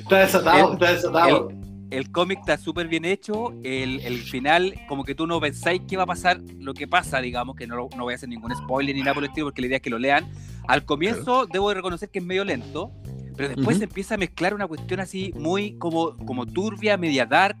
Está 0.00 0.18
desatado, 0.18 0.66
El- 0.68 0.72
está 0.74 0.92
desatado. 0.92 1.52
El 1.90 2.10
cómic 2.10 2.40
está 2.40 2.56
súper 2.58 2.88
bien 2.88 3.04
hecho. 3.04 3.52
El, 3.62 4.00
el 4.00 4.18
final, 4.22 4.74
como 4.88 5.04
que 5.04 5.14
tú 5.14 5.26
no 5.28 5.40
pensáis 5.40 5.80
que 5.88 5.96
va 5.96 6.02
a 6.02 6.06
pasar 6.06 6.40
lo 6.58 6.74
que 6.74 6.88
pasa, 6.88 7.20
digamos, 7.20 7.54
que 7.54 7.68
no, 7.68 7.76
no 7.96 8.02
voy 8.02 8.12
a 8.14 8.16
hacer 8.16 8.28
ningún 8.28 8.54
spoiler 8.56 8.94
ni 8.96 9.02
nada 9.02 9.14
por 9.14 9.22
el 9.22 9.28
estilo, 9.28 9.46
porque 9.46 9.60
la 9.60 9.68
idea 9.68 9.76
es 9.76 9.82
que 9.82 9.90
lo 9.90 9.98
lean. 10.00 10.28
Al 10.66 10.84
comienzo, 10.84 11.46
debo 11.46 11.68
de 11.68 11.76
reconocer 11.76 12.08
que 12.08 12.18
es 12.18 12.24
medio 12.24 12.44
lento, 12.44 12.90
pero 13.36 13.48
después 13.50 13.78
se 13.78 13.84
empieza 13.84 14.14
a 14.14 14.18
mezclar 14.18 14.54
una 14.54 14.66
cuestión 14.66 15.00
así 15.00 15.32
muy 15.36 15.76
como, 15.78 16.16
como 16.18 16.46
turbia, 16.46 16.96
media 16.96 17.26
dark, 17.26 17.56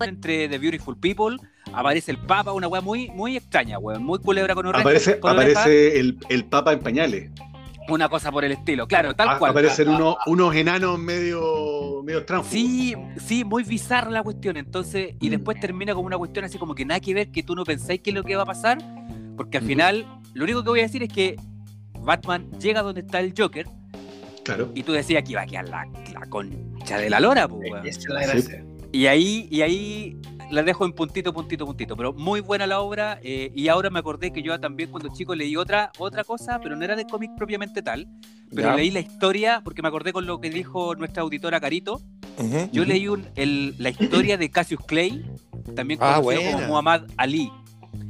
entre 0.00 0.48
The 0.48 0.58
Beautiful 0.58 0.96
People. 0.96 1.36
Aparece 1.72 2.10
el 2.12 2.18
Papa, 2.18 2.52
una 2.52 2.66
weá 2.68 2.80
muy, 2.80 3.10
muy 3.10 3.36
extraña, 3.36 3.78
weón. 3.78 4.02
Muy 4.02 4.18
culebra 4.20 4.54
con 4.54 4.64
orejas. 4.66 4.82
Aparece, 4.86 5.20
con 5.20 5.32
aparece 5.32 6.00
el, 6.00 6.18
el 6.28 6.44
Papa 6.44 6.72
en 6.72 6.80
pañales. 6.80 7.30
Una 7.90 8.08
cosa 8.08 8.30
por 8.30 8.44
el 8.44 8.52
estilo, 8.52 8.86
claro, 8.86 9.14
tal 9.14 9.30
A- 9.30 9.38
cual. 9.38 9.50
Aparecen 9.50 9.88
unos, 9.88 10.16
unos 10.26 10.54
enanos 10.54 10.98
medio, 10.98 12.02
medio 12.04 12.24
tránsfugas. 12.24 12.52
Sí, 12.52 12.94
sí, 13.18 13.44
muy 13.44 13.62
bizarra 13.64 14.10
la 14.10 14.22
cuestión. 14.22 14.56
Entonces, 14.58 15.14
y 15.20 15.28
Mm. 15.28 15.30
después 15.30 15.60
termina 15.60 15.94
como 15.94 16.06
una 16.06 16.18
cuestión 16.18 16.44
así 16.44 16.58
como 16.58 16.74
que 16.74 16.84
nada 16.84 17.00
que 17.00 17.14
ver, 17.14 17.30
que 17.30 17.42
tú 17.42 17.54
no 17.54 17.64
pensáis 17.64 18.00
qué 18.02 18.10
es 18.10 18.14
lo 18.16 18.24
que 18.24 18.36
va 18.36 18.42
a 18.42 18.46
pasar, 18.46 18.78
porque 19.36 19.58
al 19.58 19.64
final, 19.64 20.06
lo 20.34 20.44
único 20.44 20.62
que 20.62 20.68
voy 20.70 20.80
a 20.80 20.82
decir 20.84 21.02
es 21.02 21.08
que 21.12 21.36
Batman 22.12 22.50
llega 22.58 22.80
donde 22.82 23.02
está 23.02 23.20
el 23.20 23.34
Joker 23.36 23.66
Claro. 24.42 24.72
y 24.74 24.82
tú 24.82 24.92
decías 24.92 25.22
que 25.24 25.32
iba 25.32 25.42
a 25.42 25.46
quedar 25.46 25.68
la, 25.68 25.86
la 26.14 26.26
concha 26.30 26.96
de 26.98 27.10
la 27.10 27.20
lora, 27.20 27.46
pues, 27.46 27.70
es 27.84 28.08
la 28.08 28.22
gracia. 28.26 28.64
Y 28.92 29.04
ahí, 29.06 29.46
y 29.50 29.60
ahí 29.60 30.16
la 30.50 30.62
dejo 30.62 30.86
en 30.86 30.92
puntito, 30.94 31.34
puntito, 31.34 31.66
puntito. 31.66 31.94
Pero 31.98 32.14
muy 32.14 32.40
buena 32.40 32.66
la 32.66 32.80
obra. 32.80 33.20
eh, 33.22 33.52
y 33.54 33.68
ahora 33.68 33.90
me 33.90 33.98
acordé 33.98 34.32
que 34.32 34.40
yo 34.42 34.58
también 34.58 34.90
cuando 34.90 35.10
chico 35.14 35.34
leí 35.34 35.54
otra, 35.56 35.92
otra 35.98 36.24
cosa, 36.24 36.58
pero 36.62 36.74
no 36.76 36.82
era 36.82 36.96
de 36.96 37.04
cómic 37.04 37.32
propiamente 37.36 37.82
tal. 37.82 38.08
Pero 38.54 38.70
Ya. 38.70 38.74
leí 38.74 38.90
la 38.90 39.00
historia, 39.00 39.60
porque 39.62 39.82
me 39.82 39.88
acordé 39.88 40.14
con 40.14 40.24
lo 40.24 40.40
que 40.40 40.48
dijo 40.48 40.94
nuestra 40.94 41.22
auditora 41.22 41.60
Carito. 41.60 42.00
Yo 42.72 42.86
leí 42.86 43.06
un- 43.08 43.26
el- 43.36 43.74
la 43.76 43.90
historia 43.90 44.38
de 44.38 44.48
Cassius 44.50 44.80
Clay, 44.86 45.26
también 45.76 46.00
Ah, 46.02 46.14
conocido 46.22 46.40
buena. 46.40 46.52
como 46.52 46.66
Muhammad 46.68 47.02
Ali. 47.18 47.52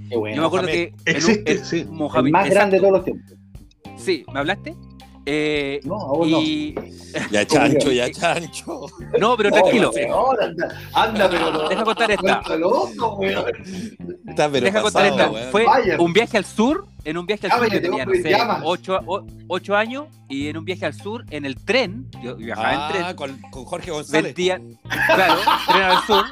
Qué 0.09 0.17
bueno. 0.17 0.37
Yo 0.37 0.43
me 0.43 0.47
acuerdo 0.47 0.69
Mohamed. 0.69 0.93
que. 1.05 1.11
en 1.11 1.17
un- 1.17 1.17
Existe, 1.17 1.53
en- 1.53 1.65
sí. 1.65 1.79
El 2.15 2.31
más 2.31 2.49
grande 2.49 2.77
de 2.77 2.81
todos 2.81 2.93
los 2.93 3.05
tiempos. 3.05 3.33
Sí, 3.99 4.25
¿me 4.33 4.41
hablaste? 4.41 4.75
Eh, 5.31 5.81
No, 5.85 5.97
aún 5.97 6.31
no. 6.31 6.41
Ya 7.31 7.45
chancho, 7.47 7.91
ya 7.93 8.11
chancho. 8.13 8.87
No, 9.19 9.37
pero 9.37 9.51
tranquilo. 9.51 9.91
anda, 10.41 10.69
anda, 10.95 11.29
pero 11.31 11.51
no. 11.53 11.69
Deja 11.69 11.85
contar 11.85 12.11
esta. 12.11 12.43
Loco. 12.57 13.19
Está 13.23 14.51
pero 14.51 14.65
Deja 14.65 14.81
contar 14.83 15.07
esta. 15.07 15.29
Fue 15.51 15.65
Vaya. 15.65 15.97
un 16.01 16.13
viaje 16.13 16.37
al 16.39 16.45
sur, 16.45 16.87
en 17.05 17.17
un 17.19 17.27
viaje 17.27 17.47
al 17.47 17.59
sur 17.59 17.71
yo 17.73 17.81
tenía, 17.83 18.05
no 18.07 18.13
sé, 18.15 18.31
llamas. 18.31 18.61
ocho, 18.65 19.01
o- 19.07 19.25
ocho 19.49 19.75
años, 19.77 20.07
y 20.29 20.49
en 20.49 20.57
un 20.59 20.65
viaje 20.65 20.87
al 20.87 20.95
sur, 20.95 21.25
en 21.31 21.45
el 21.47 21.57
tren, 21.65 22.07
yo 22.23 22.37
viajaba 22.37 22.73
en 22.75 22.81
Ah, 22.81 22.89
tren, 22.93 23.17
con, 23.17 23.41
con 23.51 23.65
Jorge 23.65 23.91
González. 23.91 24.35
vendían, 24.35 24.79
claro, 25.07 25.41
tren 25.67 25.83
al 25.83 26.03
sur, 26.07 26.25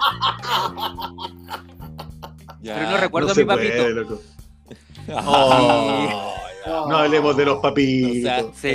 Ya. 2.63 2.75
pero 2.77 2.91
no 2.91 2.97
recuerdo 2.99 3.29
no 3.29 3.33
a 3.33 3.37
mi 3.37 3.45
papito. 3.45 3.75
puede, 3.77 3.91
loco. 3.95 4.21
Ah, 5.15 6.35
No 6.67 6.97
hablemos 6.97 7.37
de 7.37 7.45
los 7.45 7.59
papitos. 7.59 8.11
O 8.19 8.23
sea, 8.23 8.43
Sí, 8.55 8.69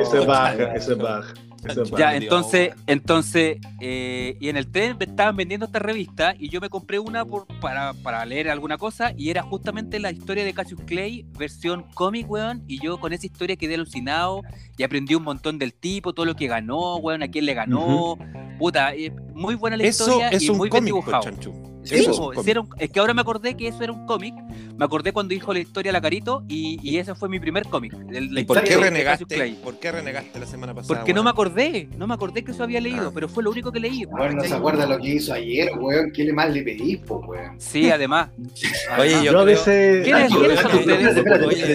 eso 0.00 0.20
es 0.20 0.26
baja, 0.26 0.74
eso 0.74 0.92
es 0.92 0.98
baja. 0.98 1.34
Eso 1.68 1.82
es 1.82 1.90
Ya, 1.92 2.14
entonces, 2.14 2.72
entonces, 2.86 3.58
eh, 3.80 4.36
y 4.38 4.48
en 4.50 4.56
el 4.56 4.70
tren 4.70 4.96
me 4.98 5.06
estaban 5.06 5.34
vendiendo 5.34 5.64
esta 5.66 5.78
revista 5.78 6.34
y 6.38 6.50
yo 6.50 6.60
me 6.60 6.68
compré 6.68 6.98
una 6.98 7.24
por, 7.24 7.46
para, 7.60 7.94
para 7.94 8.24
leer 8.26 8.50
alguna 8.50 8.76
cosa 8.76 9.12
y 9.16 9.30
era 9.30 9.42
justamente 9.42 9.98
la 9.98 10.10
historia 10.12 10.44
de 10.44 10.52
Cassius 10.52 10.80
Clay, 10.86 11.24
versión 11.38 11.86
cómic, 11.94 12.30
weón, 12.30 12.62
y 12.68 12.80
yo 12.80 13.00
con 13.00 13.12
esa 13.14 13.24
historia 13.26 13.56
quedé 13.56 13.74
alucinado 13.76 14.42
y 14.76 14.82
aprendí 14.82 15.14
un 15.14 15.22
montón 15.22 15.58
del 15.58 15.72
tipo, 15.72 16.12
todo 16.12 16.26
lo 16.26 16.36
que 16.36 16.46
ganó, 16.48 16.96
weón, 16.96 17.22
a 17.22 17.28
quién 17.28 17.46
le 17.46 17.54
ganó, 17.54 18.18
puta, 18.58 18.94
eh, 18.94 19.10
muy 19.32 19.54
buena 19.54 19.78
la 19.78 19.84
Eso 19.84 20.04
historia 20.04 20.28
es 20.28 20.42
y 20.42 20.50
un 20.50 20.58
muy 20.58 20.68
bien 20.68 20.84
cómic, 20.84 20.92
pues, 20.92 21.04
dibujado. 21.06 21.22
chancho. 21.22 21.73
Sí, 21.84 21.94
es 21.96 22.06
po, 22.06 22.10
un 22.28 22.30
sí 22.32 22.36
cómic. 22.36 22.48
era 22.48 22.60
un- 22.62 22.68
es 22.78 22.90
que 22.90 23.00
ahora 23.00 23.14
me 23.14 23.20
acordé 23.20 23.56
que 23.56 23.68
eso 23.68 23.82
era 23.82 23.92
un 23.92 24.06
cómic, 24.06 24.34
me 24.76 24.84
acordé 24.84 25.12
cuando 25.12 25.30
dijo 25.34 25.52
la 25.52 25.60
historia 25.60 25.92
la 25.92 26.00
Carito 26.00 26.44
y, 26.48 26.78
y 26.82 26.98
ese 26.98 27.14
fue 27.14 27.28
mi 27.28 27.38
primer 27.38 27.64
cómic. 27.68 27.94
el- 28.12 28.32
la 28.34 28.40
¿Y 28.40 28.44
por 28.44 28.62
qué 28.62 28.76
renegaste? 28.76 29.26
Clay. 29.26 29.52
¿Por 29.62 29.78
qué 29.78 29.92
renegaste 29.92 30.38
la 30.40 30.46
semana 30.46 30.74
pasada? 30.74 30.98
Porque 30.98 31.12
no 31.12 31.18
weón? 31.20 31.24
me 31.26 31.30
acordé, 31.30 31.88
no 31.96 32.06
me 32.06 32.14
acordé 32.14 32.42
que 32.44 32.52
eso 32.52 32.62
había 32.64 32.80
leído, 32.80 33.08
Ah. 33.08 33.12
pero 33.14 33.28
fue 33.28 33.42
lo 33.42 33.50
único 33.50 33.70
que 33.70 33.80
leí. 33.80 34.04
Bueno, 34.06 34.36
no 34.36 34.44
se 34.44 34.54
acuerda 34.54 34.86
lo 34.86 34.98
que 34.98 35.08
hizo 35.08 35.32
ayer, 35.34 35.70
weón. 35.78 36.10
¿Qué 36.12 36.24
le 36.24 36.32
más 36.32 36.50
le 36.52 36.62
pedís, 36.62 36.98
po, 36.98 37.16
weón? 37.26 37.60
Sí, 37.60 37.90
además. 37.90 38.30
Oye, 38.98 39.10
yo 39.12 39.22
Yo 39.24 39.28
a 39.30 39.32
creo- 39.32 39.44
veces. 39.44 40.04
¿Quiénes- 40.04 40.30
son 40.32 40.78
ustedes? 40.78 41.14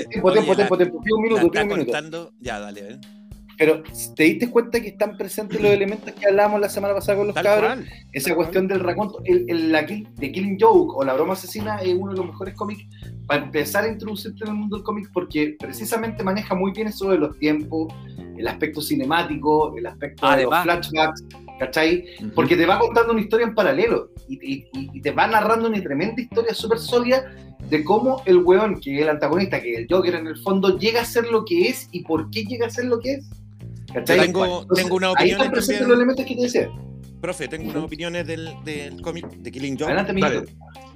Tiempo, 0.10 0.32
tiempo, 0.32 0.56
tiempo, 0.56 0.78
tiempo. 0.78 0.98
Un 1.16 1.22
minuto, 1.22 1.46
un 1.62 1.68
minuto. 1.68 2.34
Ya, 2.40 2.60
dale, 2.60 2.82
ven. 2.82 3.19
Pero, 3.60 3.84
¿te 4.16 4.24
diste 4.24 4.50
cuenta 4.50 4.80
que 4.82 4.88
están 4.88 5.18
presentes 5.18 5.62
los 5.62 5.70
elementos 5.80 6.12
que 6.14 6.26
hablábamos 6.26 6.62
la 6.62 6.70
semana 6.70 6.94
pasada 6.96 7.18
con 7.18 7.28
los 7.28 7.36
Tal 7.36 7.44
cabros? 7.44 7.74
cual. 7.76 7.90
Esa 8.14 8.34
cuestión 8.34 8.68
del 8.70 8.80
raconto, 8.80 9.22
el, 9.26 9.46
el- 9.50 9.72
la 9.72 9.86
kill- 9.86 10.08
de 10.16 10.32
Killing 10.32 10.58
Joke 10.60 10.94
o 10.96 11.04
La 11.04 11.14
Broma 11.14 11.34
Asesina 11.34 11.78
es 11.78 11.94
uno 11.94 12.14
de 12.14 12.18
los 12.18 12.26
mejores 12.28 12.56
cómics 12.56 12.86
para 13.28 13.44
empezar 13.44 13.84
a 13.84 13.90
introducirte 13.90 14.44
en 14.46 14.52
el 14.52 14.56
mundo 14.56 14.78
del 14.78 14.84
cómic 14.86 15.10
porque 15.14 15.56
precisamente 15.60 16.24
maneja 16.24 16.56
muy 16.56 16.72
bien 16.72 16.88
eso 16.88 17.12
de 17.12 17.20
los 17.20 17.38
tiempos, 17.38 17.94
el 18.38 18.48
aspecto 18.48 18.82
cinemático, 18.82 19.78
el 19.78 19.86
aspecto 19.86 20.26
Además. 20.26 20.64
de 20.66 20.72
los 20.76 20.88
flashbacks, 20.88 21.26
¿cachai? 21.60 22.06
Porque 22.34 22.56
te 22.56 22.66
va 22.66 22.80
contando 22.80 23.12
una 23.12 23.22
historia 23.22 23.46
en 23.46 23.54
paralelo 23.54 24.10
y- 24.30 24.66
y 24.74 25.02
te 25.02 25.12
va 25.12 25.28
narrando 25.28 25.68
una 25.68 25.82
tremenda 25.84 26.22
historia 26.22 26.54
súper 26.54 26.80
sólida 26.80 27.30
de 27.70 27.84
cómo 27.84 28.22
el 28.26 28.38
weón, 28.38 28.80
que 28.80 28.96
es 28.96 29.02
el 29.02 29.10
antagonista, 29.10 29.62
que 29.62 29.74
es 29.74 29.80
el 29.80 29.88
Joker 29.90 30.16
en 30.16 30.28
el 30.28 30.38
fondo, 30.38 30.80
llega 30.80 31.02
a 31.02 31.06
ser 31.06 31.28
lo 31.28 31.44
que 31.46 31.68
es 31.68 31.90
y 31.92 32.04
por 32.04 32.32
qué 32.32 32.46
llega 32.46 32.68
a 32.68 32.70
ser 32.70 32.86
lo 32.86 33.00
que 33.00 33.16
es. 33.16 33.30
Tengo- 34.06 34.62
Entonces, 34.62 34.84
tengo 34.84 34.96
una 34.96 35.08
Ahí 35.08 35.14
opinión 35.14 35.38
están 35.40 35.52
presentes 35.52 35.88
también. 35.88 35.90
los 35.90 35.98
elementos 35.98 36.26
que 36.26 36.36
te 36.36 36.42
decía. 36.42 36.70
Profe, 37.22 37.50
tengo 37.50 37.70
unas 37.72 37.84
opiniones 37.84 38.26
del, 38.26 38.50
del 38.64 39.02
cómic 39.02 39.28
de 39.30 39.52
Killing 39.52 39.74
Joke. 39.78 39.88
Adelante, 39.92 40.12
amiguito. 40.12 40.44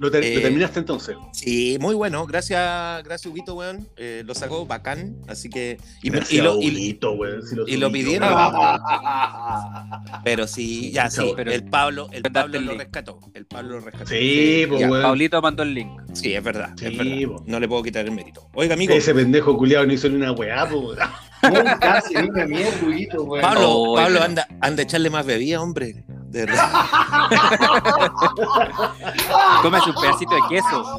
¿Lo, 0.00 0.10
ter- 0.10 0.22
lo 0.24 0.38
Eh, 0.38 0.40
terminaste 0.40 0.78
entonces? 0.78 1.16
Sí, 1.34 1.76
muy 1.80 1.94
bueno. 1.94 2.26
Gracias, 2.26 3.04
gracias, 3.04 3.30
Huguito, 3.30 3.54
weón. 3.54 3.86
Eh, 3.98 4.22
lo 4.24 4.34
sacó 4.34 4.64
bacán. 4.64 5.16
Así 5.28 5.50
que. 5.50 5.76
Y, 6.02 6.08
lo, 6.08 6.22
y- 6.30 6.40
Huguito, 6.68 7.12
weón, 7.12 7.42
si 7.46 7.56
y 7.66 7.76
lo 7.76 7.92
pidieron. 7.92 8.26
Ah, 8.32 10.02
pero 10.24 10.46
sí, 10.46 10.90
ya 10.92 11.10
sí. 11.10 11.32
Pero- 11.36 11.52
el 11.52 11.64
Pablo, 11.64 12.08
el 12.10 12.22
Pablo 12.22 12.56
el 12.58 12.64
lo 12.64 12.72
link. 12.72 12.82
rescató. 12.84 13.20
El 13.34 13.44
Pablo 13.46 13.74
lo 13.78 13.80
rescató. 13.80 14.06
Sí, 14.10 14.64
pues, 14.68 14.80
ya. 14.80 14.88
weón. 14.90 15.02
Paulito 15.02 15.42
mandó 15.42 15.62
el 15.62 15.74
link. 15.74 15.90
Sí, 16.14 16.32
es 16.34 16.42
verdad. 16.42 16.70
Sí, 16.78 16.86
es 16.86 16.96
verdad. 16.96 17.28
po. 17.36 17.44
No 17.46 17.60
le 17.60 17.68
puedo 17.68 17.82
quitar 17.82 18.04
el 18.04 18.12
mérito. 18.12 18.48
Oiga, 18.54 18.74
amigo. 18.74 18.94
Ese 18.94 19.14
pendejo 19.14 19.56
culiado 19.58 19.86
no 19.86 19.92
hizo 19.92 20.08
ni 20.08 20.16
una 20.16 20.32
weá, 20.32 20.66
po, 20.68 20.94
ni 21.50 22.26
una 22.28 22.46
mierda, 22.46 22.86
Huguito, 22.86 23.22
weón. 23.24 23.42
Pablo, 23.42 23.70
Oh, 23.70 23.94
Pablo 23.96 24.22
anda, 24.22 24.46
anda 24.60 24.82
a 24.82 24.84
echarle 24.84 25.10
más 25.10 25.26
bebida, 25.26 25.60
hombre. 25.60 26.04
De 26.28 26.46
verdad. 26.46 26.68
Cómese 29.62 29.90
un 29.90 29.96
pedacito 30.00 30.34
de 30.34 30.40
queso. 30.48 30.98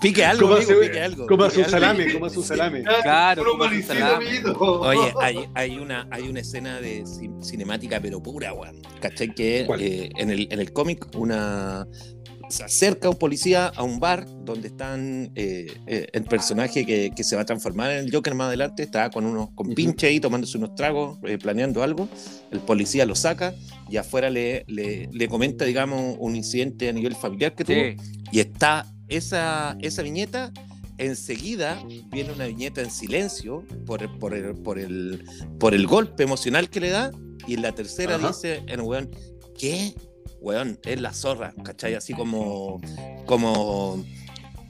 pique 0.00 0.24
algo, 0.24 0.48
Cómase- 0.48 0.64
amigo, 0.64 0.80
pique 0.80 1.00
algo. 1.02 1.26
Un 1.26 1.42
algo. 1.42 1.64
salame, 1.68 2.12
comas 2.14 2.34
un 2.36 2.42
salame. 2.44 2.82
Claro, 3.02 3.44
como 3.44 3.68
su 3.68 3.82
salame. 3.82 4.42
Oye, 4.58 5.12
hay, 5.20 5.44
hay, 5.54 5.78
una, 5.78 6.06
hay 6.10 6.28
una 6.28 6.40
escena 6.40 6.80
de 6.80 7.02
cin- 7.04 7.42
cinemática, 7.42 8.00
pero 8.00 8.22
pura, 8.22 8.52
weón. 8.54 8.80
¿Cachai? 9.00 9.34
Que 9.34 9.66
eh, 9.78 10.10
en 10.16 10.30
el, 10.30 10.48
en 10.50 10.60
el 10.60 10.72
cómic 10.72 11.06
una 11.16 11.86
se 12.48 12.64
acerca 12.64 13.08
un 13.10 13.16
policía 13.16 13.68
a 13.68 13.82
un 13.82 13.98
bar 14.00 14.26
donde 14.44 14.68
están 14.68 15.32
eh, 15.34 15.66
eh, 15.86 16.06
el 16.12 16.24
personaje 16.24 16.84
que, 16.86 17.10
que 17.14 17.24
se 17.24 17.36
va 17.36 17.42
a 17.42 17.44
transformar 17.44 17.90
en 17.92 18.04
el 18.04 18.12
Joker 18.12 18.34
más 18.34 18.48
adelante, 18.48 18.82
está 18.82 19.10
con 19.10 19.24
unos 19.24 19.50
con 19.54 19.74
pinche 19.74 20.06
ahí 20.06 20.20
tomándose 20.20 20.58
unos 20.58 20.74
tragos, 20.74 21.18
eh, 21.24 21.38
planeando 21.38 21.82
algo. 21.82 22.08
El 22.50 22.60
policía 22.60 23.06
lo 23.06 23.14
saca 23.14 23.54
y 23.88 23.96
afuera 23.96 24.30
le, 24.30 24.64
le, 24.68 25.08
le 25.12 25.28
comenta, 25.28 25.64
digamos, 25.64 26.16
un 26.18 26.36
incidente 26.36 26.88
a 26.88 26.92
nivel 26.92 27.14
familiar 27.16 27.54
que 27.54 27.64
tuvo. 27.64 27.76
Sí. 27.76 27.96
Y 28.32 28.40
está 28.40 28.86
esa, 29.08 29.76
esa 29.80 30.02
viñeta. 30.02 30.52
Enseguida 30.96 31.82
viene 32.12 32.32
una 32.32 32.46
viñeta 32.46 32.80
en 32.80 32.90
silencio 32.90 33.64
por, 33.84 34.02
el- 34.02 34.10
por, 34.18 34.32
el, 34.32 34.54
por, 34.54 34.78
el, 34.78 35.24
por 35.58 35.74
el 35.74 35.86
golpe 35.88 36.22
emocional 36.22 36.70
que 36.70 36.78
le 36.80 36.90
da. 36.90 37.10
Y 37.48 37.54
en 37.54 37.62
la 37.62 37.72
tercera 37.72 38.14
Ajá. 38.14 38.28
dice 38.28 38.62
el 38.68 38.80
weón, 38.80 39.10
¿qué? 39.58 39.92
Weón, 40.44 40.78
es 40.84 41.00
la 41.00 41.12
zorra, 41.14 41.54
¿cachai? 41.64 41.94
Así 41.94 42.12
como, 42.12 42.80
como, 43.24 44.04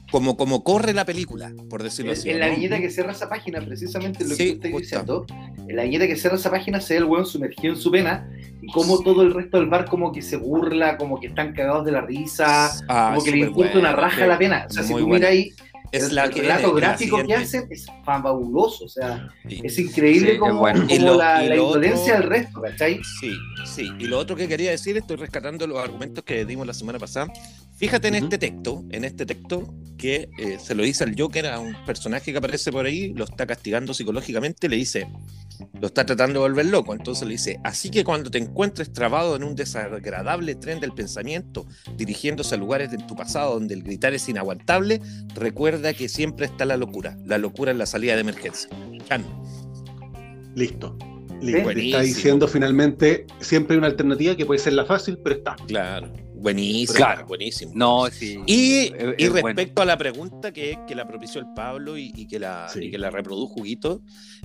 como, 0.09 0.37
como 0.37 0.63
corre 0.63 0.93
la 0.93 1.03
película, 1.03 1.51
por 1.69 1.83
decirlo 1.83 2.13
En, 2.13 2.17
así. 2.17 2.29
en 2.29 2.39
la 2.39 2.47
viñeta 2.47 2.79
que 2.79 2.89
cierra 2.89 3.11
esa 3.11 3.27
página, 3.27 3.59
precisamente 3.59 4.23
lo 4.23 4.35
Sí, 4.35 4.57
que 4.57 4.71
justo. 4.71 4.77
diciendo, 4.79 5.25
en 5.67 5.75
la 5.75 5.83
viñeta 5.83 6.07
que 6.07 6.15
cierra 6.15 6.37
esa 6.37 6.49
página 6.49 6.79
se 6.79 6.93
ve 6.93 6.99
el 6.99 7.05
weón 7.05 7.25
sumergido 7.25 7.73
en 7.73 7.79
su 7.81 7.91
pena 7.91 8.29
y 8.61 8.71
como 8.71 8.99
todo 9.01 9.21
el 9.23 9.33
resto 9.33 9.57
del 9.59 9.67
bar 9.67 9.85
como 9.85 10.13
que 10.13 10.21
se 10.21 10.37
burla, 10.37 10.95
como 10.97 11.19
que 11.19 11.27
están 11.27 11.53
cagados 11.53 11.85
de 11.85 11.91
la 11.91 12.01
risa, 12.01 12.71
Ah, 12.87 13.11
como 13.13 13.25
que 13.25 13.31
le 13.31 13.39
importa 13.39 13.77
una 13.77 13.91
raja 13.91 14.21
sí. 14.21 14.27
la 14.27 14.37
pena. 14.37 14.65
O 14.69 14.73
sea, 14.73 14.83
si 14.83 14.93
tú 14.93 15.07
miras 15.09 15.29
ahí, 15.29 15.51
Es 15.97 16.03
el, 16.09 16.15
la 16.15 16.25
el 16.25 16.29
que 16.33 16.41
relato 16.41 16.73
gráfico 16.73 17.23
que 17.25 17.33
hacen 17.35 17.67
es 17.69 17.85
fabuloso, 18.03 18.85
o 18.85 18.89
sea, 18.89 19.29
Sí. 19.47 19.61
es 19.63 19.79
increíble 19.79 20.33
Sí, 20.33 20.37
como, 20.37 20.59
bueno. 20.59 20.85
Y 20.89 20.97
como 20.97 21.11
lo- 21.11 21.17
la, 21.17 21.41
la 21.41 21.55
indolencia 21.55 22.13
otro- 22.15 22.15
del 22.19 22.23
resto, 22.29 22.61
¿cachai? 22.61 23.01
Sí, 23.19 23.33
sí. 23.65 23.91
Y 23.99 24.05
lo 24.05 24.17
otro 24.19 24.35
que 24.35 24.47
quería 24.47 24.71
decir, 24.71 24.97
estoy 24.97 25.15
rescatando 25.17 25.65
los 25.67 25.79
argumentos 25.79 26.23
que 26.23 26.45
dimos 26.45 26.65
la 26.67 26.73
semana 26.73 26.99
pasada. 26.99 27.31
Fíjate 27.75 28.07
en 28.07 28.15
este 28.15 28.37
texto, 28.37 28.85
en 28.91 29.03
este 29.03 29.25
texto 29.25 29.73
que 29.97 30.29
eh, 30.37 30.57
se 30.59 30.75
lo 30.75 30.83
dice 30.83 31.03
al 31.03 31.15
Joker 31.17 31.47
a 31.47 31.59
un 31.59 31.75
personaje 31.85 32.31
que 32.31 32.37
aparece 32.37 32.71
por 32.71 32.85
ahí, 32.85 33.13
lo 33.13 33.25
está 33.25 33.45
castigando 33.45 33.93
psicológicamente, 33.93 34.69
le 34.69 34.77
dice, 34.77 35.07
lo 35.79 35.87
está 35.87 36.05
tratando 36.05 36.39
de 36.41 36.47
volver 36.47 36.67
loco. 36.67 36.93
Entonces 36.93 37.27
le 37.27 37.33
dice, 37.33 37.59
así 37.63 37.89
que 37.89 38.03
cuando 38.03 38.31
te 38.31 38.37
encuentres 38.37 38.93
trabado 38.93 39.35
en 39.35 39.43
un 39.43 39.55
desagradable 39.55 40.55
tren 40.55 40.79
del 40.79 40.93
pensamiento, 40.93 41.65
dirigiéndose 41.97 42.55
a 42.55 42.57
lugares 42.57 42.91
de 42.91 42.97
tu 42.97 43.15
pasado 43.15 43.55
donde 43.55 43.73
el 43.73 43.83
gritar 43.83 44.13
es 44.13 44.27
inaguantable, 44.29 45.01
recuerda 45.33 45.93
que 45.93 46.07
siempre 46.07 46.45
está 46.45 46.65
la 46.65 46.77
locura. 46.77 47.17
La 47.25 47.37
locura 47.37 47.71
es 47.71 47.77
la 47.77 47.85
salida 47.85 48.15
de 48.15 48.21
emergencia. 48.21 48.69
Chan. 49.07 49.25
Listo. 50.55 50.97
Listo. 51.41 51.69
Está 51.71 52.01
diciendo 52.01 52.47
finalmente, 52.47 53.27
siempre 53.41 53.73
hay 53.73 53.79
una 53.79 53.87
alternativa 53.87 54.35
que 54.35 54.45
puede 54.45 54.59
ser 54.59 54.73
la 54.73 54.85
fácil, 54.85 55.17
pero 55.21 55.35
está. 55.35 55.55
Claro. 55.67 56.24
Buenísimo, 56.45 56.95
Claro. 56.97 57.25
buenísimo. 57.25 57.71
No, 57.73 58.05
sí. 58.11 58.39
Y, 58.45 58.81
Es- 58.81 58.93
y 59.17 59.23
es 59.23 59.31
bueno. 59.31 59.47
respecto 59.47 59.81
a 59.81 59.85
la 59.85 59.97
pregunta 59.97 60.51
que, 60.53 60.77
que 60.87 60.93
la 60.93 61.07
propició 61.07 61.41
el 61.41 61.47
Pablo 61.55 61.97
y, 61.97 62.11
y 62.15 62.27
que 62.27 62.37
la, 62.37 62.69
Sí. 62.71 62.83
y 62.83 62.91
que 62.91 62.99
la 62.99 63.09
reprodujo 63.09 63.61
Huguito, 63.61 64.01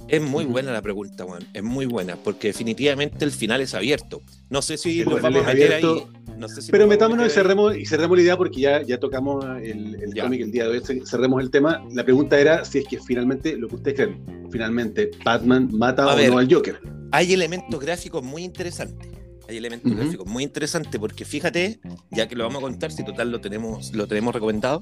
es 0.08 0.22
muy 0.22 0.46
buena 0.46 0.72
la 0.72 0.80
pregunta, 0.80 1.24
Juan. 1.24 1.44
Es 1.52 1.62
muy 1.62 1.84
buena, 1.84 2.16
porque 2.16 2.48
definitivamente 2.48 3.22
el 3.22 3.32
final 3.32 3.60
es 3.60 3.74
abierto. 3.74 4.22
No 4.48 4.62
sé 4.62 4.78
si 4.78 5.00
El 5.00 5.10
lo 5.10 5.16
vamos 5.20 5.26
a 5.26 5.30
meter 5.52 5.74
abierto, 5.74 6.08
ahí. 6.26 6.34
No 6.38 6.48
sé 6.48 6.62
si 6.62 6.72
Pero 6.72 6.86
metámonos 6.86 7.26
y 7.26 7.30
cerremos, 7.30 7.76
y 7.76 7.84
cerremos 7.84 8.16
la 8.16 8.22
idea 8.22 8.36
porque 8.38 8.60
ya, 8.62 8.80
ya 8.82 8.98
tocamos 8.98 9.44
el, 9.62 9.96
el 10.02 10.14
Ya. 10.14 10.22
cómic 10.22 10.40
el 10.40 10.50
día 10.52 10.64
de 10.64 10.78
hoy. 10.78 10.82
Cerremos 11.04 11.42
el 11.42 11.50
tema. 11.50 11.84
La 11.92 12.02
pregunta 12.02 12.40
era 12.40 12.64
si 12.64 12.78
es 12.78 12.86
que 12.88 12.98
finalmente, 12.98 13.58
lo 13.58 13.68
que 13.68 13.74
ustedes 13.76 13.96
creen, 13.96 14.48
finalmente 14.50 15.10
Batman 15.22 15.68
mata 15.70 16.04
A 16.04 16.14
o 16.14 16.16
ver. 16.16 16.30
no 16.30 16.38
al 16.38 16.50
Joker. 16.50 16.80
Hay 17.12 17.34
elementos 17.34 17.78
gráficos 17.78 18.22
muy 18.22 18.42
interesantes. 18.42 19.06
Hay 19.50 19.56
elementos 19.56 19.90
Ujú. 19.90 20.00
gráficos 20.00 20.26
muy 20.28 20.44
interesantes 20.44 21.00
porque 21.00 21.24
fíjate, 21.24 21.80
ya 22.12 22.28
que 22.28 22.36
lo 22.36 22.44
vamos 22.44 22.60
a 22.62 22.62
contar, 22.62 22.92
si 22.92 23.04
total 23.04 23.32
lo 23.32 23.40
tenemos, 23.40 23.92
lo 23.92 24.06
tenemos 24.06 24.32
recomendado, 24.32 24.80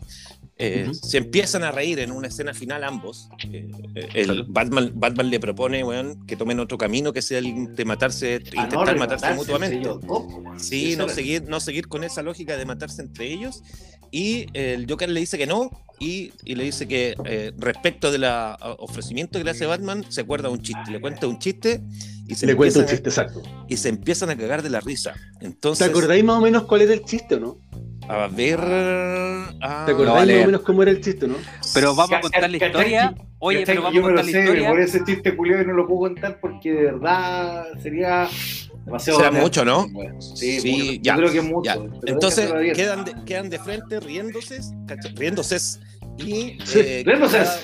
eh, 0.58 0.82
Ujú. 0.84 0.94
se 0.94 1.16
empiezan 1.16 1.64
a 1.64 1.70
reír 1.72 1.98
en 2.00 2.12
una 2.12 2.28
escena 2.28 2.52
final 2.52 2.84
ambos. 2.84 3.30
Eh, 3.50 3.70
eh, 3.94 4.08
el. 4.12 4.44
Batman, 4.46 4.92
Batman 4.94 5.30
le 5.30 5.40
propone 5.40 5.82
weón, 5.84 6.26
que 6.26 6.36
tomen 6.36 6.60
otro 6.60 6.76
camino 6.76 7.14
que 7.14 7.22
sea 7.22 7.38
el 7.38 7.74
de 7.74 7.84
matarse, 7.86 8.34
A 8.34 8.36
intentar 8.64 8.92
no 8.92 8.98
matarse 8.98 9.32
mutuamente. 9.34 9.88
weón. 9.88 10.60
Sí, 10.60 10.96
no 10.98 11.04
era- 11.04 11.14
seguir, 11.14 11.44
no 11.48 11.60
seguir 11.60 11.88
con 11.88 12.04
esa 12.04 12.22
lógica 12.22 12.58
de 12.58 12.66
matarse 12.66 13.00
entre 13.00 13.32
ellos. 13.32 13.62
Y 14.10 14.46
el 14.52 14.86
Joker 14.88 15.08
le 15.08 15.20
dice 15.20 15.38
que 15.38 15.46
no, 15.46 15.70
y, 15.98 16.32
y 16.44 16.54
le 16.56 16.64
dice 16.64 16.86
que 16.88 17.14
eh, 17.24 17.52
respecto 17.58 18.10
del 18.12 18.24
ofrecimiento 18.78 19.38
que 19.38 19.44
le 19.44 19.50
hace 19.50 19.64
Batman, 19.66 20.04
se 20.10 20.20
acuerda 20.22 20.48
un 20.50 20.60
chiste, 20.62 20.90
le 20.90 21.00
cuenta 21.00 21.26
un 21.26 21.38
chiste 21.38 21.82
y 22.28 22.34
se, 22.34 22.46
Le 22.46 22.54
cuento 22.54 22.78
un 22.80 22.84
empiezan 22.84 22.84
a- 22.84 22.86
chiste 22.88 23.08
exacto. 23.08 23.42
y 23.68 23.76
se 23.76 23.88
empiezan 23.88 24.30
a 24.30 24.36
cagar 24.36 24.62
de 24.62 24.70
la 24.70 24.80
risa. 24.80 25.14
¿Te 25.40 25.46
Entonces, 25.46 25.88
acordáis 25.88 26.22
más 26.22 26.36
o 26.36 26.40
menos 26.42 26.64
cuál 26.64 26.82
era 26.82 26.92
el 26.92 27.02
chiste 27.04 27.34
o 27.36 27.40
no? 27.40 27.58
a 28.08 28.26
ver. 28.28 28.58
ah, 28.62 29.82
¿Te 29.86 29.92
acordáis 29.92 30.26
no, 30.28 30.34
más 30.34 30.42
o 30.42 30.46
menos 30.46 30.60
cómo 30.62 30.82
era 30.82 30.90
el 30.92 31.00
chiste 31.00 31.24
o 31.26 31.28
no? 31.28 31.36
Pero 31.74 31.94
vamos 31.94 32.16
a 32.16 32.20
contar 32.20 32.48
la 32.50 32.56
historia. 32.56 33.14
Oye, 33.40 33.62
pero 33.66 33.82
vamos 33.82 33.94
Yo 33.94 34.00
a 34.00 34.08
me 34.08 34.10
lo 34.12 34.16
contar 34.16 34.24
la 34.26 34.32
sé, 34.32 34.40
historia. 34.40 34.68
por 34.70 34.80
ese 34.80 35.04
chiste 35.04 35.36
culiado 35.36 35.62
y 35.62 35.66
no 35.66 35.72
lo 35.74 35.86
puedo 35.86 36.00
contar 36.00 36.38
porque 36.40 36.72
de 36.72 36.82
verdad 36.84 37.66
sería 37.82 38.28
demasiado. 38.84 39.18
Será 39.20 39.30
mucho, 39.30 39.64
¿no? 39.64 39.86
Sí, 40.34 40.60
Sí, 40.60 41.00
ya, 41.02 41.14
Yo 41.14 41.18
creo 41.20 41.32
que 41.32 41.38
es 41.38 41.44
mucho. 41.44 41.62
ya. 41.64 41.78
Entonces 42.06 42.50
quedan 42.74 43.04
de, 43.04 43.14
quedan 43.26 43.48
de 43.50 43.58
frente 43.58 44.00
riéndose, 44.00 44.58
riéndose 45.14 45.56
y 46.18 46.58
Sí, 46.64 46.78
eh, 46.80 47.02
riéndose. 47.06 47.38
cada, 47.38 47.60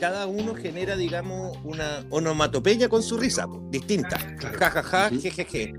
cada 0.00 0.26
uno 0.26 0.54
genera, 0.54 0.96
digamos, 0.96 1.56
una 1.64 2.04
onomatopeya 2.10 2.88
con 2.88 3.02
su 3.02 3.16
risa, 3.16 3.46
distinta. 3.70 4.18
Ja, 4.58 4.70
ja, 4.70 4.82
ja, 4.82 5.08
Ujú. 5.10 5.20
je, 5.20 5.30
je, 5.30 5.44
je. 5.44 5.74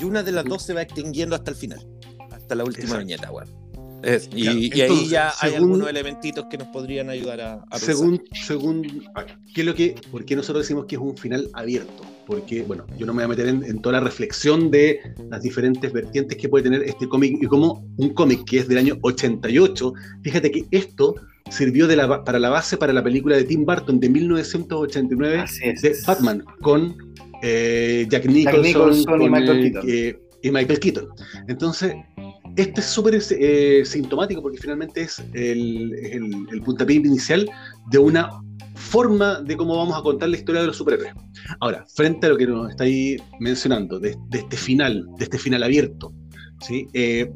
Y 0.00 0.04
una 0.04 0.22
de 0.22 0.32
las 0.32 0.44
dos 0.44 0.62
se 0.62 0.74
va 0.74 0.82
extinguiendo 0.82 1.36
hasta 1.36 1.50
el 1.50 1.56
final, 1.56 1.86
hasta 2.30 2.54
la 2.54 2.64
última 2.64 2.84
Exacto. 2.84 3.06
viñeta, 3.06 3.30
weón. 3.32 3.48
Es- 4.02 4.28
y, 4.34 4.42
Claro, 4.42 4.58
y 4.58 4.80
ahí 4.80 5.08
ya 5.08 5.32
hay 5.40 5.54
algunos 5.54 5.88
elementitos 5.88 6.46
que 6.50 6.58
nos 6.58 6.66
podrían 6.68 7.08
ayudar 7.08 7.40
a, 7.40 7.52
a 7.52 7.60
pensar. 7.70 7.80
Según, 7.94 8.22
según, 8.32 8.82
¿qué 9.54 9.60
es 9.60 9.66
lo 9.66 9.74
que, 9.76 9.94
¿por 10.10 10.24
qué 10.24 10.34
nosotros 10.34 10.64
decimos 10.64 10.86
que 10.86 10.96
es 10.96 11.00
un 11.00 11.16
final 11.16 11.48
abierto? 11.52 12.02
Porque, 12.26 12.62
bueno, 12.62 12.84
yo 12.98 13.06
no 13.06 13.12
me 13.14 13.24
voy 13.24 13.26
a 13.26 13.36
meter 13.36 13.46
en, 13.46 13.62
en 13.64 13.80
toda 13.80 13.92
la 13.94 14.00
reflexión 14.00 14.72
de 14.72 14.98
las 15.30 15.42
diferentes 15.42 15.92
vertientes 15.92 16.36
que 16.36 16.48
puede 16.48 16.64
tener 16.64 16.82
este 16.82 17.08
cómic 17.08 17.36
y 17.40 17.46
como 17.46 17.84
un 17.96 18.08
cómic 18.14 18.44
que 18.44 18.58
es 18.58 18.66
del 18.68 18.78
año 18.78 18.98
88, 19.02 19.92
fíjate 20.22 20.50
que 20.50 20.64
esto 20.72 21.14
sirvió 21.52 21.86
de 21.86 21.96
la, 21.96 22.24
para 22.24 22.38
la 22.38 22.50
base 22.50 22.76
para 22.76 22.92
la 22.92 23.02
película 23.02 23.36
de 23.36 23.44
Tim 23.44 23.64
Burton 23.64 24.00
de 24.00 24.08
1989 24.08 25.38
Así 25.40 25.60
es. 25.64 25.82
de 25.82 25.96
Batman 26.06 26.44
con 26.60 26.96
eh, 27.42 28.06
Jack 28.08 28.26
Nicholson, 28.26 28.62
Nicholson 28.62 29.22
y 29.22 29.28
Michael 29.30 29.60
Keaton. 29.62 29.82
eh, 29.88 30.18
y 30.42 30.50
Michael 30.50 30.80
Keaton. 30.80 31.08
Entonces, 31.48 31.94
este 32.56 32.80
es 32.80 32.86
súper 32.86 33.20
eh, 33.30 33.82
sintomático 33.84 34.42
porque 34.42 34.58
finalmente 34.58 35.02
es 35.02 35.20
el, 35.34 35.94
el, 35.94 36.46
el 36.52 36.62
puntapié 36.62 36.96
inicial 36.96 37.48
de 37.90 37.98
una 37.98 38.28
forma 38.74 39.40
de 39.42 39.56
cómo 39.56 39.76
vamos 39.76 39.96
a 39.98 40.02
contar 40.02 40.28
la 40.28 40.36
historia 40.36 40.60
de 40.62 40.66
los 40.68 40.76
superhéroes. 40.76 41.12
Ahora, 41.60 41.84
frente 41.94 42.26
a 42.26 42.30
lo 42.30 42.36
que 42.36 42.46
nos 42.46 42.70
estáis 42.70 43.20
mencionando, 43.38 43.98
de, 44.00 44.16
de 44.30 44.38
este 44.38 44.56
final, 44.56 45.06
de 45.18 45.24
este 45.24 45.38
final 45.38 45.62
abierto, 45.62 46.12
¿sí? 46.60 46.86
Eh, 46.92 47.30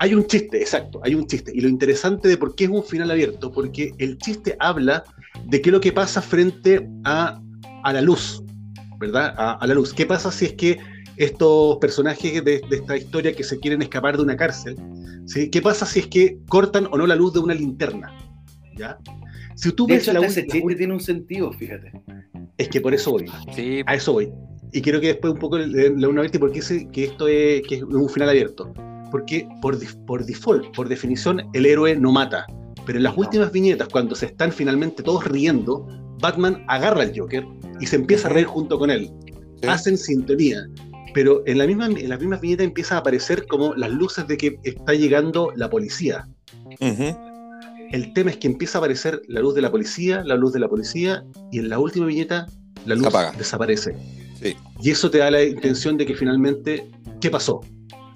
hay 0.00 0.14
un 0.14 0.24
chiste, 0.26 0.58
exacto, 0.58 0.98
hay 1.04 1.14
un 1.14 1.26
chiste. 1.26 1.52
Y 1.54 1.60
lo 1.60 1.68
interesante 1.68 2.26
de 2.26 2.38
por 2.38 2.54
qué 2.54 2.64
es 2.64 2.70
un 2.70 2.82
final 2.82 3.10
abierto, 3.10 3.52
porque 3.52 3.92
el 3.98 4.16
chiste 4.16 4.56
habla 4.58 5.04
de 5.46 5.60
qué 5.60 5.68
es 5.68 5.72
lo 5.72 5.80
que 5.80 5.92
pasa 5.92 6.22
frente 6.22 6.88
a, 7.04 7.38
a 7.84 7.92
la 7.92 8.00
luz, 8.00 8.42
¿verdad? 8.98 9.34
A, 9.36 9.52
a 9.52 9.66
la 9.66 9.74
luz. 9.74 9.92
¿Qué 9.92 10.06
pasa 10.06 10.32
si 10.32 10.46
es 10.46 10.54
que 10.54 10.78
estos 11.18 11.76
personajes 11.76 12.42
de, 12.42 12.62
de 12.70 12.76
esta 12.76 12.96
historia 12.96 13.34
que 13.34 13.44
se 13.44 13.58
quieren 13.60 13.82
escapar 13.82 14.16
de 14.16 14.22
una 14.22 14.36
cárcel, 14.36 14.74
¿sí? 15.26 15.50
¿qué 15.50 15.60
pasa 15.60 15.84
si 15.84 16.00
es 16.00 16.06
que 16.06 16.38
cortan 16.48 16.88
o 16.90 16.96
no 16.96 17.06
la 17.06 17.14
luz 17.14 17.34
de 17.34 17.40
una 17.40 17.52
linterna? 17.52 18.10
¿Ya? 18.76 18.96
Si 19.54 19.70
tú 19.72 19.86
De 19.86 19.94
ves 19.94 20.04
hecho, 20.04 20.18
la, 20.18 20.26
ese 20.26 20.40
la 20.40 20.46
chiste 20.48 20.74
tiene 20.76 20.94
un 20.94 21.00
sentido, 21.00 21.52
fíjate. 21.52 21.92
es 22.56 22.68
que 22.70 22.80
por 22.80 22.94
eso 22.94 23.10
voy. 23.10 23.26
Sí, 23.54 23.82
A 23.84 23.96
eso 23.96 24.14
voy. 24.14 24.32
Y 24.72 24.80
quiero 24.80 24.98
que 24.98 25.08
después 25.08 25.34
un 25.34 25.38
poco 25.38 25.58
le 25.58 25.90
le 25.90 26.06
una 26.06 26.22
vez 26.22 26.30
por 26.38 26.50
qué 26.52 26.62
sé 26.62 26.88
que 26.90 27.04
esto 27.04 27.28
es, 27.28 27.60
que 27.68 27.74
es 27.74 27.82
un 27.82 28.08
final 28.08 28.30
abierto. 28.30 28.72
Porque 29.10 29.46
por, 29.60 29.78
por 30.06 30.24
default, 30.24 30.74
por 30.74 30.88
definición, 30.88 31.42
el 31.52 31.66
héroe 31.66 31.96
no 31.96 32.12
mata. 32.12 32.46
Pero 32.86 32.98
en 32.98 33.04
las 33.04 33.16
últimas 33.16 33.52
viñetas, 33.52 33.88
cuando 33.88 34.14
se 34.14 34.26
están 34.26 34.52
finalmente 34.52 35.02
todos 35.02 35.24
riendo, 35.24 35.86
Batman 36.20 36.64
agarra 36.68 37.02
al 37.02 37.18
Joker 37.18 37.46
y 37.80 37.86
se 37.86 37.96
empieza 37.96 38.28
a 38.28 38.32
reír 38.32 38.46
junto 38.46 38.78
con 38.78 38.90
él. 38.90 39.10
Sí. 39.62 39.68
Hacen 39.68 39.98
sintonía. 39.98 40.66
Pero 41.12 41.42
en, 41.46 41.58
la 41.58 41.66
misma, 41.66 41.86
en 41.86 42.08
las 42.08 42.20
mismas 42.20 42.40
viñetas 42.40 42.66
empiezan 42.66 42.96
a 42.96 43.00
aparecer 43.00 43.46
como 43.46 43.74
las 43.74 43.90
luces 43.90 44.26
de 44.26 44.36
que 44.36 44.58
está 44.62 44.94
llegando 44.94 45.52
la 45.56 45.68
policía. 45.68 46.28
El 46.78 48.12
tema 48.12 48.30
es 48.30 48.36
que 48.36 48.46
empieza 48.46 48.78
a 48.78 48.80
aparecer 48.80 49.20
la 49.26 49.40
luz 49.40 49.54
de 49.54 49.62
la 49.62 49.70
policía, 49.70 50.22
la 50.24 50.36
luz 50.36 50.52
de 50.52 50.60
la 50.60 50.68
policía, 50.68 51.24
y 51.50 51.58
en 51.58 51.68
la 51.68 51.78
última 51.80 52.06
viñeta 52.06 52.46
la 52.86 52.94
luz 52.94 53.08
Apaga. 53.08 53.32
desaparece. 53.36 53.96
Sí. 54.40 54.56
Y 54.80 54.90
eso 54.90 55.10
te 55.10 55.18
da 55.18 55.30
la 55.30 55.42
intención 55.42 55.96
de 55.96 56.06
que 56.06 56.14
finalmente, 56.14 56.88
¿qué 57.20 57.30
pasó? 57.30 57.60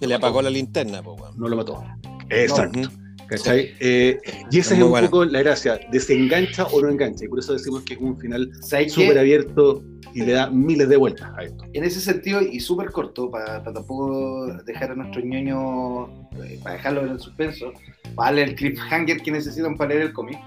Se 0.05 0.09
le 0.09 0.15
apagó 0.15 0.43
la 0.43 0.51
linterna, 0.51 1.03
po. 1.03 1.17
No 1.37 1.49
lo 1.49 1.57
mató. 1.57 1.83
Exacto. 2.31 2.81
¿Cachai? 3.27 3.71
Eh, 3.81 4.19
y 4.51 4.59
esa 4.59 4.75
Es 4.75 4.83
un 4.83 4.91
buena. 4.91 5.09
poco 5.09 5.25
la 5.25 5.41
gracia, 5.43 5.81
desengancha 5.91 6.65
o 6.67 6.81
no 6.83 6.91
engancha. 6.91 7.25
Y 7.25 7.29
por 7.29 7.39
eso 7.39 7.55
decimos 7.55 7.83
que 7.83 7.95
es 7.95 8.01
un 8.01 8.19
final 8.19 8.51
¿Sabes 8.61 8.93
súper 8.93 9.19
abierto 9.19 9.83
y 10.13 10.21
le 10.23 10.33
da 10.33 10.51
miles 10.51 10.89
de 10.91 10.97
vueltas 10.99 11.31
a 11.37 11.43
esto. 11.45 11.65
En 11.73 11.85
ese 11.85 12.01
sentido, 12.01 12.43
y 12.43 12.61
súper 12.61 12.91
corto, 12.93 13.31
para 13.31 13.63
tampoco 13.65 14.47
dejar 14.67 14.91
a 14.91 14.95
nuestros 14.95 15.25
ñoños, 15.25 16.11
eh, 16.45 16.61
para 16.63 16.77
dejarlo 16.77 17.01
en 17.07 17.09
el 17.13 17.19
suspenso, 17.21 17.73
para 18.15 18.27
darle 18.31 18.43
el 18.45 18.55
cliffhanger 18.57 19.23
que 19.23 19.31
necesitan 19.33 19.77
para 19.77 19.91
leer 19.91 20.03
el 20.03 20.13
cómic. 20.13 20.39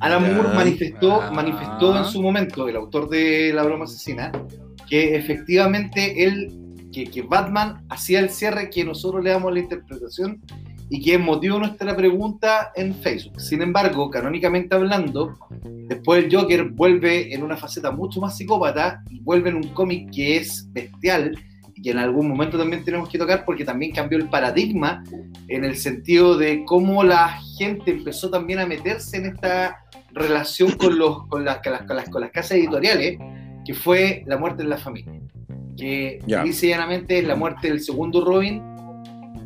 Alan. 0.00 0.36
Moore 0.36 0.54
manifestó, 0.54 1.20
Ah. 1.20 1.32
manifestó 1.32 1.98
en 1.98 2.04
su 2.04 2.22
momento, 2.22 2.68
el 2.68 2.76
autor 2.76 3.08
de 3.10 3.52
La 3.52 3.64
broma 3.64 3.84
asesina, 3.86 4.30
que 4.88 5.16
efectivamente 5.16 6.22
él, 6.24 6.56
que, 7.04 7.10
que 7.10 7.22
Batman 7.22 7.84
hacía 7.88 8.20
el 8.20 8.30
cierre 8.30 8.70
que 8.70 8.84
nosotros 8.84 9.22
le 9.22 9.30
damos 9.30 9.52
la 9.52 9.60
interpretación 9.60 10.40
y 10.90 11.02
que 11.02 11.18
motivo 11.18 11.58
nuestra 11.58 11.94
pregunta 11.94 12.72
en 12.74 12.94
Facebook. 12.94 13.40
Sin 13.40 13.62
embargo, 13.62 14.10
canónicamente 14.10 14.74
hablando, 14.74 15.38
después 15.86 16.24
el 16.24 16.34
Joker 16.34 16.64
vuelve 16.70 17.34
en 17.34 17.42
una 17.42 17.56
faceta 17.56 17.90
mucho 17.90 18.20
más 18.20 18.36
psicópata 18.36 19.02
y 19.10 19.20
vuelve 19.20 19.50
en 19.50 19.56
un 19.56 19.68
cómic 19.68 20.10
que 20.10 20.38
es 20.38 20.66
bestial 20.72 21.38
y 21.74 21.82
que 21.82 21.90
en 21.90 21.98
algún 21.98 22.28
momento 22.28 22.56
también 22.56 22.84
tenemos 22.84 23.08
que 23.08 23.18
tocar 23.18 23.44
porque 23.44 23.64
también 23.64 23.92
cambió 23.92 24.18
el 24.18 24.28
paradigma 24.28 25.04
en 25.48 25.64
el 25.64 25.76
sentido 25.76 26.36
de 26.36 26.64
cómo 26.64 27.04
la 27.04 27.38
gente 27.58 27.90
empezó 27.90 28.30
también 28.30 28.60
a 28.60 28.66
meterse 28.66 29.18
en 29.18 29.26
esta 29.26 29.84
relación 30.12 30.72
con, 30.72 30.98
los, 30.98 31.26
con, 31.28 31.44
las, 31.44 31.58
con, 31.58 31.72
las, 31.72 31.82
con, 31.82 31.96
las, 31.96 32.08
con 32.08 32.20
las 32.22 32.30
casas 32.30 32.52
editoriales, 32.52 33.18
que 33.64 33.74
fue 33.74 34.24
la 34.26 34.38
muerte 34.38 34.62
de 34.62 34.70
la 34.70 34.78
familia. 34.78 35.12
Que 35.78 36.18
Ya. 36.26 36.42
dice 36.42 36.66
llanamente 36.68 37.18
es 37.18 37.24
la 37.24 37.36
muerte 37.36 37.68
del 37.68 37.80
segundo 37.80 38.24
Robin, 38.24 38.62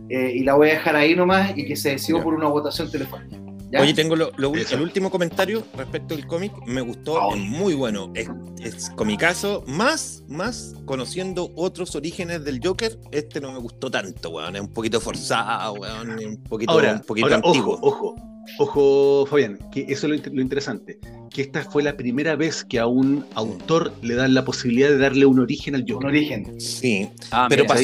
eh, 0.08 0.32
y 0.34 0.40
la 0.44 0.54
voy 0.54 0.70
a 0.70 0.72
dejar 0.74 0.96
ahí 0.96 1.14
nomás, 1.14 1.52
y 1.56 1.66
que 1.66 1.76
se 1.76 1.90
decidió 1.90 2.22
por 2.22 2.34
una 2.34 2.48
votación 2.48 2.90
telefónica. 2.90 3.36
¿ya? 3.70 3.80
Oye, 3.80 3.94
tengo 3.94 4.16
lo- 4.16 4.32
el 4.36 4.80
último 4.82 5.10
comentario 5.10 5.62
respecto 5.76 6.14
al 6.14 6.26
cómic. 6.26 6.52
Me 6.66 6.82
gustó, 6.82 7.18
Ah, 7.20 7.28
es 7.34 7.40
muy 7.40 7.72
bueno. 7.74 8.12
Es, 8.14 8.28
es 8.62 8.90
comicazo, 8.90 9.64
más, 9.66 10.24
más 10.28 10.74
conociendo 10.84 11.50
otros 11.56 11.96
orígenes 11.96 12.44
del 12.44 12.60
Joker. 12.62 12.98
Este 13.12 13.40
no 13.40 13.50
me 13.52 13.58
gustó 13.60 13.90
tanto, 13.90 14.28
weón. 14.28 14.56
Es 14.56 14.60
un 14.62 14.72
poquito 14.72 15.00
forzado, 15.00 15.72
weón. 15.74 16.10
Un 16.22 16.42
poquito, 16.42 16.72
Ahora, 16.72 16.92
un 16.94 17.00
poquito 17.00 17.26
ahora, 17.28 17.36
antiguo. 17.36 17.78
ojo, 17.80 18.12
ojo, 18.12 18.31
ojo, 18.58 19.26
Fabián, 19.26 19.58
que 19.72 19.82
eso 19.88 19.92
es 20.06 20.10
lo, 20.10 20.14
inter- 20.14 20.32
lo 20.34 20.42
interesante, 20.42 20.98
que 21.30 21.42
esta 21.42 21.62
fue 21.64 21.82
la 21.82 21.96
primera 21.96 22.36
vez 22.36 22.64
que 22.64 22.78
a 22.78 22.86
un 22.86 23.24
autor 23.34 23.92
le 24.02 24.14
dan 24.14 24.34
la 24.34 24.44
posibilidad 24.44 24.88
de 24.90 24.98
darle 24.98 25.26
un 25.26 25.38
origen 25.40 25.74
al 25.74 25.82
Un 25.82 25.88
Joker. 25.88 26.08
origen. 26.08 26.60
Sí, 26.60 27.08
Ah, 27.30 27.46
pero 27.48 27.64
mira, 27.64 27.74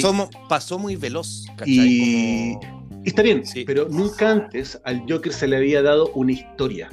pasó, 0.49 0.79
muy 0.79 0.97
veloz, 0.97 1.45
¿cachai? 1.57 1.75
Y- 1.75 2.55
Como- 2.55 2.79
Y 3.05 3.09
está 3.11 3.23
bien, 3.23 3.47
Sí. 3.47 3.65
pero 3.65 3.89
nunca 3.89 4.31
antes 4.33 4.79
al 4.85 5.03
Joker 5.09 5.33
se 5.33 5.47
le 5.49 5.57
había 5.57 5.81
dado 5.83 6.11
una 6.15 6.33
historia. 6.33 6.91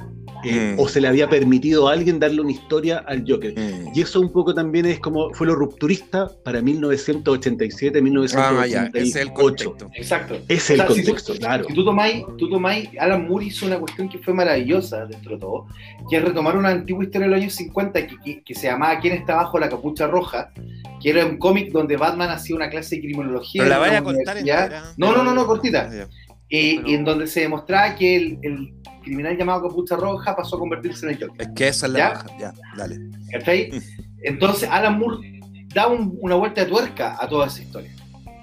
Eh, 0.48 0.74
Mm. 0.76 0.80
o 0.80 0.88
se 0.88 1.00
le 1.00 1.08
había 1.08 1.28
permitido 1.28 1.88
a 1.88 1.92
alguien 1.92 2.18
darle 2.18 2.40
una 2.40 2.52
historia 2.52 2.98
al 3.06 3.24
Joker. 3.26 3.52
Mm. 3.58 3.88
Y 3.94 4.00
eso 4.00 4.20
un 4.20 4.32
poco 4.32 4.54
también 4.54 4.86
es 4.86 4.98
como 5.00 5.32
fue 5.34 5.46
lo 5.46 5.54
rupturista 5.54 6.30
para 6.44 6.60
1987, 6.62 7.98
Ah, 7.98 8.02
1988. 8.02 8.66
ya, 8.72 8.90
ese 9.00 9.08
es 9.08 9.16
el 9.16 9.32
contexto. 9.32 9.88
Exacto. 9.94 10.34
Ese 10.48 10.54
es 10.54 10.70
O 10.70 10.72
el 10.74 10.78
sea, 10.78 10.86
si 10.88 11.00
tú- 11.02 11.06
contexto, 11.06 11.34
claro. 11.38 11.64
Si 11.68 11.74
tú 11.74 11.84
tomáis, 11.84 12.24
tú 12.38 12.48
tomáis, 12.48 12.88
Alan 12.98 13.26
Moore 13.28 13.46
hizo 13.46 13.66
una 13.66 13.78
cuestión 13.78 14.08
que 14.08 14.18
fue 14.18 14.34
maravillosa 14.34 15.06
dentro 15.06 15.34
de 15.34 15.40
todo, 15.40 15.66
que 16.10 16.16
es 16.16 16.24
retomar 16.24 16.56
una 16.56 16.70
antigua 16.70 17.04
historia 17.04 17.26
de 17.26 17.30
los 17.34 17.40
años 17.42 17.54
50 17.54 18.06
que, 18.06 18.16
que- 18.24 18.42
que 18.42 18.54
se 18.54 18.66
llamaba 18.68 18.98
¿Quién 19.00 19.14
está 19.14 19.36
bajo 19.36 19.58
la 19.58 19.68
capucha 19.68 20.06
roja? 20.06 20.52
Que 21.02 21.10
era 21.10 21.26
un 21.26 21.36
cómic 21.38 21.72
donde 21.72 21.96
Batman 21.96 22.30
hacía 22.30 22.56
una 22.56 22.70
clase 22.70 22.96
de 22.96 23.02
criminología. 23.02 23.62
Pero 23.62 23.70
la 23.74 23.78
vaya 23.78 23.98
a 23.98 24.02
contar 24.02 24.38
entera. 24.38 24.92
No, 24.96 25.14
no, 25.14 25.22
no, 25.22 25.34
no, 25.34 25.46
cortita. 25.46 25.90
Eh, 26.48 26.76
Pero- 26.76 26.88
Y 26.88 26.94
en 26.94 27.04
donde 27.04 27.26
se 27.26 27.40
demostraba 27.40 27.94
que 27.96 28.16
el, 28.16 28.38
el 28.42 28.74
criminal 29.02 29.36
llamado 29.36 29.68
Capucha 29.68 29.96
Roja 29.96 30.34
pasó 30.36 30.56
a 30.56 30.58
convertirse 30.58 31.06
en 31.06 31.12
el 31.12 31.20
Joker. 31.26 31.46
Es 31.46 31.52
que 31.54 31.68
esa 31.68 31.86
es 31.86 31.92
la 31.92 31.98
¿Ya? 31.98 32.08
baja. 32.10 32.26
Ya, 32.38 32.52
dale. 32.76 32.98
¿Cachai? 33.32 33.70
Entonces 34.22 34.68
Alan 34.70 34.98
Moore 34.98 35.40
da 35.74 35.88
un- 35.88 36.16
una 36.20 36.34
vuelta 36.36 36.62
de 36.64 36.70
tuerca 36.70 37.16
a 37.20 37.28
toda 37.28 37.46
esa 37.48 37.62
historia. 37.62 37.92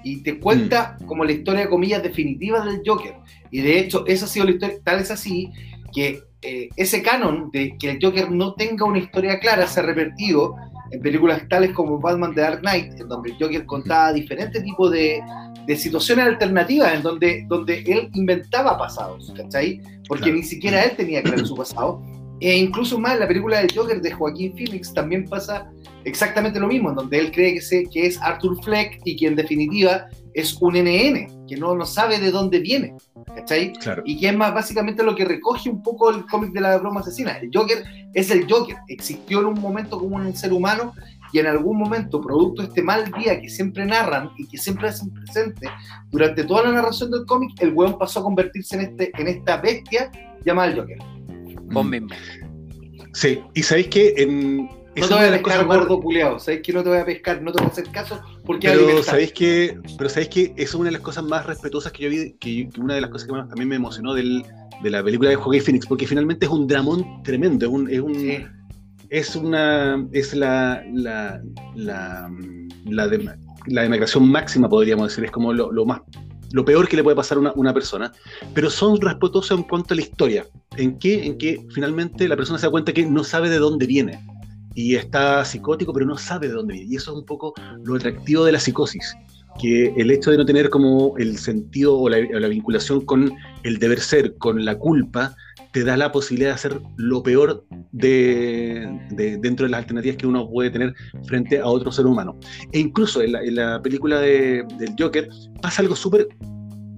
Y 0.02 0.22
te 0.22 0.38
cuenta 0.38 0.98
como 1.06 1.24
la 1.24 1.32
historia, 1.32 1.68
comillas, 1.68 2.02
definitiva 2.02 2.64
del 2.64 2.82
Joker. 2.84 3.14
Y 3.50 3.62
de 3.62 3.78
hecho, 3.78 4.04
esa 4.06 4.26
ha 4.26 4.28
sido 4.28 4.44
la 4.44 4.52
historia, 4.52 4.76
tal 4.84 5.00
es 5.00 5.10
así 5.10 5.50
que 5.94 6.22
eh, 6.42 6.68
ese 6.76 7.02
canon 7.02 7.50
de 7.52 7.74
que 7.78 7.90
el 7.92 7.98
Joker 8.02 8.30
no 8.30 8.52
tenga 8.54 8.84
una 8.84 8.98
historia 8.98 9.38
clara 9.40 9.66
se 9.66 9.80
ha 9.80 9.82
repetido 9.82 10.54
en 10.90 11.00
películas 11.00 11.42
tales 11.48 11.72
como 11.72 11.98
Batman 11.98 12.34
The 12.34 12.40
Dark 12.42 12.60
Knight, 12.60 13.00
en 13.00 13.08
donde 13.08 13.30
el 13.30 13.36
Joker 13.40 13.64
contaba 13.64 14.12
diferentes 14.12 14.62
tipos 14.62 14.90
de, 14.92 15.22
de 15.66 15.76
situaciones 15.76 16.26
alternativas, 16.26 16.94
en 16.94 17.02
donde, 17.02 17.44
donde 17.48 17.80
él 17.86 18.10
inventaba 18.14 18.76
pasados, 18.78 19.32
¿cachai? 19.36 19.80
Porque 20.08 20.24
Claro. 20.24 20.38
ni 20.38 20.42
siquiera 20.42 20.82
él 20.84 20.96
tenía 20.96 21.22
claro 21.22 21.44
su 21.44 21.54
pasado. 21.54 22.02
E 22.40 22.56
incluso 22.56 22.98
más, 22.98 23.14
en 23.14 23.20
la 23.20 23.28
película 23.28 23.58
del 23.58 23.72
Joker 23.74 24.02
de 24.02 24.12
Joaquín 24.12 24.52
Phoenix 24.56 24.92
también 24.92 25.24
pasa 25.26 25.70
exactamente 26.04 26.60
lo 26.60 26.66
mismo, 26.66 26.90
en 26.90 26.96
donde 26.96 27.18
él 27.18 27.32
cree 27.32 27.54
que, 27.54 27.60
se, 27.62 27.84
que 27.84 28.06
es 28.06 28.20
Arthur 28.20 28.62
Fleck 28.62 29.00
y 29.04 29.16
que 29.16 29.28
en 29.28 29.36
definitiva 29.36 30.08
es 30.34 30.54
un 30.60 30.74
NN, 30.74 31.46
que 31.46 31.56
no, 31.56 31.74
no 31.74 31.86
sabe 31.86 32.18
de 32.18 32.30
dónde 32.32 32.58
viene, 32.58 32.94
¿cachai? 33.34 33.72
Claro. 33.74 34.02
Y 34.04 34.18
que 34.18 34.28
es 34.28 34.36
más 34.36 34.52
básicamente 34.52 35.02
lo 35.02 35.14
que 35.14 35.24
recoge 35.24 35.70
un 35.70 35.82
poco 35.82 36.10
el 36.10 36.26
cómic 36.26 36.52
de 36.52 36.60
la 36.60 36.76
broma 36.76 37.00
asesina. 37.00 37.38
El 37.38 37.50
Joker 37.54 37.84
es 38.12 38.30
el 38.30 38.50
Joker, 38.50 38.76
existió 38.88 39.40
en 39.40 39.46
un 39.46 39.60
momento 39.60 39.98
como 39.98 40.16
un 40.16 40.36
ser 40.36 40.52
humano 40.52 40.92
y 41.34 41.40
en 41.40 41.48
algún 41.48 41.76
momento, 41.76 42.20
producto 42.20 42.62
de 42.62 42.68
este 42.68 42.80
mal 42.80 43.10
día 43.18 43.40
que 43.40 43.48
siempre 43.48 43.84
narran 43.84 44.30
y 44.38 44.46
que 44.46 44.56
siempre 44.56 44.86
hacen 44.88 45.12
presente 45.12 45.68
durante 46.12 46.44
toda 46.44 46.62
la 46.62 46.70
narración 46.70 47.10
del 47.10 47.26
cómic, 47.26 47.60
el 47.60 47.72
weón 47.74 47.98
pasó 47.98 48.20
a 48.20 48.22
convertirse 48.22 48.76
en, 48.76 48.82
este, 48.82 49.10
en 49.20 49.26
esta 49.26 49.56
bestia 49.56 50.12
llamada 50.44 50.68
el 50.70 50.78
Joker. 50.78 50.98
Vos 51.72 51.84
mismo. 51.84 52.10
Sí, 53.14 53.40
y 53.52 53.62
sabéis 53.64 53.88
que 53.88 54.14
en. 54.16 54.66
No 54.96 55.08
te 55.08 55.14
voy 55.14 55.24
a 55.24 55.30
pescar, 55.32 55.66
gordo 55.66 56.00
culeado. 56.00 56.38
Sabes 56.38 56.62
que 56.62 56.72
no 56.72 56.84
te 56.84 56.90
voy 56.90 56.98
a 56.98 57.04
pescar, 57.04 57.42
no 57.42 57.50
te 57.50 57.60
voy 57.60 57.68
a 57.68 57.72
hacer 57.72 57.88
caso 57.90 58.22
porque 58.44 58.68
Pero 58.68 59.02
sabéis 59.02 59.32
que, 59.32 59.76
pero 59.98 60.08
sabéis 60.08 60.28
que 60.28 60.42
eso 60.42 60.54
es 60.56 60.74
una 60.76 60.84
de 60.84 60.92
las 60.92 61.00
cosas 61.00 61.24
más 61.24 61.46
respetuosas 61.46 61.90
que 61.90 62.04
yo 62.04 62.10
vi, 62.10 62.34
que, 62.34 62.68
que 62.68 62.80
una 62.80 62.94
de 62.94 63.00
las 63.00 63.10
cosas 63.10 63.26
que 63.26 63.32
más 63.32 63.48
también 63.48 63.68
me 63.68 63.74
emocionó 63.74 64.14
del, 64.14 64.44
de 64.84 64.90
la 64.90 65.02
película 65.02 65.30
de 65.30 65.34
Joaquin 65.34 65.62
Phoenix, 65.62 65.86
porque 65.86 66.06
finalmente 66.06 66.46
es 66.46 66.52
un 66.52 66.68
dramón 66.68 67.24
tremendo, 67.24 67.66
es 67.66 67.72
un, 67.72 67.90
es 67.90 67.98
un- 67.98 68.14
Sí. 68.14 68.46
Es 69.14 69.36
una, 69.36 70.04
es 70.10 70.34
la, 70.34 70.84
la, 70.92 71.40
la, 71.76 72.28
la, 72.84 73.88
máxima, 74.20 74.68
podríamos 74.68 75.08
decir, 75.08 75.24
es 75.24 75.30
como 75.30 75.52
lo, 75.52 75.70
lo 75.70 75.86
más, 75.86 76.00
lo 76.50 76.64
peor 76.64 76.88
que 76.88 76.96
le 76.96 77.04
puede 77.04 77.14
pasar 77.14 77.36
a 77.36 77.40
una, 77.40 77.52
una 77.52 77.72
persona, 77.72 78.10
pero 78.54 78.68
son 78.70 79.00
respetuosos 79.00 79.56
en 79.56 79.62
cuanto 79.62 79.94
a 79.94 79.98
la 79.98 80.02
historia, 80.02 80.44
en 80.76 80.98
que, 80.98 81.26
en 81.26 81.38
que 81.38 81.64
finalmente 81.72 82.26
la 82.26 82.34
persona 82.34 82.58
se 82.58 82.66
da 82.66 82.72
cuenta 82.72 82.92
que 82.92 83.06
no 83.06 83.22
sabe 83.22 83.48
de 83.50 83.58
dónde 83.58 83.86
viene, 83.86 84.18
y 84.74 84.96
está 84.96 85.44
psicótico, 85.44 85.92
pero 85.92 86.06
no 86.06 86.18
sabe 86.18 86.48
de 86.48 86.54
dónde 86.54 86.74
viene, 86.74 86.92
y 86.92 86.96
eso 86.96 87.12
es 87.12 87.18
un 87.18 87.24
poco 87.24 87.54
lo 87.84 87.94
atractivo 87.94 88.44
de 88.44 88.50
la 88.50 88.58
psicosis, 88.58 89.14
que 89.60 89.94
el 89.96 90.10
hecho 90.10 90.32
de 90.32 90.38
no 90.38 90.44
tener 90.44 90.70
como 90.70 91.16
el 91.18 91.38
sentido 91.38 91.96
o 91.96 92.08
la 92.08 92.48
vinculación 92.48 93.02
con 93.02 93.32
el 93.62 93.78
deber 93.78 94.00
ser, 94.00 94.36
con 94.38 94.64
la 94.64 94.76
culpa, 94.76 95.36
te 95.74 95.82
da 95.84 95.96
la 95.96 96.12
posibilidad 96.12 96.50
de 96.50 96.54
hacer 96.54 96.80
lo 96.96 97.22
peor 97.22 97.66
de, 97.90 98.88
de- 99.10 99.36
dentro 99.38 99.66
de 99.66 99.70
las 99.70 99.78
alternativas 99.80 100.16
que 100.16 100.26
uno 100.26 100.48
puede 100.48 100.70
tener 100.70 100.94
frente 101.26 101.58
a 101.58 101.66
otro 101.66 101.90
ser 101.90 102.06
humano. 102.06 102.38
E 102.72 102.78
incluso 102.78 103.20
en 103.20 103.32
la, 103.32 103.42
en 103.42 103.56
la 103.56 103.82
película 103.82 104.20
de- 104.20 104.64
del 104.78 104.94
Joker 104.98 105.28
pasa 105.60 105.82
algo 105.82 105.96
súper 105.96 106.28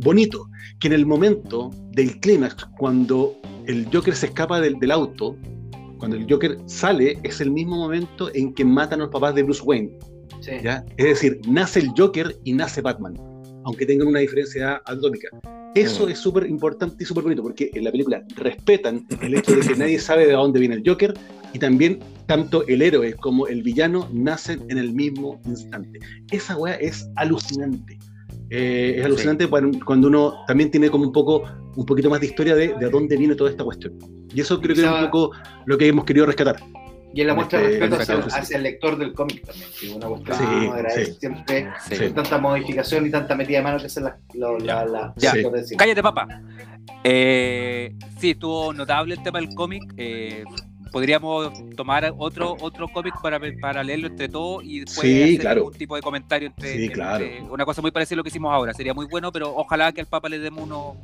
bonito, 0.01 0.47
que 0.79 0.89
en 0.89 0.93
el 0.93 1.07
momento 1.07 1.71
del 1.93 2.21
clímax, 2.21 2.67
cuando 2.79 3.35
el 3.67 3.89
Joker 3.93 4.15
se 4.15 4.27
escapa 4.27 4.61
del, 4.61 4.79
del 4.79 4.91
auto, 4.91 5.37
cuando 5.99 6.19
el 6.19 6.27
Joker 6.31 6.59
sale, 6.67 7.19
es 7.23 7.41
el 7.41 7.51
mismo 7.51 7.77
momento 7.77 8.31
en 8.35 8.53
que 8.53 8.63
matan 8.65 9.01
a 9.01 9.05
los 9.05 9.13
papás 9.13 9.35
de 9.35 9.43
Bruce 9.43 9.63
Wayne. 9.63 9.99
Sí. 10.41 10.51
¿ya? 10.63 10.85
Es 10.99 11.07
decir, 11.07 11.41
nace 11.49 11.81
el 11.81 11.89
Joker 11.97 12.37
y 12.45 12.53
nace 12.53 12.83
Batman, 12.83 13.15
aunque 13.65 13.87
tengan 13.87 14.09
una 14.09 14.21
diferencia 14.21 14.83
atómica. 14.85 15.29
Eso 15.77 16.07
Mm. 16.07 16.11
es 16.11 16.19
súper 16.19 16.47
importante 16.49 16.97
y 17.03 17.07
súper 17.07 17.25
bonito, 17.25 17.43
porque 17.43 17.71
en 17.75 17.85
la 17.85 17.91
película 17.93 18.25
respetan 18.37 19.07
el 19.23 19.35
hecho 19.35 19.55
de 19.55 19.61
que 19.61 19.77
nadie 19.77 19.99
sabe 19.99 20.27
de 20.27 20.33
dónde 20.33 20.59
viene 20.61 20.77
el 20.77 20.83
Joker 20.85 21.15
y 21.53 21.59
también 21.59 22.01
tanto 22.27 22.67
el 22.67 22.83
héroe 22.83 23.13
como 23.15 23.47
el 23.47 23.63
villano 23.63 24.09
nacen 24.13 24.63
en 24.69 24.79
el 24.79 24.93
mismo 24.93 25.41
instante. 25.47 26.01
Esa 26.31 26.57
weá 26.57 26.75
es 26.75 27.09
alucinante. 27.17 27.99
Eh, 28.51 28.95
es 28.99 29.05
alucinante 29.05 29.47
cuando, 29.49 29.79
cuando 29.85 30.09
uno 30.09 30.35
también 30.47 30.71
tiene 30.71 30.89
como 30.89 31.05
un 31.05 31.13
poco 31.13 31.43
un 31.77 31.85
poquito 31.85 32.09
más 32.09 32.21
de 32.21 32.27
historia 32.27 32.55
de, 32.55 32.75
de 32.79 32.91
dónde 32.91 33.17
viene 33.17 33.35
toda 33.35 33.51
esta 33.51 33.65
cuestión. 33.65 33.99
Y 34.35 34.41
eso 34.41 34.61
creo 34.61 34.75
que 34.75 34.83
es 34.83 34.89
un 34.89 35.05
poco 35.11 35.33
lo 35.67 35.77
que 35.77 35.89
hemos 35.89 36.05
querido 36.05 36.27
rescatar. 36.27 36.57
Y 37.15 37.21
en 37.23 37.27
la 37.29 37.35
muestra 37.35 37.61
de 37.61 37.67
Este, 37.75 37.87
respeto 37.87 38.03
hacia, 38.03 38.31
sí. 38.31 38.37
hacia 38.41 38.57
el 38.59 38.63
lector 38.65 38.99
del 38.99 39.13
cómic 39.15 39.43
también, 39.47 39.69
que 39.81 39.89
una 39.91 40.07
cuestión 40.09 40.37
Sí, 40.37 40.67
agradece 40.69 41.07
sí. 41.07 41.17
siempre 41.21 41.69
Sí. 41.89 41.97
con 41.99 42.15
tanta 42.15 42.39
modificación 42.39 43.07
y 43.07 43.11
tanta 43.11 43.35
metida 43.35 43.59
de 43.59 43.65
mano 43.65 43.79
que 43.79 43.87
hacen 43.87 44.05
las 44.05 44.15
la, 44.35 44.85
la, 44.85 45.13
Ya. 45.17 45.33
Cállate, 45.79 46.03
papá. 46.03 46.27
Eh, 47.05 47.95
sí, 48.21 48.31
estuvo 48.31 48.73
notable 48.73 49.15
el 49.15 49.23
tema 49.23 49.39
del 49.41 49.55
cómic. 49.55 49.83
eh, 49.97 50.45
podríamos 50.93 51.53
tomar 51.77 52.11
otro 52.17 52.57
otro 52.61 52.89
cómic 52.89 53.15
para, 53.21 53.39
para 53.61 53.83
leerlo 53.85 54.07
entre 54.07 54.29
todos 54.31 54.63
y 54.65 54.81
después 54.81 55.07
Sí, 55.07 55.23
hacer 55.23 55.41
claro. 55.41 55.61
algún 55.61 55.75
tipo 55.75 55.95
de 55.97 56.01
comentario 56.03 56.49
entre, 56.49 56.73
Sí, 56.75 56.89
claro. 56.89 57.25
una 57.51 57.65
cosa 57.67 57.83
muy 57.83 57.91
parecida 57.91 58.15
a 58.15 58.19
lo 58.19 58.23
que 58.23 58.29
hicimos 58.31 58.53
ahora. 58.53 58.73
Sería 58.73 58.95
muy 58.95 59.07
bueno, 59.07 59.31
pero 59.31 59.55
ojalá 59.55 59.93
que 59.93 60.01
al 60.01 60.07
Papa 60.07 60.29
le 60.29 60.39
demos 60.39 60.65
unos 60.65 60.95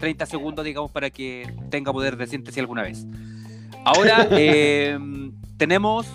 30 0.00 0.24
segundos, 0.26 0.64
digamos, 0.64 0.90
para 0.90 1.10
que 1.10 1.52
tenga 1.70 1.92
poder 1.92 2.16
de 2.16 2.26
síntesis 2.28 2.60
alguna 2.60 2.82
vez. 2.82 3.04
Ahora 3.84 4.26
eh, 4.30 4.98
tenemos 5.62 6.08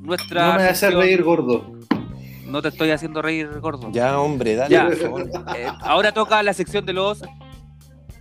nuestra. 0.00 0.46
No 0.46 0.54
me 0.58 0.62
hagas 0.62 0.80
reír, 0.94 1.24
gordo. 1.24 1.72
No 2.44 2.62
te 2.62 2.68
estoy 2.68 2.92
haciendo 2.92 3.20
reír, 3.20 3.48
gordo. 3.58 3.90
Ya, 3.90 4.20
hombre, 4.20 4.54
dale, 4.54 4.72
Ya. 4.72 4.84
por 4.86 4.96
favor. 4.96 5.28
Eh, 5.56 5.66
ahora 5.80 6.12
toca 6.12 6.40
la 6.44 6.52
sección 6.54 6.86
de 6.86 6.92
los 6.92 7.20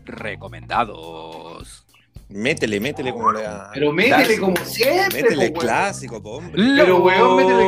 recomendados. 0.05 1.85
Métele, 2.29 2.79
métele 2.79 3.13
como 3.13 3.31
le 3.31 3.41
Pero 3.75 3.91
métele 3.91 4.39
como 4.39 4.55
siempre. 4.57 5.21
Métele 5.21 5.51
po, 5.51 5.53
weón. 5.59 5.61
clásico, 5.67 6.23
po, 6.23 6.37
hombre. 6.37 6.63
Pero, 6.77 6.97
weón, 7.03 7.35
métele 7.35 7.61
el 7.61 7.67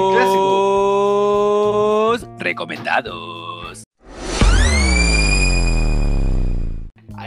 Los 2.09 2.27
recomendados. 2.39 3.46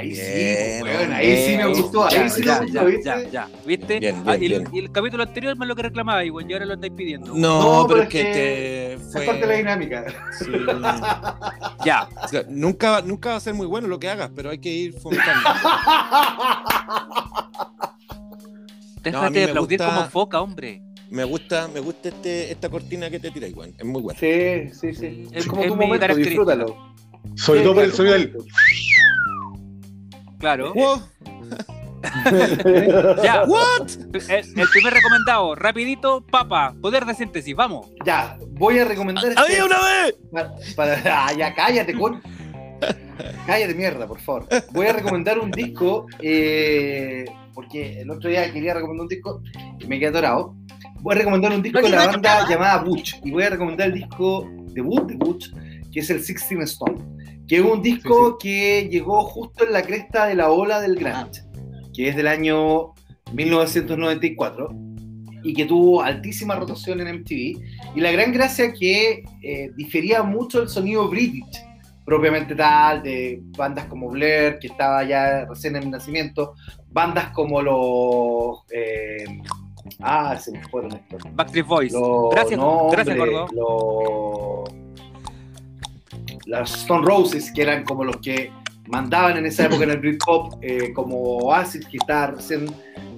Ahí 0.01 0.15
sí, 0.15 0.23
Bien, 0.23 0.81
po, 0.81 0.85
weón, 0.87 1.13
ahí 1.13 1.37
sí 1.47 1.57
me 1.57 1.67
gustó, 1.67 2.05
ahí 2.07 2.15
Ya, 2.17 2.29
sí 2.31 2.43
ya, 2.43 2.61
me 2.61 2.71
ya, 2.71 2.83
gustó, 2.83 2.87
¿viste? 2.87 3.05
ya, 3.05 3.31
ya, 3.31 3.49
¿viste? 3.67 3.99
Bien, 4.01 4.23
Ah, 4.27 4.37
y, 4.37 4.47
el, 4.47 4.51
bien. 4.51 4.69
y 4.73 4.79
el 4.79 4.93
capítulo 4.93 5.23
anterior 5.25 5.57
me 5.59 5.67
lo 5.67 5.77
que 5.77 5.83
reclamaba, 5.83 6.25
y 6.25 6.31
bueno, 6.31 6.49
y 6.51 6.53
ahora 6.55 6.65
lo 6.67 6.73
andáis 6.75 6.93
pidiendo. 6.95 7.35
No, 7.35 7.83
No, 7.83 7.87
pero 7.89 8.03
es 8.05 8.09
que, 8.09 8.21
es 8.21 8.33
te 8.33 8.93
Es 8.95 9.13
fue... 9.13 9.27
parte 9.27 9.41
de 9.43 9.47
la 9.47 9.55
dinámica. 9.55 10.05
Sí. 10.39 10.47
Ya, 11.85 12.09
O 12.23 12.29
sea, 12.29 12.45
nunca, 12.49 13.01
nunca 13.03 13.31
va 13.31 13.37
a 13.37 13.41
ser 13.41 13.55
muy 13.55 13.67
bueno 13.67 13.89
lo 13.89 13.99
que 13.99 14.09
hagas, 14.11 14.31
pero 14.37 14.51
hay 14.51 14.59
que 14.59 14.69
ir 14.71 14.93
fomentando. 15.01 15.49
déjate 19.03 19.27
a 19.27 19.31
mí 19.31 19.37
de 19.39 19.45
aplaudir 19.45 19.79
gusta- 19.79 19.95
como 19.95 20.11
foca, 20.11 20.41
hombre. 20.41 20.83
Me 21.11 21.25
gusta, 21.25 21.69
me 21.69 21.81
gusta 21.81 22.09
este, 22.11 22.53
esta 22.53 22.69
cortina 22.69 23.11
que 23.11 23.19
te 23.19 23.31
tiras, 23.33 23.51
Juan. 23.53 23.73
Es 23.77 23.85
muy 23.85 24.01
buena. 24.03 24.19
Sí, 24.21 24.69
sí, 24.73 24.95
sí. 24.95 25.27
Es 25.33 25.47
como 25.47 25.63
Es 25.63 25.69
tu 25.69 25.77
momento, 25.77 26.15
disfrútalo. 26.15 26.77
Sobre 27.35 27.61
Sí, 27.61 27.65
todo 27.65 27.75
por 27.75 27.85
el 27.85 27.91
claro. 27.93 27.97
sonido 28.11 28.15
del... 28.15 28.37
Claro. 30.41 30.73
Wow, 30.75 31.01
Ya, 33.23 33.45
what? 33.47 33.89
el, 34.13 34.59
el 34.59 34.69
primer 34.73 34.95
recomendado, 34.95 35.55
rapidito, 35.55 36.25
papa, 36.31 36.75
poder 36.81 37.05
de 37.05 37.15
síntesis, 37.15 37.55
vamos. 37.55 37.89
Ya, 38.05 38.39
voy 38.53 38.79
a 38.79 38.85
recomendar 38.87 39.25
este- 39.27 39.39
¡Había 39.41 39.65
una 39.67 39.77
vez! 39.79 40.15
Para, 40.33 40.55
para- 40.77 41.01
ah, 41.27 41.33
ya 41.37 41.55
cállate, 41.55 41.93
con. 41.95 42.23
Cállate, 43.47 43.75
mierda, 43.75 44.07
por 44.07 44.19
favor. 44.21 44.47
Voy 44.73 44.87
a 44.87 44.95
recomendar 44.95 45.39
un 45.39 45.51
disco, 45.51 46.07
eh, 46.21 47.27
porque 47.53 48.01
el 48.01 48.11
otro 48.11 48.31
día 48.31 48.51
quería 48.51 48.73
recomendar 48.73 49.03
un 49.03 49.09
disco 49.09 49.43
y 49.79 49.87
me 49.87 49.99
quedé 49.99 50.09
atorado. 50.09 50.55
Voy 51.01 51.15
a 51.15 51.19
recomendar 51.19 51.53
un 51.53 51.61
disco 51.63 51.83
de 51.83 51.91
la 51.91 52.07
banda 52.07 52.49
llamada 52.49 52.83
Butch, 52.83 53.17
y 53.25 53.31
voy 53.31 53.43
a 53.43 53.51
recomendar 53.51 53.89
el 53.89 53.95
disco 53.95 54.47
debut 54.73 55.07
de 55.07 55.17
Butch, 55.17 55.51
que 55.93 56.01
es 56.01 56.09
el 56.11 56.23
Sixteen 56.23 56.63
Stone, 56.63 56.99
que 57.51 57.57
es 57.57 57.63
un 57.65 57.83
disco 57.83 58.39
que 58.39 58.89
llegó 58.89 59.25
justo 59.25 59.67
en 59.67 59.73
la 59.73 59.83
cresta 59.83 60.27
de 60.27 60.37
la 60.37 60.53
ola 60.53 60.81
del 60.81 60.95
grunge, 60.95 61.43
que 61.93 62.09
es 62.09 62.15
del 62.15 62.29
año 62.29 62.93
1994 63.33 64.69
y 65.43 65.53
que 65.53 65.65
tuvo 65.65 66.01
altísima 66.01 66.55
rotación 66.55 67.01
en 67.01 67.17
MTV. 67.23 67.61
Y 67.97 68.01
la 68.01 68.13
gran 68.13 68.33
gracia 68.33 68.73
que 68.73 69.25
eh, 69.43 69.71
difería 69.77 70.23
mucho 70.23 70.63
el 70.63 70.69
sonido 70.69 71.09
british, 71.09 71.59
propiamente 72.05 72.55
tal, 72.55 73.03
de 73.03 73.41
bandas 73.59 73.87
como 73.87 74.09
Blair, 74.11 74.61
que 74.61 74.69
estaba 74.69 75.03
ya 75.03 75.45
recién 75.47 75.75
en 75.75 75.91
nacimiento, 75.91 76.55
bandas 76.89 77.31
como 77.33 77.61
los... 77.63 78.59
eh, 78.73 79.25
ah, 79.99 80.39
se 80.39 80.53
me 80.53 80.63
fueron 80.69 80.93
estos. 80.93 81.21
Backstreet 81.35 81.67
Boys. 81.67 81.93
Los- 81.95 82.31
gracias, 82.31 82.61
no, 82.61 82.91
gracias, 82.91 83.17
Gordo. 83.17 83.47
los- 83.53 84.80
Las 86.51 86.75
Stone 86.83 87.07
Roses, 87.07 87.51
que 87.55 87.63
eran 87.63 87.85
como 87.85 88.05
los 88.05 88.17
que 88.19 88.51
mandaban 88.89 89.37
en 89.37 89.47
esa 89.47 89.67
época 89.67 89.85
en 89.85 89.91
el 89.91 89.99
Britpop, 89.99 90.55
eh, 90.63 90.93
como 90.93 91.17
Oasis, 91.39 91.87
que 91.87 91.97
estaba 91.97 92.29
recién 92.33 92.67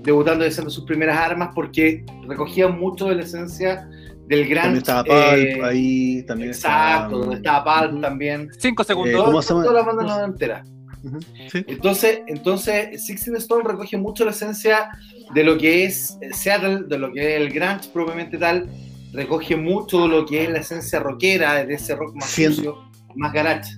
debutando 0.02 0.44
y 0.44 0.48
haciendo 0.48 0.70
sus 0.70 0.84
primeras 0.84 1.16
armas, 1.16 1.48
porque 1.54 2.04
recogían 2.28 2.78
mucho 2.78 3.08
de 3.08 3.14
la 3.16 3.22
esencia 3.22 3.88
del 4.26 4.46
gran. 4.48 4.64
También 4.64 4.78
estaba 4.78 5.04
Pulp 5.04 5.14
eh, 5.16 5.60
ahí, 5.64 6.22
también 6.26 6.50
Exacto, 6.50 7.18
donde 7.20 7.36
estaba 7.36 7.80
Pulp 7.80 7.92
Ujú. 7.94 8.00
también. 8.02 8.48
Cinco 8.58 8.82
Eh, 8.82 8.86
segundos. 8.86 9.24
¿cómo 9.24 9.40
se 9.42 9.48
llama? 9.54 9.64
Toda 9.64 9.74
la 9.80 9.86
banda 9.86 10.02
noventera. 10.04 10.64
Ujú, 11.04 11.18
Sí. 11.50 11.64
Entonces, 11.66 12.20
entonces 12.28 13.04
Sixteen 13.06 13.36
Stone 13.36 13.64
recoge 13.64 13.96
mucho 13.96 14.24
la 14.24 14.30
esencia 14.32 14.90
de 15.34 15.42
lo 15.42 15.56
que 15.58 15.84
es 15.84 16.16
Seattle, 16.32 16.82
de 16.86 16.98
lo 16.98 17.12
que 17.12 17.34
es 17.36 17.40
el 17.40 17.48
grunge 17.52 17.88
propiamente 17.92 18.36
tal, 18.38 18.68
recoge 19.12 19.56
mucho 19.56 20.06
lo 20.06 20.24
que 20.26 20.44
es 20.44 20.50
la 20.50 20.58
esencia 20.58 21.00
rockera, 21.00 21.64
de 21.64 21.74
ese 21.74 21.96
rock 21.96 22.14
más 22.14 22.26
Siento- 22.30 22.56
sucio, 22.56 22.91
más 23.14 23.32
garage. 23.32 23.74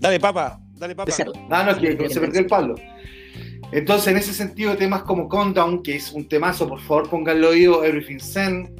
Dale, 0.00 0.20
papa, 0.20 0.60
dale, 0.76 0.94
papa. 0.94 1.12
Ah, 1.50 1.64
no, 1.64 1.70
es 1.70 1.96
que 1.96 2.10
se 2.10 2.20
perdió 2.20 2.40
el 2.40 2.46
palo. 2.46 2.74
Entonces, 3.72 4.08
en 4.08 4.18
ese 4.18 4.32
sentido, 4.32 4.76
temas 4.76 5.02
como 5.02 5.28
Countdown, 5.28 5.82
que 5.82 5.96
es 5.96 6.12
un 6.12 6.28
temazo, 6.28 6.68
por 6.68 6.80
favor, 6.80 7.08
pónganlo 7.08 7.48
oído, 7.48 7.84
Everything 7.84 8.20
Zen, 8.20 8.74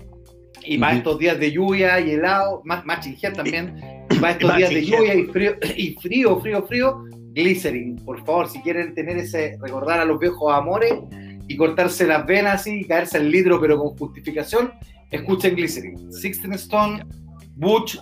y 0.65 0.79
para 0.79 0.93
Ujú. 0.93 0.99
estos 0.99 1.19
días 1.19 1.39
de 1.39 1.53
lluvia 1.53 2.01
y 2.01 2.11
helado, 2.11 2.63
más 2.65 2.85
Head 3.07 3.35
también, 3.35 3.77
y 4.11 4.19
para 4.19 4.33
estos 4.33 4.57
días 4.57 4.71
de 4.71 4.85
lluvia 4.85 5.15
y 5.15 5.25
frío, 5.25 5.57
y 5.77 5.95
frío, 6.01 6.41
frío, 6.41 6.67
frío, 6.67 7.05
Glycerin, 7.33 7.97
por 8.05 8.25
favor, 8.25 8.49
si 8.49 8.61
quieren 8.61 8.95
tener 8.95 9.19
ese, 9.19 9.59
recordar 9.61 9.99
a 9.99 10.05
los 10.05 10.21
viejos 10.21 10.53
amores 10.53 10.95
y 11.49 11.57
cortarse 11.57 12.07
las 12.07 12.25
venas 12.25 12.61
así 12.61 12.81
y 12.81 12.85
caerse 12.85 13.19
al 13.19 13.31
litro, 13.31 13.61
pero 13.61 13.77
con 13.77 13.97
justificación, 13.97 14.73
escuchen 15.11 15.57
Glycerin. 15.57 16.13
Sixteen 16.13 16.53
Stone, 16.53 17.05
Butch, 17.57 17.99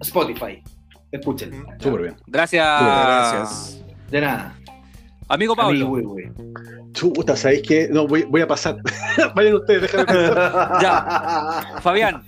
Spotify. 0.00 0.62
Escuchen. 1.12 1.64
Súper 1.78 2.02
bien. 2.02 2.16
Gracias. 2.26 2.80
Gracias. 2.80 3.84
De 4.10 4.20
nada. 4.20 4.56
Amigo 5.28 5.52
Amigo, 5.52 5.56
Pablo. 5.56 5.88
güey, 5.88 6.04
güey. 6.04 6.32
Chuta, 6.92 7.36
¿sabéis 7.36 7.62
qué? 7.66 7.88
No, 7.90 8.06
voy, 8.06 8.22
voy 8.24 8.40
a 8.40 8.48
pasar. 8.48 8.76
Vayan 9.36 9.54
ustedes, 9.54 9.82
déjame 9.82 10.04
pensar. 10.06 10.78
ya. 10.82 11.80
Fabián. 11.80 12.22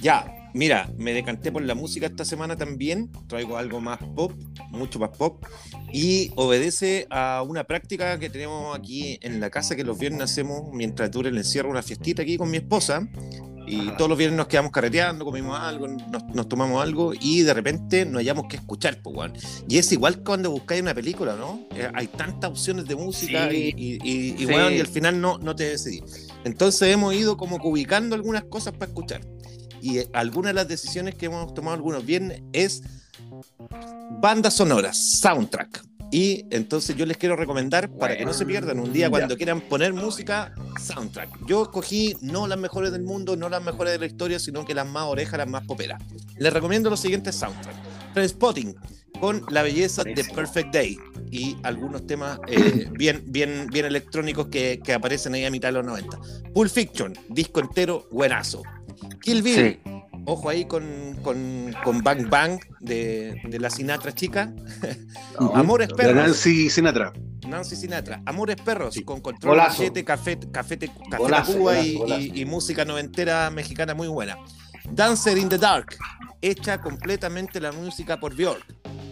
Ya, 0.00 0.32
mira, 0.54 0.88
me 0.96 1.12
decanté 1.12 1.50
por 1.50 1.62
la 1.62 1.74
música 1.74 2.06
esta 2.06 2.24
semana 2.24 2.56
también. 2.56 3.10
Traigo 3.26 3.56
algo 3.58 3.80
más 3.80 3.98
pop, 4.14 4.32
mucho 4.70 5.00
más 5.00 5.10
pop. 5.10 5.44
Y 5.92 6.30
obedece 6.36 7.08
a 7.10 7.44
una 7.46 7.64
práctica 7.64 8.18
que 8.20 8.30
tenemos 8.30 8.78
aquí 8.78 9.18
en 9.22 9.40
la 9.40 9.50
casa 9.50 9.74
que 9.74 9.82
los 9.82 9.98
viernes 9.98 10.22
hacemos 10.22 10.70
mientras 10.72 11.10
dura 11.10 11.28
el 11.30 11.36
encierro, 11.36 11.68
una 11.68 11.82
fiestita 11.82 12.22
aquí 12.22 12.38
con 12.38 12.48
mi 12.50 12.58
esposa. 12.58 13.08
Y 13.70 13.80
Ajá. 13.88 13.96
todos 13.96 14.08
los 14.08 14.18
viernes 14.18 14.36
nos 14.36 14.48
quedamos 14.48 14.72
carreteando, 14.72 15.24
comimos 15.24 15.58
algo, 15.58 15.86
nos, 15.86 16.24
nos 16.34 16.48
tomamos 16.48 16.82
algo 16.82 17.12
y 17.18 17.42
de 17.42 17.54
repente 17.54 18.04
no 18.04 18.18
hayamos 18.18 18.46
que 18.48 18.56
escuchar, 18.56 19.00
pues, 19.02 19.16
weón. 19.16 19.32
Y 19.68 19.78
es 19.78 19.92
igual 19.92 20.22
cuando 20.24 20.50
buscáis 20.50 20.82
una 20.82 20.94
película, 20.94 21.36
¿no? 21.36 21.60
Eh, 21.74 21.88
hay 21.94 22.08
tantas 22.08 22.50
opciones 22.50 22.86
de 22.86 22.96
música 22.96 23.48
Sí. 23.50 23.72
y, 23.76 23.92
y, 24.02 24.34
y- 24.34 24.38
Sí. 24.38 24.46
weón, 24.46 24.72
y 24.74 24.80
al 24.80 24.86
final 24.88 25.20
no, 25.20 25.38
no 25.38 25.54
te 25.54 25.64
decidís. 25.70 26.28
Entonces 26.44 26.92
hemos 26.92 27.14
ido 27.14 27.36
como 27.36 27.58
que 27.60 27.68
ubicando 27.68 28.14
algunas 28.16 28.44
cosas 28.44 28.72
para 28.72 28.86
escuchar. 28.86 29.20
Y 29.82 29.98
eh, 29.98 30.08
algunas 30.12 30.50
de 30.50 30.54
las 30.54 30.68
decisiones 30.68 31.14
que 31.14 31.26
hemos 31.26 31.54
tomado 31.54 31.74
algunos 31.76 32.04
viernes 32.04 32.42
es 32.52 32.82
bandas 34.20 34.54
sonoras, 34.54 35.18
soundtrack. 35.20 35.84
Y 36.10 36.46
entonces 36.50 36.96
yo 36.96 37.06
les 37.06 37.16
quiero 37.16 37.36
recomendar, 37.36 37.88
para 37.90 38.16
que 38.16 38.24
no 38.24 38.32
se 38.32 38.44
pierdan 38.44 38.80
un 38.80 38.92
día 38.92 39.08
cuando 39.10 39.36
quieran 39.36 39.60
poner 39.60 39.92
música, 39.92 40.52
soundtrack. 40.80 41.46
Yo 41.46 41.62
escogí 41.62 42.16
no 42.20 42.46
las 42.48 42.58
mejores 42.58 42.90
del 42.90 43.02
mundo, 43.02 43.36
no 43.36 43.48
las 43.48 43.62
mejores 43.62 43.92
de 43.92 43.98
la 44.00 44.06
historia, 44.06 44.38
sino 44.38 44.64
que 44.64 44.74
las 44.74 44.86
más 44.86 45.04
orejas, 45.04 45.38
las 45.38 45.48
más 45.48 45.64
poperas. 45.66 46.02
Les 46.36 46.52
recomiendo 46.52 46.90
los 46.90 47.00
siguientes 47.00 47.36
soundtracks. 47.36 47.78
Spotting 48.28 48.74
con 49.20 49.44
la 49.50 49.62
belleza 49.62 50.02
de. 50.02 50.24
Perfect 50.24 50.72
Day 50.72 50.98
y 51.30 51.56
algunos 51.62 52.06
temas 52.06 52.40
eh, 52.48 52.88
bien, 52.92 53.22
bien, 53.26 53.68
bien 53.70 53.86
electrónicos 53.86 54.48
que, 54.48 54.80
que 54.82 54.92
aparecen 54.94 55.34
ahí 55.34 55.44
a 55.44 55.50
mitad 55.50 55.68
de 55.68 55.74
los 55.74 55.84
90. 55.84 56.18
Pulp 56.52 56.70
Fiction, 56.70 57.12
disco 57.28 57.60
entero, 57.60 58.08
buenazo. 58.10 58.62
Kill 59.20 59.42
Bill, 59.42 59.78
Sí. 59.84 59.90
Ojo 60.26 60.48
ahí 60.48 60.64
con, 60.66 61.16
con, 61.22 61.74
con 61.84 62.02
Bang 62.02 62.28
Bang 62.28 62.58
de, 62.80 63.40
de 63.48 63.58
la 63.58 63.70
Sinatra 63.70 64.12
chica. 64.14 64.52
Amores 65.54 65.90
La 65.90 65.96
perros. 65.96 66.14
Nancy 66.14 66.70
Sinatra. 66.70 67.12
Nancy 67.48 67.76
Sinatra. 67.76 68.22
Amores 68.26 68.56
perros 68.56 68.94
Sí. 68.94 69.02
con 69.02 69.20
control 69.20 69.52
Golazo. 69.56 69.78
machete, 69.82 70.04
café, 70.04 70.38
café, 70.52 70.78
café 70.78 70.90
Golazo, 71.18 71.58
golazo, 71.58 71.82
y, 71.84 71.94
golazo. 71.96 72.20
y- 72.20 72.40
y 72.40 72.44
música 72.44 72.84
noventera 72.84 73.50
mexicana 73.50 73.94
muy 73.94 74.08
buena. 74.08 74.36
Dancer 74.92 75.38
in 75.38 75.48
the 75.48 75.58
Dark, 75.58 75.96
hecha 76.40 76.80
completamente 76.80 77.60
la 77.60 77.72
música 77.72 78.18
por 78.18 78.34
Björk. 78.34 78.64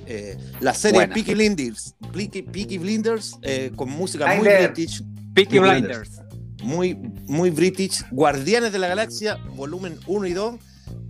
Eh, 0.07 0.37
la 0.61 0.73
serie 0.73 1.01
Buena. 1.01 1.15
Peaky 1.15 1.35
Blinders, 1.35 1.95
Peaky, 2.15 2.43
Peaky 2.43 2.79
Blinders 2.79 3.39
eh, 3.43 3.71
con 3.77 3.91
música 3.91 4.27
muy 4.37 4.49
british, 4.49 5.03
Peaky 5.35 5.59
Blinders. 5.59 6.09
Blinders. 6.09 6.63
muy, 6.63 6.95
muy 7.27 7.51
british. 7.51 8.03
Guardianes 8.11 8.73
de 8.73 8.79
la 8.79 8.89
Galaxia, 8.89 9.37
volumen 9.55 9.99
1 10.07 10.27
y 10.27 10.33
2, 10.33 10.55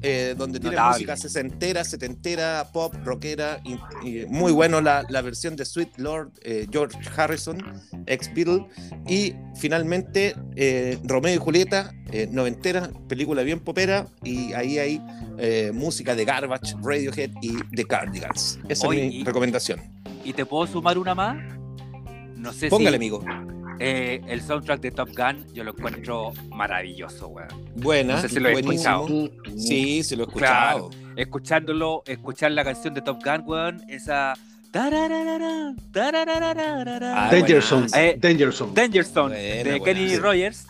eh, 0.02 0.34
donde 0.36 0.60
tiene 0.60 0.76
música 0.80 1.16
sesentera, 1.16 1.84
setentera, 1.84 2.68
pop, 2.72 2.94
rockera. 3.04 3.60
Y, 3.64 3.74
y 4.06 4.26
muy 4.26 4.52
bueno 4.52 4.80
la, 4.80 5.04
la 5.08 5.22
versión 5.22 5.56
de 5.56 5.64
Sweet 5.64 5.98
Lord 5.98 6.32
eh, 6.42 6.66
George 6.70 6.96
Harrison, 7.16 7.58
ex 8.06 8.32
Beatle. 8.34 8.66
Y 9.08 9.34
finalmente 9.56 10.34
eh, 10.56 10.98
Romeo 11.04 11.34
y 11.34 11.38
Julieta, 11.38 11.92
noventera, 12.30 12.90
película 13.08 13.42
bien 13.42 13.60
popera. 13.60 14.06
Y 14.22 14.52
ahí 14.52 14.78
hay 14.78 15.02
música 15.72 16.14
de 16.14 16.24
Garbage, 16.24 16.74
Radiohead 16.82 17.30
y 17.42 17.56
The 17.74 17.84
Cardigans. 17.84 18.58
Esa 18.68 18.86
es 18.86 18.90
mi 18.90 19.18
y- 19.20 19.24
recomendación. 19.24 19.80
¿Y 20.24 20.32
te 20.32 20.44
puedo 20.44 20.66
sumar 20.66 20.98
una 20.98 21.14
más? 21.14 21.36
No 22.36 22.52
sé 22.52 22.68
Póngale, 22.68 22.90
si 22.90 22.96
amigo. 22.96 23.24
Eh, 23.78 24.20
el 24.28 24.40
soundtrack 24.40 24.80
de 24.80 24.90
Top 24.90 25.10
Gun 25.16 25.46
yo 25.52 25.64
lo 25.64 25.70
encuentro 25.70 26.32
maravilloso, 26.50 27.28
weón. 27.28 27.48
Buena. 27.76 28.14
No 28.16 28.20
sé 28.20 28.28
si 28.28 28.40
lo 28.40 28.48
he 28.48 28.52
buenísimo. 28.52 29.06
escuchado. 29.06 29.30
Sí, 29.56 30.02
sí 30.02 30.16
lo 30.16 30.24
he 30.24 30.26
escuchado. 30.26 30.90
Escuchándolo, 31.16 32.02
escuchar 32.06 32.52
la 32.52 32.64
canción 32.64 32.94
de 32.94 33.02
Top 33.02 33.22
Gun, 33.24 33.42
weón, 33.46 33.82
esa... 33.88 34.34
Ah, 34.74 34.90
Danger 37.30 37.40
buenazo. 37.40 37.88
Zone. 37.88 37.88
Eh, 37.94 38.16
Danger 38.20 38.52
Zone. 38.52 38.72
Danger 38.74 39.04
Zone 39.04 39.34
Buena, 39.34 39.64
de 39.64 39.78
buena, 39.78 39.84
Kenny. 39.84 40.16
Rogers. 40.16 40.66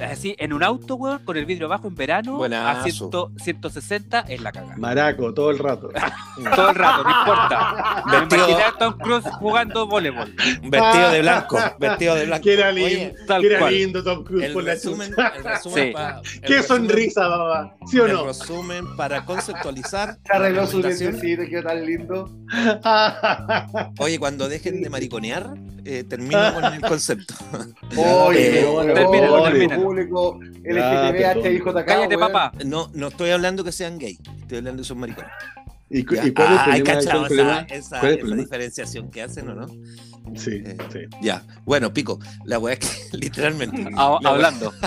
Así, 0.00 0.34
en 0.38 0.52
un 0.52 0.62
auto, 0.64 0.96
weón, 0.96 1.20
con 1.24 1.36
el 1.36 1.46
vidrio 1.46 1.68
bajo 1.68 1.86
en 1.86 1.94
verano, 1.94 2.34
a 2.34 2.38
Buenazo. 2.38 2.82
100 2.82 3.38
160 3.38 4.20
es 4.28 4.40
la 4.40 4.50
cagada. 4.50 4.76
Maraco, 4.76 5.32
todo 5.32 5.50
el 5.50 5.58
rato. 5.58 5.90
Todo 6.56 6.70
el 6.70 6.74
rato, 6.74 7.04
no 7.04 7.10
importa. 7.10 8.02
Vestido- 8.10 8.58
a 8.58 8.76
Tom 8.78 8.98
Cruise 8.98 9.24
jugando 9.38 9.86
voleibol. 9.86 10.34
Vestido 10.64 11.10
de 11.12 11.20
blanco, 11.22 11.58
vestido 11.78 12.14
de 12.16 12.26
blanco. 12.26 12.42
Que 12.44 12.54
era 12.54 12.68
Oye, 12.70 12.88
lindo, 12.96 13.14
Tal 13.28 13.40
que 13.40 13.46
era 13.46 13.58
cual. 13.60 13.74
lindo 13.74 14.02
Tom 14.02 14.24
Cruise 14.24 14.44
el 14.46 14.52
por 14.52 14.64
la 14.64 14.72
resumen, 14.74 15.10
chucha. 15.10 15.28
el 15.36 15.44
resumen 15.44 15.86
Sí. 15.86 15.92
pa- 15.92 16.20
el 16.34 16.40
Qué 16.40 16.56
resumen- 16.58 16.66
sonrisa, 16.66 17.20
papá. 17.28 17.76
¿Sí 17.86 18.00
o 18.00 18.06
El 18.06 18.12
no? 18.14 18.26
resumen 18.26 18.96
para 18.96 19.24
conceptualizar. 19.24 20.18
Se 20.26 20.32
arregló 20.32 20.66
su 20.66 20.80
la 20.80 20.88
quedó 21.48 21.62
tan 21.62 21.86
lindo. 21.86 22.30
Oye, 23.98 24.18
cuando 24.18 24.48
dejen 24.48 24.82
de 24.82 24.90
mariconear, 24.90 25.54
eh, 25.84 26.02
termino 26.08 26.52
con 26.54 26.64
el 26.64 26.80
concepto. 26.80 27.34
Oye, 27.96 28.60
Eh, 28.60 28.64
oye, 28.64 28.92
termínalo, 28.94 29.34
oye, 29.42 29.50
termínalo. 29.50 29.83
Público, 29.84 30.40
Cállate, 31.86 32.18
papá. 32.18 32.52
No, 32.64 32.90
no 32.94 33.08
estoy 33.08 33.30
hablando 33.30 33.64
que 33.64 33.72
sean 33.72 33.98
gay, 33.98 34.18
estoy 34.40 34.58
hablando 34.58 34.82
de 34.82 34.84
son 34.88 34.98
maricones. 34.98 35.30
¿Y, 35.90 35.98
y 36.00 36.04
cuál 36.04 36.18
es 36.18 36.24
el 36.24 36.32
Ah, 36.38 36.64
problema? 36.64 36.84
cachado 36.84 37.26
¿Cuál 37.28 37.66
es 37.70 37.86
esa, 37.86 38.10
es 38.10 38.36
diferenciación 38.36 39.10
que 39.10 39.22
hacen, 39.22 39.48
¿o 39.50 39.54
no? 39.54 39.66
Sí, 40.34 40.62
Eh, 40.64 40.76
sí. 40.92 41.00
Ya, 41.20 41.44
bueno, 41.64 41.92
pico, 41.92 42.18
la 42.44 42.58
weá 42.58 42.74
es 42.74 42.80
que 42.80 42.88
literalmente. 43.18 43.84
Hablando. 43.96 44.72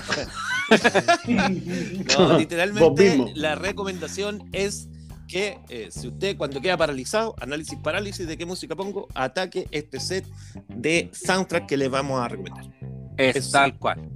No, 2.18 2.38
literalmente 2.38 3.32
la 3.36 3.56
recomendación 3.56 4.50
es 4.52 4.90
que 5.28 5.60
eh, 5.70 5.88
si 5.92 6.08
usted 6.08 6.36
cuando 6.38 6.60
queda 6.62 6.76
paralizado, 6.78 7.36
análisis 7.40 7.78
parálisis 7.80 8.28
de 8.28 8.38
qué 8.38 8.46
música 8.46 8.76
pongo, 8.76 9.08
ataque 9.14 9.68
este 9.72 10.00
set 10.00 10.26
de 10.68 11.10
soundtrack 11.14 11.68
que 11.68 11.78
le 11.78 11.88
vamos 11.90 12.22
a 12.22 12.28
recomendar. 12.28 12.66
Es 13.18 13.36
Eso. 13.38 13.52
tal 13.52 13.78
cual. 13.78 14.10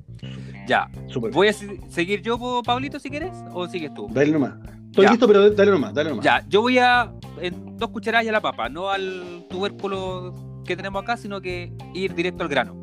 Ya. 0.67 0.89
¿Voy 1.33 1.47
a 1.47 1.53
se- 1.53 1.79
seguir 1.89 2.21
yo, 2.21 2.61
Pablito, 2.63 2.99
si 2.99 3.09
quieres? 3.09 3.31
¿O 3.53 3.67
sigues 3.67 3.93
tú? 3.93 4.07
Dale 4.11 4.31
nomás. 4.31 4.53
Estoy 4.87 5.05
Ya. 5.05 5.11
listo, 5.11 5.27
pero 5.27 5.49
dale 5.49 5.71
nomás, 5.71 5.93
dale 5.93 6.09
nomás. 6.09 6.25
Ya, 6.25 6.43
yo 6.47 6.61
voy 6.61 6.77
a. 6.77 7.11
En 7.41 7.77
dos 7.77 7.89
cucharadas 7.89 8.25
y 8.25 8.29
a 8.29 8.31
la 8.33 8.41
papa, 8.41 8.69
no 8.69 8.89
al 8.89 9.45
tubérculo 9.49 10.61
que 10.65 10.75
tenemos 10.75 11.01
acá, 11.01 11.17
sino 11.17 11.41
que 11.41 11.71
ir 11.93 12.13
directo 12.13 12.43
al 12.43 12.49
grano. 12.49 12.75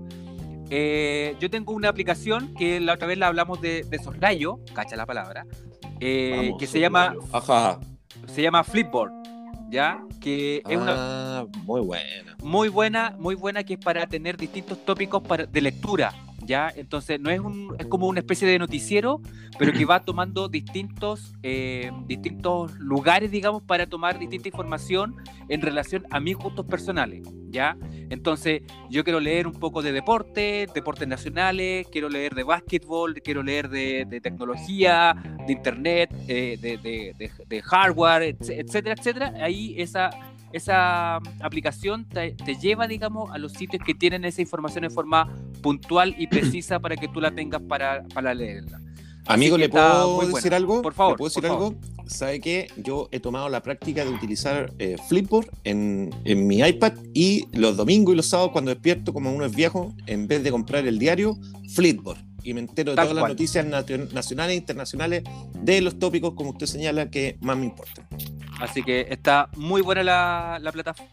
Eh, 0.71 1.37
yo 1.41 1.49
tengo 1.49 1.73
una 1.73 1.89
aplicación 1.89 2.53
que 2.55 2.81
la 2.81 2.95
otra 2.95 3.07
vez 3.07 3.17
la 3.19 3.29
hablamos 3.29 3.61
de, 3.61 3.85
de 3.85 3.99
soslayo, 3.99 4.59
cacha 4.75 4.97
la 4.97 5.07
palabra, 5.07 5.47
eh, 6.01 6.35
Vamos, 6.37 6.59
que 6.59 6.67
se 6.67 6.81
llama, 6.81 7.15
Ajá. 7.33 7.79
se 8.27 8.43
llama 8.43 8.65
Flipboard, 8.65 9.13
¿ya? 9.71 9.99
Que 10.21 10.63
es 10.69 10.77
una 10.77 10.95
Ah, 11.41 11.47
muy 11.65 11.81
buena. 11.81 12.37
muy 12.43 12.69
buena, 12.69 13.15
muy 13.19 13.35
buena 13.35 13.65
que 13.65 13.75
es 13.75 13.81
para 13.81 14.07
tener 14.07 14.37
distintos 14.37 14.85
tópicos 14.85 15.23
para, 15.23 15.47
de 15.47 15.61
lectura, 15.63 16.13
Entonces 16.49 17.21
no 17.21 17.31
es 17.31 17.41
un, 17.41 17.75
es 17.79 17.87
como 17.87 18.07
una 18.07 18.21
especie 18.21 18.49
de 18.49 18.59
noticiero, 18.59 19.21
pero 19.59 19.73
que 19.73 19.85
va 19.85 20.01
tomando 20.01 20.49
distintos, 20.49 21.35
eh, 21.43 21.91
distintos 22.07 22.73
lugares, 22.79 23.31
digamos, 23.31 23.63
para 23.63 23.87
tomar 23.87 24.19
distinta 24.19 24.49
información 24.49 25.17
en 25.49 25.61
relación 25.61 26.07
a 26.11 26.21
mis 26.21 26.37
gustos 26.37 26.65
personales, 26.67 27.23
¿ya? 27.51 27.77
Entonces 28.11 28.63
yo 28.89 29.05
quiero 29.05 29.21
leer 29.21 29.47
un 29.47 29.53
poco 29.53 29.83
de 29.83 29.93
deporte, 29.93 30.67
deportes 30.75 31.07
nacionales, 31.07 31.87
quiero 31.93 32.09
leer 32.09 32.35
de 32.35 32.45
básquetbol, 32.45 33.15
quiero 33.23 33.43
leer 33.43 33.69
de, 33.69 34.07
tecnología, 34.23 35.15
de 35.47 35.53
internet, 35.53 36.11
eh, 36.29 36.57
de, 36.61 36.79
de- 36.79 37.15
de- 37.47 37.63
hardware, 37.63 38.23
etc- 38.39 38.65
etcétera, 38.67 38.95
etcétera. 38.99 39.35
Ahí 39.43 39.75
esa 39.77 40.11
esa 40.53 41.17
aplicación 41.41 42.09
te, 42.09 42.33
te 42.33 42.57
lleva, 42.57 42.87
digamos, 42.87 43.31
a 43.31 43.39
los 43.39 43.53
sitios 43.53 43.83
que 43.85 43.95
tienen 43.95 44.25
esa 44.25 44.41
información 44.41 44.85
en 44.85 44.91
forma 44.91 45.35
puntual 45.63 46.15
y 46.19 46.27
precisa 46.27 46.81
para 46.81 46.97
que 46.97 47.09
tú 47.09 47.21
la 47.21 47.31
tengas 47.31 47.63
para, 47.63 48.05
para 48.15 48.35
leerla. 48.35 48.81
Amigo, 49.27 49.59
¿le 49.59 49.69
puedo 49.69 50.27
decir 50.27 50.55
algo? 50.55 50.81
Por 50.81 50.95
favor, 50.95 51.13
¿Le 51.13 51.19
puedo 51.19 51.29
decir 51.29 51.47
algo? 51.47 51.75
¿Sabe 52.07 52.41
qué? 52.41 52.69
Yo 52.79 53.09
he 53.13 53.21
tomado 53.21 53.51
la 53.51 53.63
práctica 53.63 54.03
de 54.03 54.11
utilizar 54.11 54.73
eh, 54.79 54.97
Flipboard 55.09 55.51
en, 55.65 56.09
en 56.25 56.47
mi 56.47 56.61
iPad 56.61 56.95
y 57.13 57.47
los 57.53 57.77
domingos 57.77 58.15
y 58.15 58.17
los 58.17 58.27
sábados 58.27 58.53
cuando 58.53 58.71
despierto 58.71 59.13
como 59.13 59.31
uno 59.31 59.45
es 59.45 59.55
viejo, 59.55 59.93
en 60.07 60.27
vez 60.27 60.43
de 60.43 60.51
comprar 60.51 60.87
el 60.87 60.99
diario, 60.99 61.37
Flipboard. 61.75 62.28
Y 62.49 62.55
me 62.55 62.61
entero 62.61 62.93
de 62.93 62.97
Tal 62.97 63.09
todas 63.09 63.21
cual. 63.21 63.23
las 63.25 63.29
noticias 63.37 63.67
nacionales 64.15 64.53
e 64.55 64.57
internacionales 64.57 65.23
de 65.55 65.83
los 65.83 65.99
tópicos, 65.99 66.33
como 66.35 66.51
usted 66.51 66.65
señala, 66.65 67.11
que 67.11 67.37
más 67.43 67.59
me 67.59 67.67
importan. 67.67 68.07
Así 68.59 68.83
que 68.83 69.07
está 69.11 69.51
muy 69.57 69.83
buena 69.83 70.03
la, 70.03 70.59
la 70.63 70.73
plataforma 70.73 71.13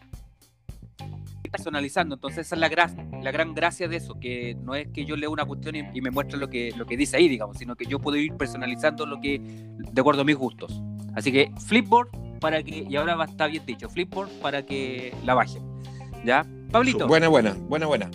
personalizando, 1.50 2.14
entonces 2.16 2.46
esa 2.46 2.54
es 2.56 2.60
la, 2.60 2.70
gra- 2.70 3.22
la 3.22 3.30
gran 3.30 3.54
gracia 3.54 3.86
de 3.86 3.96
eso, 3.96 4.18
que 4.18 4.56
no 4.62 4.74
es 4.74 4.88
que 4.88 5.04
yo 5.04 5.14
lea 5.14 5.28
una 5.28 5.44
cuestión 5.44 5.76
y, 5.76 5.84
y 5.94 6.00
me 6.00 6.10
muestre 6.10 6.38
lo 6.38 6.48
que, 6.48 6.72
lo 6.76 6.86
que 6.86 6.96
dice 6.96 7.16
ahí, 7.18 7.28
digamos, 7.28 7.56
sino 7.58 7.76
que 7.76 7.84
yo 7.86 7.98
puedo 7.98 8.16
ir 8.16 8.32
personalizando 8.34 9.04
lo 9.06 9.20
que, 9.20 9.38
de 9.38 10.00
acuerdo 10.00 10.22
a 10.22 10.24
mis 10.24 10.36
gustos. 10.36 10.82
Así 11.14 11.30
que 11.32 11.50
Flipboard 11.66 12.08
para 12.40 12.62
que, 12.62 12.86
y 12.88 12.96
ahora 12.96 13.14
va 13.14 13.26
estar 13.26 13.50
bien 13.50 13.64
dicho, 13.66 13.88
Flipboard 13.88 14.30
para 14.40 14.64
que 14.64 15.14
la 15.24 15.34
bajen. 15.34 15.62
¿Ya? 16.24 16.44
Pablito. 16.72 17.06
Buena, 17.06 17.28
buena, 17.28 17.52
buena, 17.54 17.86
buena. 17.86 18.10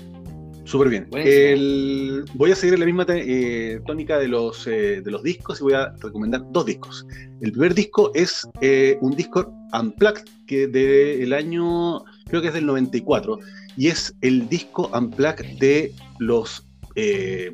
Súper 0.71 0.87
bien. 0.87 1.09
El- 1.13 2.23
voy 2.35 2.53
a 2.53 2.55
seguir 2.55 2.75
en 2.75 2.79
la 2.79 2.85
misma 2.85 3.05
eh, 3.09 3.81
tónica 3.85 4.17
de 4.17 4.29
los, 4.29 4.65
eh, 4.67 5.01
de 5.01 5.11
los 5.11 5.21
discos 5.21 5.59
y 5.59 5.63
voy 5.63 5.73
a 5.73 5.93
recomendar 6.01 6.43
dos 6.53 6.65
discos. 6.65 7.05
El 7.41 7.51
primer 7.51 7.75
disco 7.75 8.09
es 8.15 8.47
eh, 8.61 8.97
un 9.01 9.13
disco 9.13 9.53
Unplugged 9.77 10.23
que 10.47 10.67
del 10.67 11.33
año, 11.33 12.05
creo 12.29 12.41
que 12.41 12.47
es 12.47 12.53
del 12.53 12.65
94, 12.67 13.37
y 13.75 13.87
es 13.87 14.15
el 14.21 14.47
disco 14.47 14.89
Unplugged 14.97 15.59
de 15.59 15.91
los, 16.19 16.65
eh, 16.95 17.51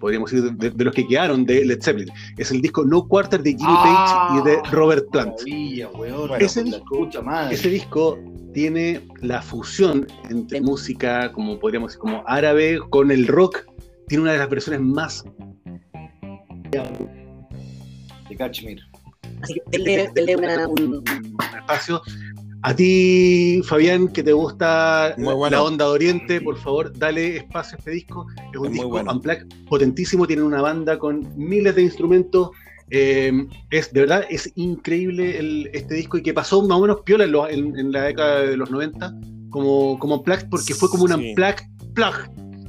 podríamos 0.00 0.30
decir, 0.30 0.52
de, 0.52 0.70
de 0.70 0.84
los 0.84 0.94
que 0.94 1.06
quedaron 1.06 1.44
de 1.44 1.64
Led 1.64 1.82
Zeppelin. 1.82 2.10
Es 2.36 2.50
el 2.50 2.60
disco 2.60 2.84
No 2.84 3.06
Quarter 3.06 3.42
de 3.42 3.50
Jimmy 3.50 3.74
Page 3.74 4.38
y 4.38 4.44
de 4.44 4.58
Robert 4.70 5.06
Plant. 5.10 5.34
Weón. 5.98 6.30
Ese 6.40 6.62
disco- 6.64 6.78
escucha 6.78 7.22
madre. 7.22 7.54
Ese 7.54 7.68
disco 7.70 8.18
tiene 8.52 9.00
la 9.20 9.42
fusión 9.42 10.06
entre 10.30 10.60
música, 10.60 11.32
como 11.32 11.58
podríamos 11.58 11.90
decir, 11.90 12.00
como 12.00 12.22
árabe, 12.26 12.78
con 12.90 13.10
el 13.10 13.26
rock. 13.26 13.64
Tiene 14.08 14.22
una 14.22 14.32
de 14.32 14.38
las 14.38 14.50
versiones 14.50 14.80
más. 14.80 15.24
de 18.28 18.36
Kashmir. 18.36 18.80
Así 19.42 19.54
que 19.54 20.36
una, 20.36 20.68
un, 20.68 20.94
un 20.94 21.04
espacio. 21.56 22.02
A 22.66 22.74
ti, 22.74 23.60
Fabián, 23.62 24.08
que 24.08 24.22
te 24.22 24.32
gusta 24.32 25.14
la- 25.18 25.34
bueno. 25.34 25.54
la 25.54 25.62
onda 25.62 25.84
de 25.84 25.90
Oriente, 25.90 26.40
por 26.40 26.56
favor, 26.56 26.90
dale 26.98 27.36
espacio 27.36 27.76
a 27.76 27.78
este 27.78 27.90
disco. 27.90 28.26
Es 28.54 28.58
un 28.58 28.66
Es 28.68 28.72
disco 28.72 28.88
bueno. 28.88 29.20
potentísimo, 29.68 30.26
tiene 30.26 30.42
una 30.44 30.62
banda 30.62 30.98
con 30.98 31.28
miles 31.36 31.74
de 31.76 31.82
instrumentos. 31.82 32.50
eh, 32.90 33.32
es 33.70 33.92
de 33.94 34.00
verdad, 34.00 34.24
es 34.28 34.52
increíble 34.56 35.38
el- 35.38 35.70
este 35.72 35.94
disco 35.94 36.18
y 36.18 36.22
que 36.22 36.34
pasó 36.34 36.60
más 36.68 36.76
o 36.78 36.82
menos 36.82 37.00
piola 37.00 37.24
en, 37.24 37.32
los- 37.32 37.50
en- 37.50 37.78
en 37.78 37.90
la 37.92 38.02
década 38.02 38.40
de 38.42 38.56
los 38.58 38.70
90 38.70 39.12
como, 39.48 39.98
como 39.98 40.16
unplugged 40.16 40.48
porque 40.50 40.74
fue 40.74 40.90
como 40.90 41.04
un 41.04 41.12
Sí. 41.12 41.30
unplugged 41.30 41.64
plug, 41.94 42.14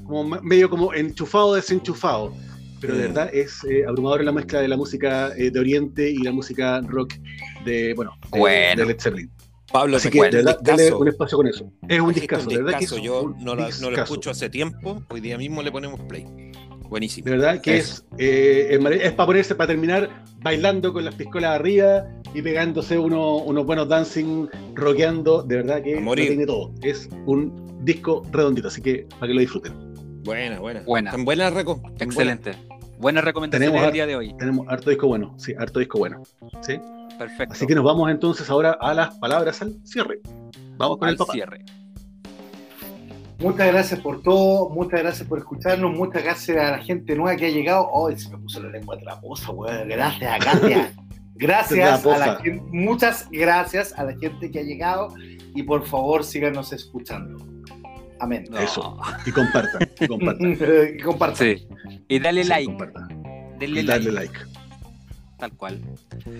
como 0.05 0.23
me- 0.23 0.41
medio 0.41 0.69
como 0.69 0.93
enchufado, 0.93 1.55
desenchufado. 1.55 2.33
Pero 2.79 2.95
de 2.95 3.03
Mm. 3.09 3.13
verdad 3.13 3.29
es 3.33 3.61
eh, 3.65 3.83
abrumador 3.85 4.23
la 4.23 4.31
mezcla 4.31 4.61
de 4.61 4.69
la 4.69 4.77
música 4.77 5.31
eh, 5.37 5.51
de 5.51 5.59
Oriente 5.59 6.09
y 6.09 6.17
la 6.19 6.31
música 6.31 6.79
rock 6.81 7.13
de, 7.65 7.93
bueno, 7.93 8.11
de, 8.31 8.39
Bueno. 8.39 8.81
de 8.81 8.85
Led 8.87 8.99
Zeppelin. 9.01 9.29
Pablo, 9.80 9.97
Así 9.97 10.09
te 10.09 10.19
que 10.30 10.43
dale 10.61 10.93
un 10.93 11.07
espacio 11.07 11.38
con 11.38 11.47
eso. 11.47 11.71
Es 11.88 11.99
un 11.99 12.13
discazo, 12.13 12.49
es 12.49 12.55
de 12.57 12.63
verdad 12.63 12.80
que 12.80 12.86
es. 12.86 12.91
Yo 13.01 13.34
no, 13.39 13.55
la- 13.55 13.69
no 13.82 13.91
lo 13.91 13.97
escucho 14.01 14.30
hace 14.30 14.49
tiempo. 14.49 15.03
Hoy 15.09 15.19
día 15.21 15.38
mismo 15.38 15.61
le 15.61 15.71
ponemos 15.71 15.99
play. 16.01 16.26
Buenísimo. 16.88 17.26
De 17.26 17.32
verdad 17.32 17.59
que 17.61 17.78
es, 17.78 18.05
eh, 18.17 18.67
es, 18.69 18.80
marav- 18.80 19.01
es 19.01 19.11
para 19.13 19.26
ponerse, 19.28 19.55
para 19.55 19.67
terminar 19.67 20.23
bailando 20.41 20.93
con 20.93 21.03
las 21.03 21.15
piscolas 21.15 21.51
arriba 21.55 22.05
y 22.34 22.41
pegándose 22.41 22.97
uno- 22.97 23.38
unos 23.38 23.65
buenos 23.65 23.89
dancing, 23.89 24.47
rockeando. 24.76 25.41
De 25.43 25.55
verdad 25.57 25.82
que 25.82 25.95
tiene 26.28 26.45
todo. 26.45 26.71
Es 26.84 27.09
un 27.26 27.65
disco 27.84 28.21
redondito, 28.32 28.67
así 28.69 28.82
que 28.82 29.07
para 29.19 29.28
que 29.28 29.34
lo 29.34 29.39
disfruten. 29.41 29.73
Buena, 30.23 30.59
buena. 30.59 30.82
Buena. 30.86 31.11
Tan 31.11 31.26
buena, 31.26 31.49
Reco. 31.49 31.82
Excelente. 31.99 32.51
Buenas 32.97 33.23
recomendaciones 33.26 33.67
Tenemos 33.71 33.84
el 33.84 33.89
a- 33.89 33.93
día 33.93 34.07
de 34.07 34.15
hoy. 34.15 34.34
Tenemos 34.38 34.65
harto 34.69 34.89
disco 34.89 35.07
bueno, 35.07 35.34
sí, 35.38 35.53
harto 35.57 35.80
disco 35.80 35.97
bueno. 35.97 36.23
¿sí? 36.61 36.80
Perfecto. 37.18 37.53
Así 37.53 37.66
que 37.68 37.76
nos 37.76 37.84
vamos 37.84 38.09
entonces 38.11 38.49
ahora 38.49 38.78
a 38.80 38.93
las 38.93 39.16
palabras 39.20 39.61
al 39.61 39.76
cierre. 39.84 40.20
Vamos 40.78 40.97
con 40.97 41.07
al 41.07 41.13
el 41.13 41.18
papá. 41.18 41.34
cierre. 41.34 41.63
Muchas 43.39 43.68
gracias 43.68 43.99
por 43.99 44.22
todo, 44.24 44.70
muchas 44.70 45.01
gracias 45.01 45.28
por 45.28 45.39
escucharnos, 45.39 45.91
muchas 45.93 46.24
gracias 46.24 46.57
a 46.57 46.72
la 46.72 46.78
gente 46.80 47.16
nueva 47.16 47.36
que 47.36 47.47
ha 47.47 47.49
llegado. 47.49 47.89
Hoy 47.91 48.18
se 48.18 48.30
me 48.30 48.38
puso 48.38 48.63
la 48.63 48.70
lengua 48.70 48.97
traposa, 48.97 49.51
weón. 49.51 49.88
Gracias, 49.89 50.39
gracias. 50.39 50.93
Gracias 51.38 52.05
a 52.05 52.18
la 52.18 52.36
gente, 52.38 52.63
muchas 52.72 53.28
gracias 53.30 53.91
a 53.99 54.05
la 54.05 54.18
gente 54.18 54.49
que 54.49 54.59
ha 54.59 54.63
llegado 54.63 55.09
y 55.53 55.63
por 55.63 55.86
favor 55.86 56.24
síganos 56.24 56.72
escuchando. 56.72 57.45
Amén. 58.22 58.45
No. 58.49 58.57
Eso. 58.57 58.97
Y 59.26 59.32
compartan, 59.34 59.82
y 59.99 60.07
compartan. 60.07 60.51
Y 60.97 61.01
compartan. 61.03 61.36
Sí. 61.36 61.68
Y 62.07 62.20
dale 62.20 62.43
Sí, 62.43 62.49
like. 62.49 62.66
compartan. 62.68 63.07
Denle 63.59 63.82
Y 63.82 63.84
like. 63.84 64.05
darle 64.05 64.11
like. 64.13 64.39
Tal 65.38 65.51
cual. 65.53 65.81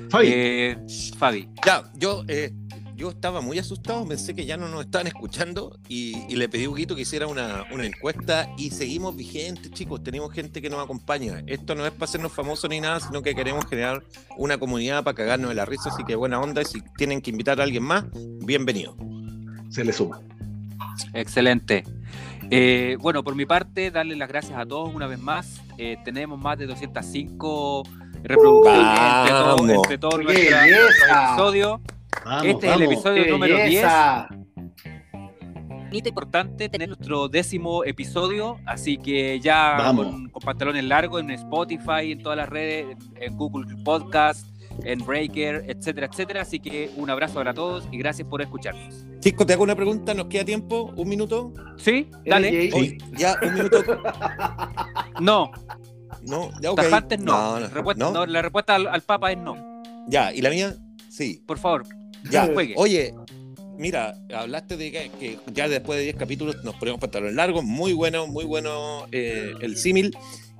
Fabi, 0.10 0.28
Eh, 0.30 0.78
Fabi. 1.18 1.50
Ya, 1.66 1.84
yo, 1.96 2.24
eh, 2.28 2.54
yo 2.96 3.10
estaba 3.10 3.42
muy 3.42 3.60
asustado, 3.60 4.08
pensé 4.08 4.34
que 4.34 4.46
ya 4.46 4.56
no 4.56 4.70
nos 4.70 4.86
estaban 4.86 5.08
escuchando 5.08 5.78
y, 5.90 6.16
y 6.32 6.36
le 6.38 6.48
pedí 6.48 6.64
a 6.64 6.70
Huguito 6.70 6.96
que 6.96 7.02
hiciera 7.02 7.28
una, 7.28 7.66
una 7.74 7.86
encuesta 7.86 8.50
y 8.58 8.70
seguimos 8.70 9.16
vigentes, 9.18 9.70
chicos. 9.72 10.02
Tenemos 10.02 10.32
gente 10.32 10.62
que 10.62 10.70
nos 10.70 10.82
acompaña. 10.82 11.44
Esto 11.46 11.76
no 11.76 11.86
es 11.86 11.92
para 11.92 12.06
hacernos 12.06 12.32
famosos 12.32 12.70
ni 12.70 12.80
nada, 12.80 13.02
sino 13.02 13.22
que 13.22 13.36
queremos 13.36 13.66
generar 13.66 14.02
una 14.38 14.58
comunidad 14.58 15.04
para 15.04 15.16
cagarnos 15.16 15.50
de 15.50 15.56
la 15.56 15.66
risa. 15.66 15.90
Así 15.90 16.04
que 16.06 16.16
buena 16.16 16.40
onda. 16.40 16.62
Y 16.62 16.66
si 16.66 16.82
tienen 16.98 17.22
que 17.22 17.32
invitar 17.32 17.60
a 17.60 17.64
alguien 17.64 17.84
más, 17.84 18.06
bienvenido. 18.46 18.96
se 19.70 19.84
le 19.84 19.92
suma. 19.92 20.22
Excelente. 21.14 21.84
Eh, 22.52 22.96
bueno, 23.02 23.24
por 23.24 23.36
mi 23.36 23.46
parte, 23.46 23.92
darle 23.92 24.16
las 24.16 24.30
gracias 24.30 24.58
a 24.58 24.66
todos 24.66 24.94
una 24.94 25.08
vez 25.08 25.20
más. 25.20 25.62
Eh, 25.78 25.98
tenemos 26.06 26.40
más 26.40 26.58
de 26.58 26.68
205 26.68 27.84
todo- 28.34 28.62
Vamos. 28.64 29.70
entre 29.70 29.98
todos 29.98 30.16
¡Qué 30.18 30.24
nuestros 30.24 30.62
episodios. 30.64 31.80
Vamos, 32.26 32.46
Este 32.46 32.68
es 32.68 32.74
el 32.76 32.82
episodio 32.82 33.24
¡Qué 33.24 33.30
número 33.30 33.56
10. 33.56 33.66
belleza! 33.68 34.28
Es 35.92 36.06
importante 36.08 36.68
tener 36.68 36.90
nuestro 36.90 37.30
décimo 37.30 37.84
episodio, 37.86 38.58
así 38.66 38.98
que 38.98 39.40
ya 39.40 39.76
Vamos. 39.78 40.08
con, 40.08 40.30
con 40.30 40.42
pantalones 40.44 40.84
largos 40.84 41.22
en 41.22 41.30
Spotify, 41.32 42.12
en 42.12 42.22
todas 42.22 42.38
las 42.38 42.50
redes, 42.50 42.98
en 43.16 43.38
Google 43.38 43.66
Podcast, 43.86 44.46
en 44.84 45.00
Breaker, 45.06 45.64
etcétera, 45.70 46.08
etcétera. 46.12 46.42
Así 46.42 46.60
que 46.60 46.92
un 46.98 47.10
abrazo 47.10 47.36
para 47.36 47.54
todos 47.54 47.88
y 47.94 47.98
gracias 47.98 48.28
por 48.28 48.42
escucharnos. 48.42 49.06
Chico, 49.22 49.46
te 49.46 49.54
hago 49.54 49.64
una 49.64 49.76
pregunta. 49.76 50.14
¿Nos 50.14 50.26
queda 50.26 50.44
tiempo? 50.44 50.92
¿Un 50.98 51.08
minuto? 51.08 51.54
¿Sí? 51.78 52.10
Dale. 52.26 52.70
Ya, 53.18 53.36
un 53.42 53.54
minuto. 53.54 53.78
No, 55.22 55.50
No, 56.28 56.52
ya, 56.62 56.72
ok. 56.72 56.78
tajantes 56.82 57.20
no. 57.20 57.32
No, 57.32 57.60
no, 57.60 57.68
Respuesta- 57.68 58.04
no. 58.06 58.12
no, 58.12 58.26
La 58.26 58.42
respuesta 58.42 58.76
al, 58.76 58.88
al 58.88 59.02
Papa 59.02 59.32
es 59.32 59.38
no. 59.38 59.84
Ya, 60.08 60.34
¿y 60.34 60.42
la 60.42 60.50
mía? 60.50 60.76
Sí. 61.10 61.42
Por 61.46 61.58
favor, 61.58 61.84
Ya, 62.30 62.46
juegue. 62.54 62.74
oye, 62.78 63.14
mira, 63.78 64.16
hablaste 64.36 64.78
de 64.78 64.92
que, 64.92 65.12
que 65.20 65.40
ya 65.54 65.68
después 65.68 65.98
de 65.98 66.04
10 66.06 66.16
capítulos 66.16 66.64
nos 66.64 66.76
ponemos 66.76 67.00
pantalones 67.00 67.36
largos, 67.36 67.64
muy 67.64 67.94
bueno, 67.94 68.28
muy 68.28 68.46
bueno 68.46 69.06
eh, 69.12 69.54
el 69.62 69.78
símil. 69.78 70.16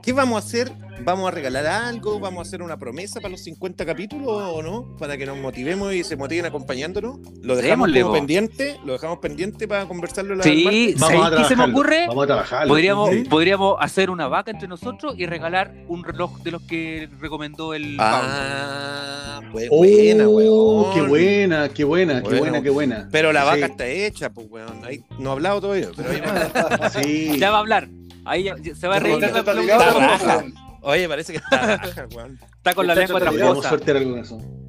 ¿Qué 0.06 0.14
vamos 0.14 0.36
a 0.44 0.48
hacer? 0.48 0.72
¿Vamos 1.04 1.28
a 1.28 1.32
regalar 1.32 1.66
algo? 1.66 2.20
¿Vamos 2.20 2.40
a 2.46 2.48
hacer 2.48 2.62
una 2.62 2.78
promesa 2.78 3.20
para 3.20 3.32
los 3.32 3.42
50 3.42 3.86
capítulos 3.88 4.28
o 4.30 4.62
no? 4.62 4.96
Para 5.00 5.18
que 5.18 5.26
nos 5.26 5.36
motivemos 5.38 5.94
y 5.96 6.04
se 6.04 6.16
motiven 6.16 6.46
acompañándonos. 6.46 7.18
Lo 7.42 7.56
dejamos 7.56 7.90
como 7.92 8.14
pendiente, 8.14 8.78
lo 8.86 8.94
dejamos 8.94 9.18
pendiente 9.18 9.68
para 9.68 9.88
conversarlo 9.88 10.36
la 10.36 10.44
Sí, 10.44 10.94
Vamos 11.00 11.00
¿sabéis 11.00 11.26
a 11.26 11.30
qué 11.30 11.36
se 11.36 11.42
me 11.42 11.48
trabajarlo, 11.48 11.74
ocurre? 11.76 12.08
Vamos 12.08 12.24
a 12.24 12.28
trabajar. 12.28 12.68
Podríamos, 12.68 13.10
Sí. 13.10 13.24
podríamos 13.28 13.76
hacer 13.80 14.10
una 14.12 14.28
vaca 14.28 14.52
entre 14.52 14.68
nosotros 14.68 15.16
y 15.18 15.26
regalar 15.26 15.74
un 15.88 16.04
reloj 16.04 16.40
de 16.44 16.52
los 16.52 16.62
que 16.62 17.10
recomendó 17.20 17.74
el. 17.74 17.98
Ah, 18.00 19.42
pues 19.52 19.68
Oh, 19.72 19.78
buena, 19.78 20.30
weón. 20.30 20.94
Qué 20.94 21.02
buena, 21.02 21.70
qué 21.70 21.84
buena, 21.84 22.14
qué 22.22 22.30
Bueno. 22.30 22.40
buena, 22.42 22.62
qué 22.62 22.70
buena. 22.70 23.10
Pero 23.12 23.34
la 23.34 23.44
vaca 23.44 23.66
Sí. 23.66 23.72
está 23.72 23.88
hecha, 23.88 24.30
pues 24.30 24.48
weón. 24.52 24.86
Ahí 24.86 25.02
no 25.18 25.32
ha 25.32 25.34
hablado 25.34 25.62
todavía, 25.62 25.88
pero 25.96 26.10
ahí 26.12 26.22
Sí. 27.04 27.40
Ya 27.40 27.50
va 27.50 27.58
a 27.58 27.60
hablar. 27.62 27.90
Ahí 28.26 28.50
se 28.76 28.88
va 28.88 28.96
a 28.96 29.00
reír. 29.00 29.24
Está 29.24 29.40
Está, 29.40 29.54
Está 29.62 29.94
raja. 29.94 30.44
Oye, 30.82 31.08
parece 31.08 31.34
que 31.34 31.38
está 31.40 31.78
raja, 31.78 32.06
weón. 32.16 32.40
con 32.76 32.88
la 32.88 32.94
Está 32.94 33.06
lengua 33.06 33.20
tramposa. 33.20 33.70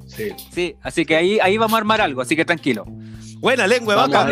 Sí. 0.07 0.31
Sí, 0.51 0.75
así 0.81 1.05
que 1.05 1.15
ahí, 1.15 1.39
ahí 1.39 1.57
vamos 1.57 1.75
a 1.75 1.77
armar 1.77 2.01
algo, 2.01 2.21
así 2.21 2.35
que 2.35 2.45
tranquilo. 2.45 2.85
Buena 3.39 3.67
lengua, 3.67 3.95
Vamos 3.95 4.15
vaca. 4.15 4.29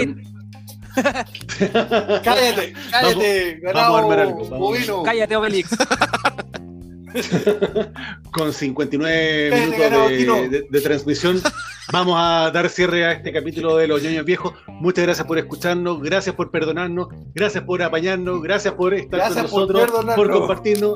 Cállate, 2.23 2.73
cállate. 2.91 3.59
Vamos- 3.61 3.61
ganado, 3.61 3.93
vamos 3.93 3.95
a 3.95 3.99
armar 3.99 4.19
algo. 4.19 5.03
Cállate, 5.03 5.35
Obelix. 5.35 5.69
Con 8.31 8.53
59 8.53 9.49
Cállate, 9.77 10.17
minutos 10.17 10.41
de, 10.41 10.49
de- 10.49 10.67
de 10.69 10.81
transmisión, 10.81 11.41
vamos 11.91 12.15
a 12.19 12.51
dar 12.51 12.69
cierre 12.69 13.05
a 13.05 13.11
este 13.13 13.31
capítulo 13.31 13.77
de 13.77 13.87
Los 13.87 14.01
ñoños 14.03 14.25
Viejos. 14.25 14.53
Muchas 14.67 15.05
gracias 15.05 15.25
por 15.27 15.37
escucharnos, 15.37 16.01
gracias 16.01 16.35
por 16.35 16.51
perdonarnos, 16.51 17.07
gracias 17.33 17.63
por 17.63 17.81
apañarnos, 17.81 18.41
gracias 18.41 18.73
por 18.73 18.93
estar 18.93 19.19
Gracias 19.19 19.49
con 19.51 19.67
nosotros, 19.71 20.15
por, 20.15 20.29
compartirnos. 20.31 20.95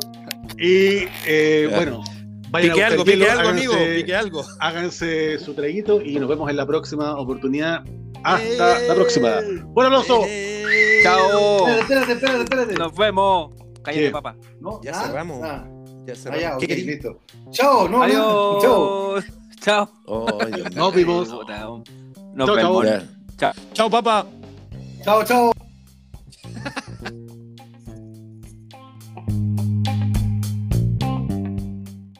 Y 0.57 1.05
eh, 1.25 1.69
bueno, 1.73 2.03
vayan 2.49 2.71
Pique 2.71 2.83
a 2.83 2.87
algo, 2.87 3.05
pique 3.05 3.17
hielo, 3.17 3.31
algo, 3.31 3.49
amigo. 3.49 3.73
háganse- 3.73 3.95
Pique 3.95 4.15
algo. 4.15 4.45
háganse 4.59 5.39
su 5.39 5.53
traguito 5.53 6.01
y 6.01 6.19
nos 6.19 6.27
vemos 6.27 6.49
en 6.49 6.57
la 6.57 6.65
próxima 6.65 7.15
oportunidad. 7.17 7.83
Hasta 8.23 8.79
la 8.81 8.95
próxima. 8.95 9.35
Buen 9.67 9.87
aplauso. 9.87 10.23
Eh. 10.27 10.99
Chao. 11.03 11.67
Espérate, 11.69 11.81
espérate, 11.81 12.11
espérate, 12.13 12.43
espérate. 12.43 12.73
Nos 12.75 12.93
vemos. 12.95 13.53
Cállate, 13.81 14.03
¿Qué? 14.07 14.11
papá. 14.11 14.35
No, 14.59 14.81
Ya 14.83 14.91
ah, 14.93 15.03
cerramos. 15.05 15.39
ah. 15.41 15.65
Ya 16.09 16.13
Ah, 16.13 16.15
cerramos. 16.17 16.41
ya, 16.41 16.53
ok, 16.55 16.59
¿Qué 16.61 16.67
querí? 16.67 16.83
listo. 16.85 17.19
Chao, 17.51 17.87
no, 17.87 18.07
no, 18.07 18.59
chao. 18.61 19.19
Chao. 19.61 19.89
Oh. 20.05 20.27
Nos 20.75 20.93
vimos. 20.95 21.29
Puta, 21.29 21.59
Nos 22.33 22.47
Chao, 22.47 22.55
chao. 22.57 22.79
vemos. 22.79 22.85
Ya. 23.39 23.53
Chao, 23.73 23.89
papá. 23.89 24.25
Chao, 25.03 25.23
chao. 25.23 25.68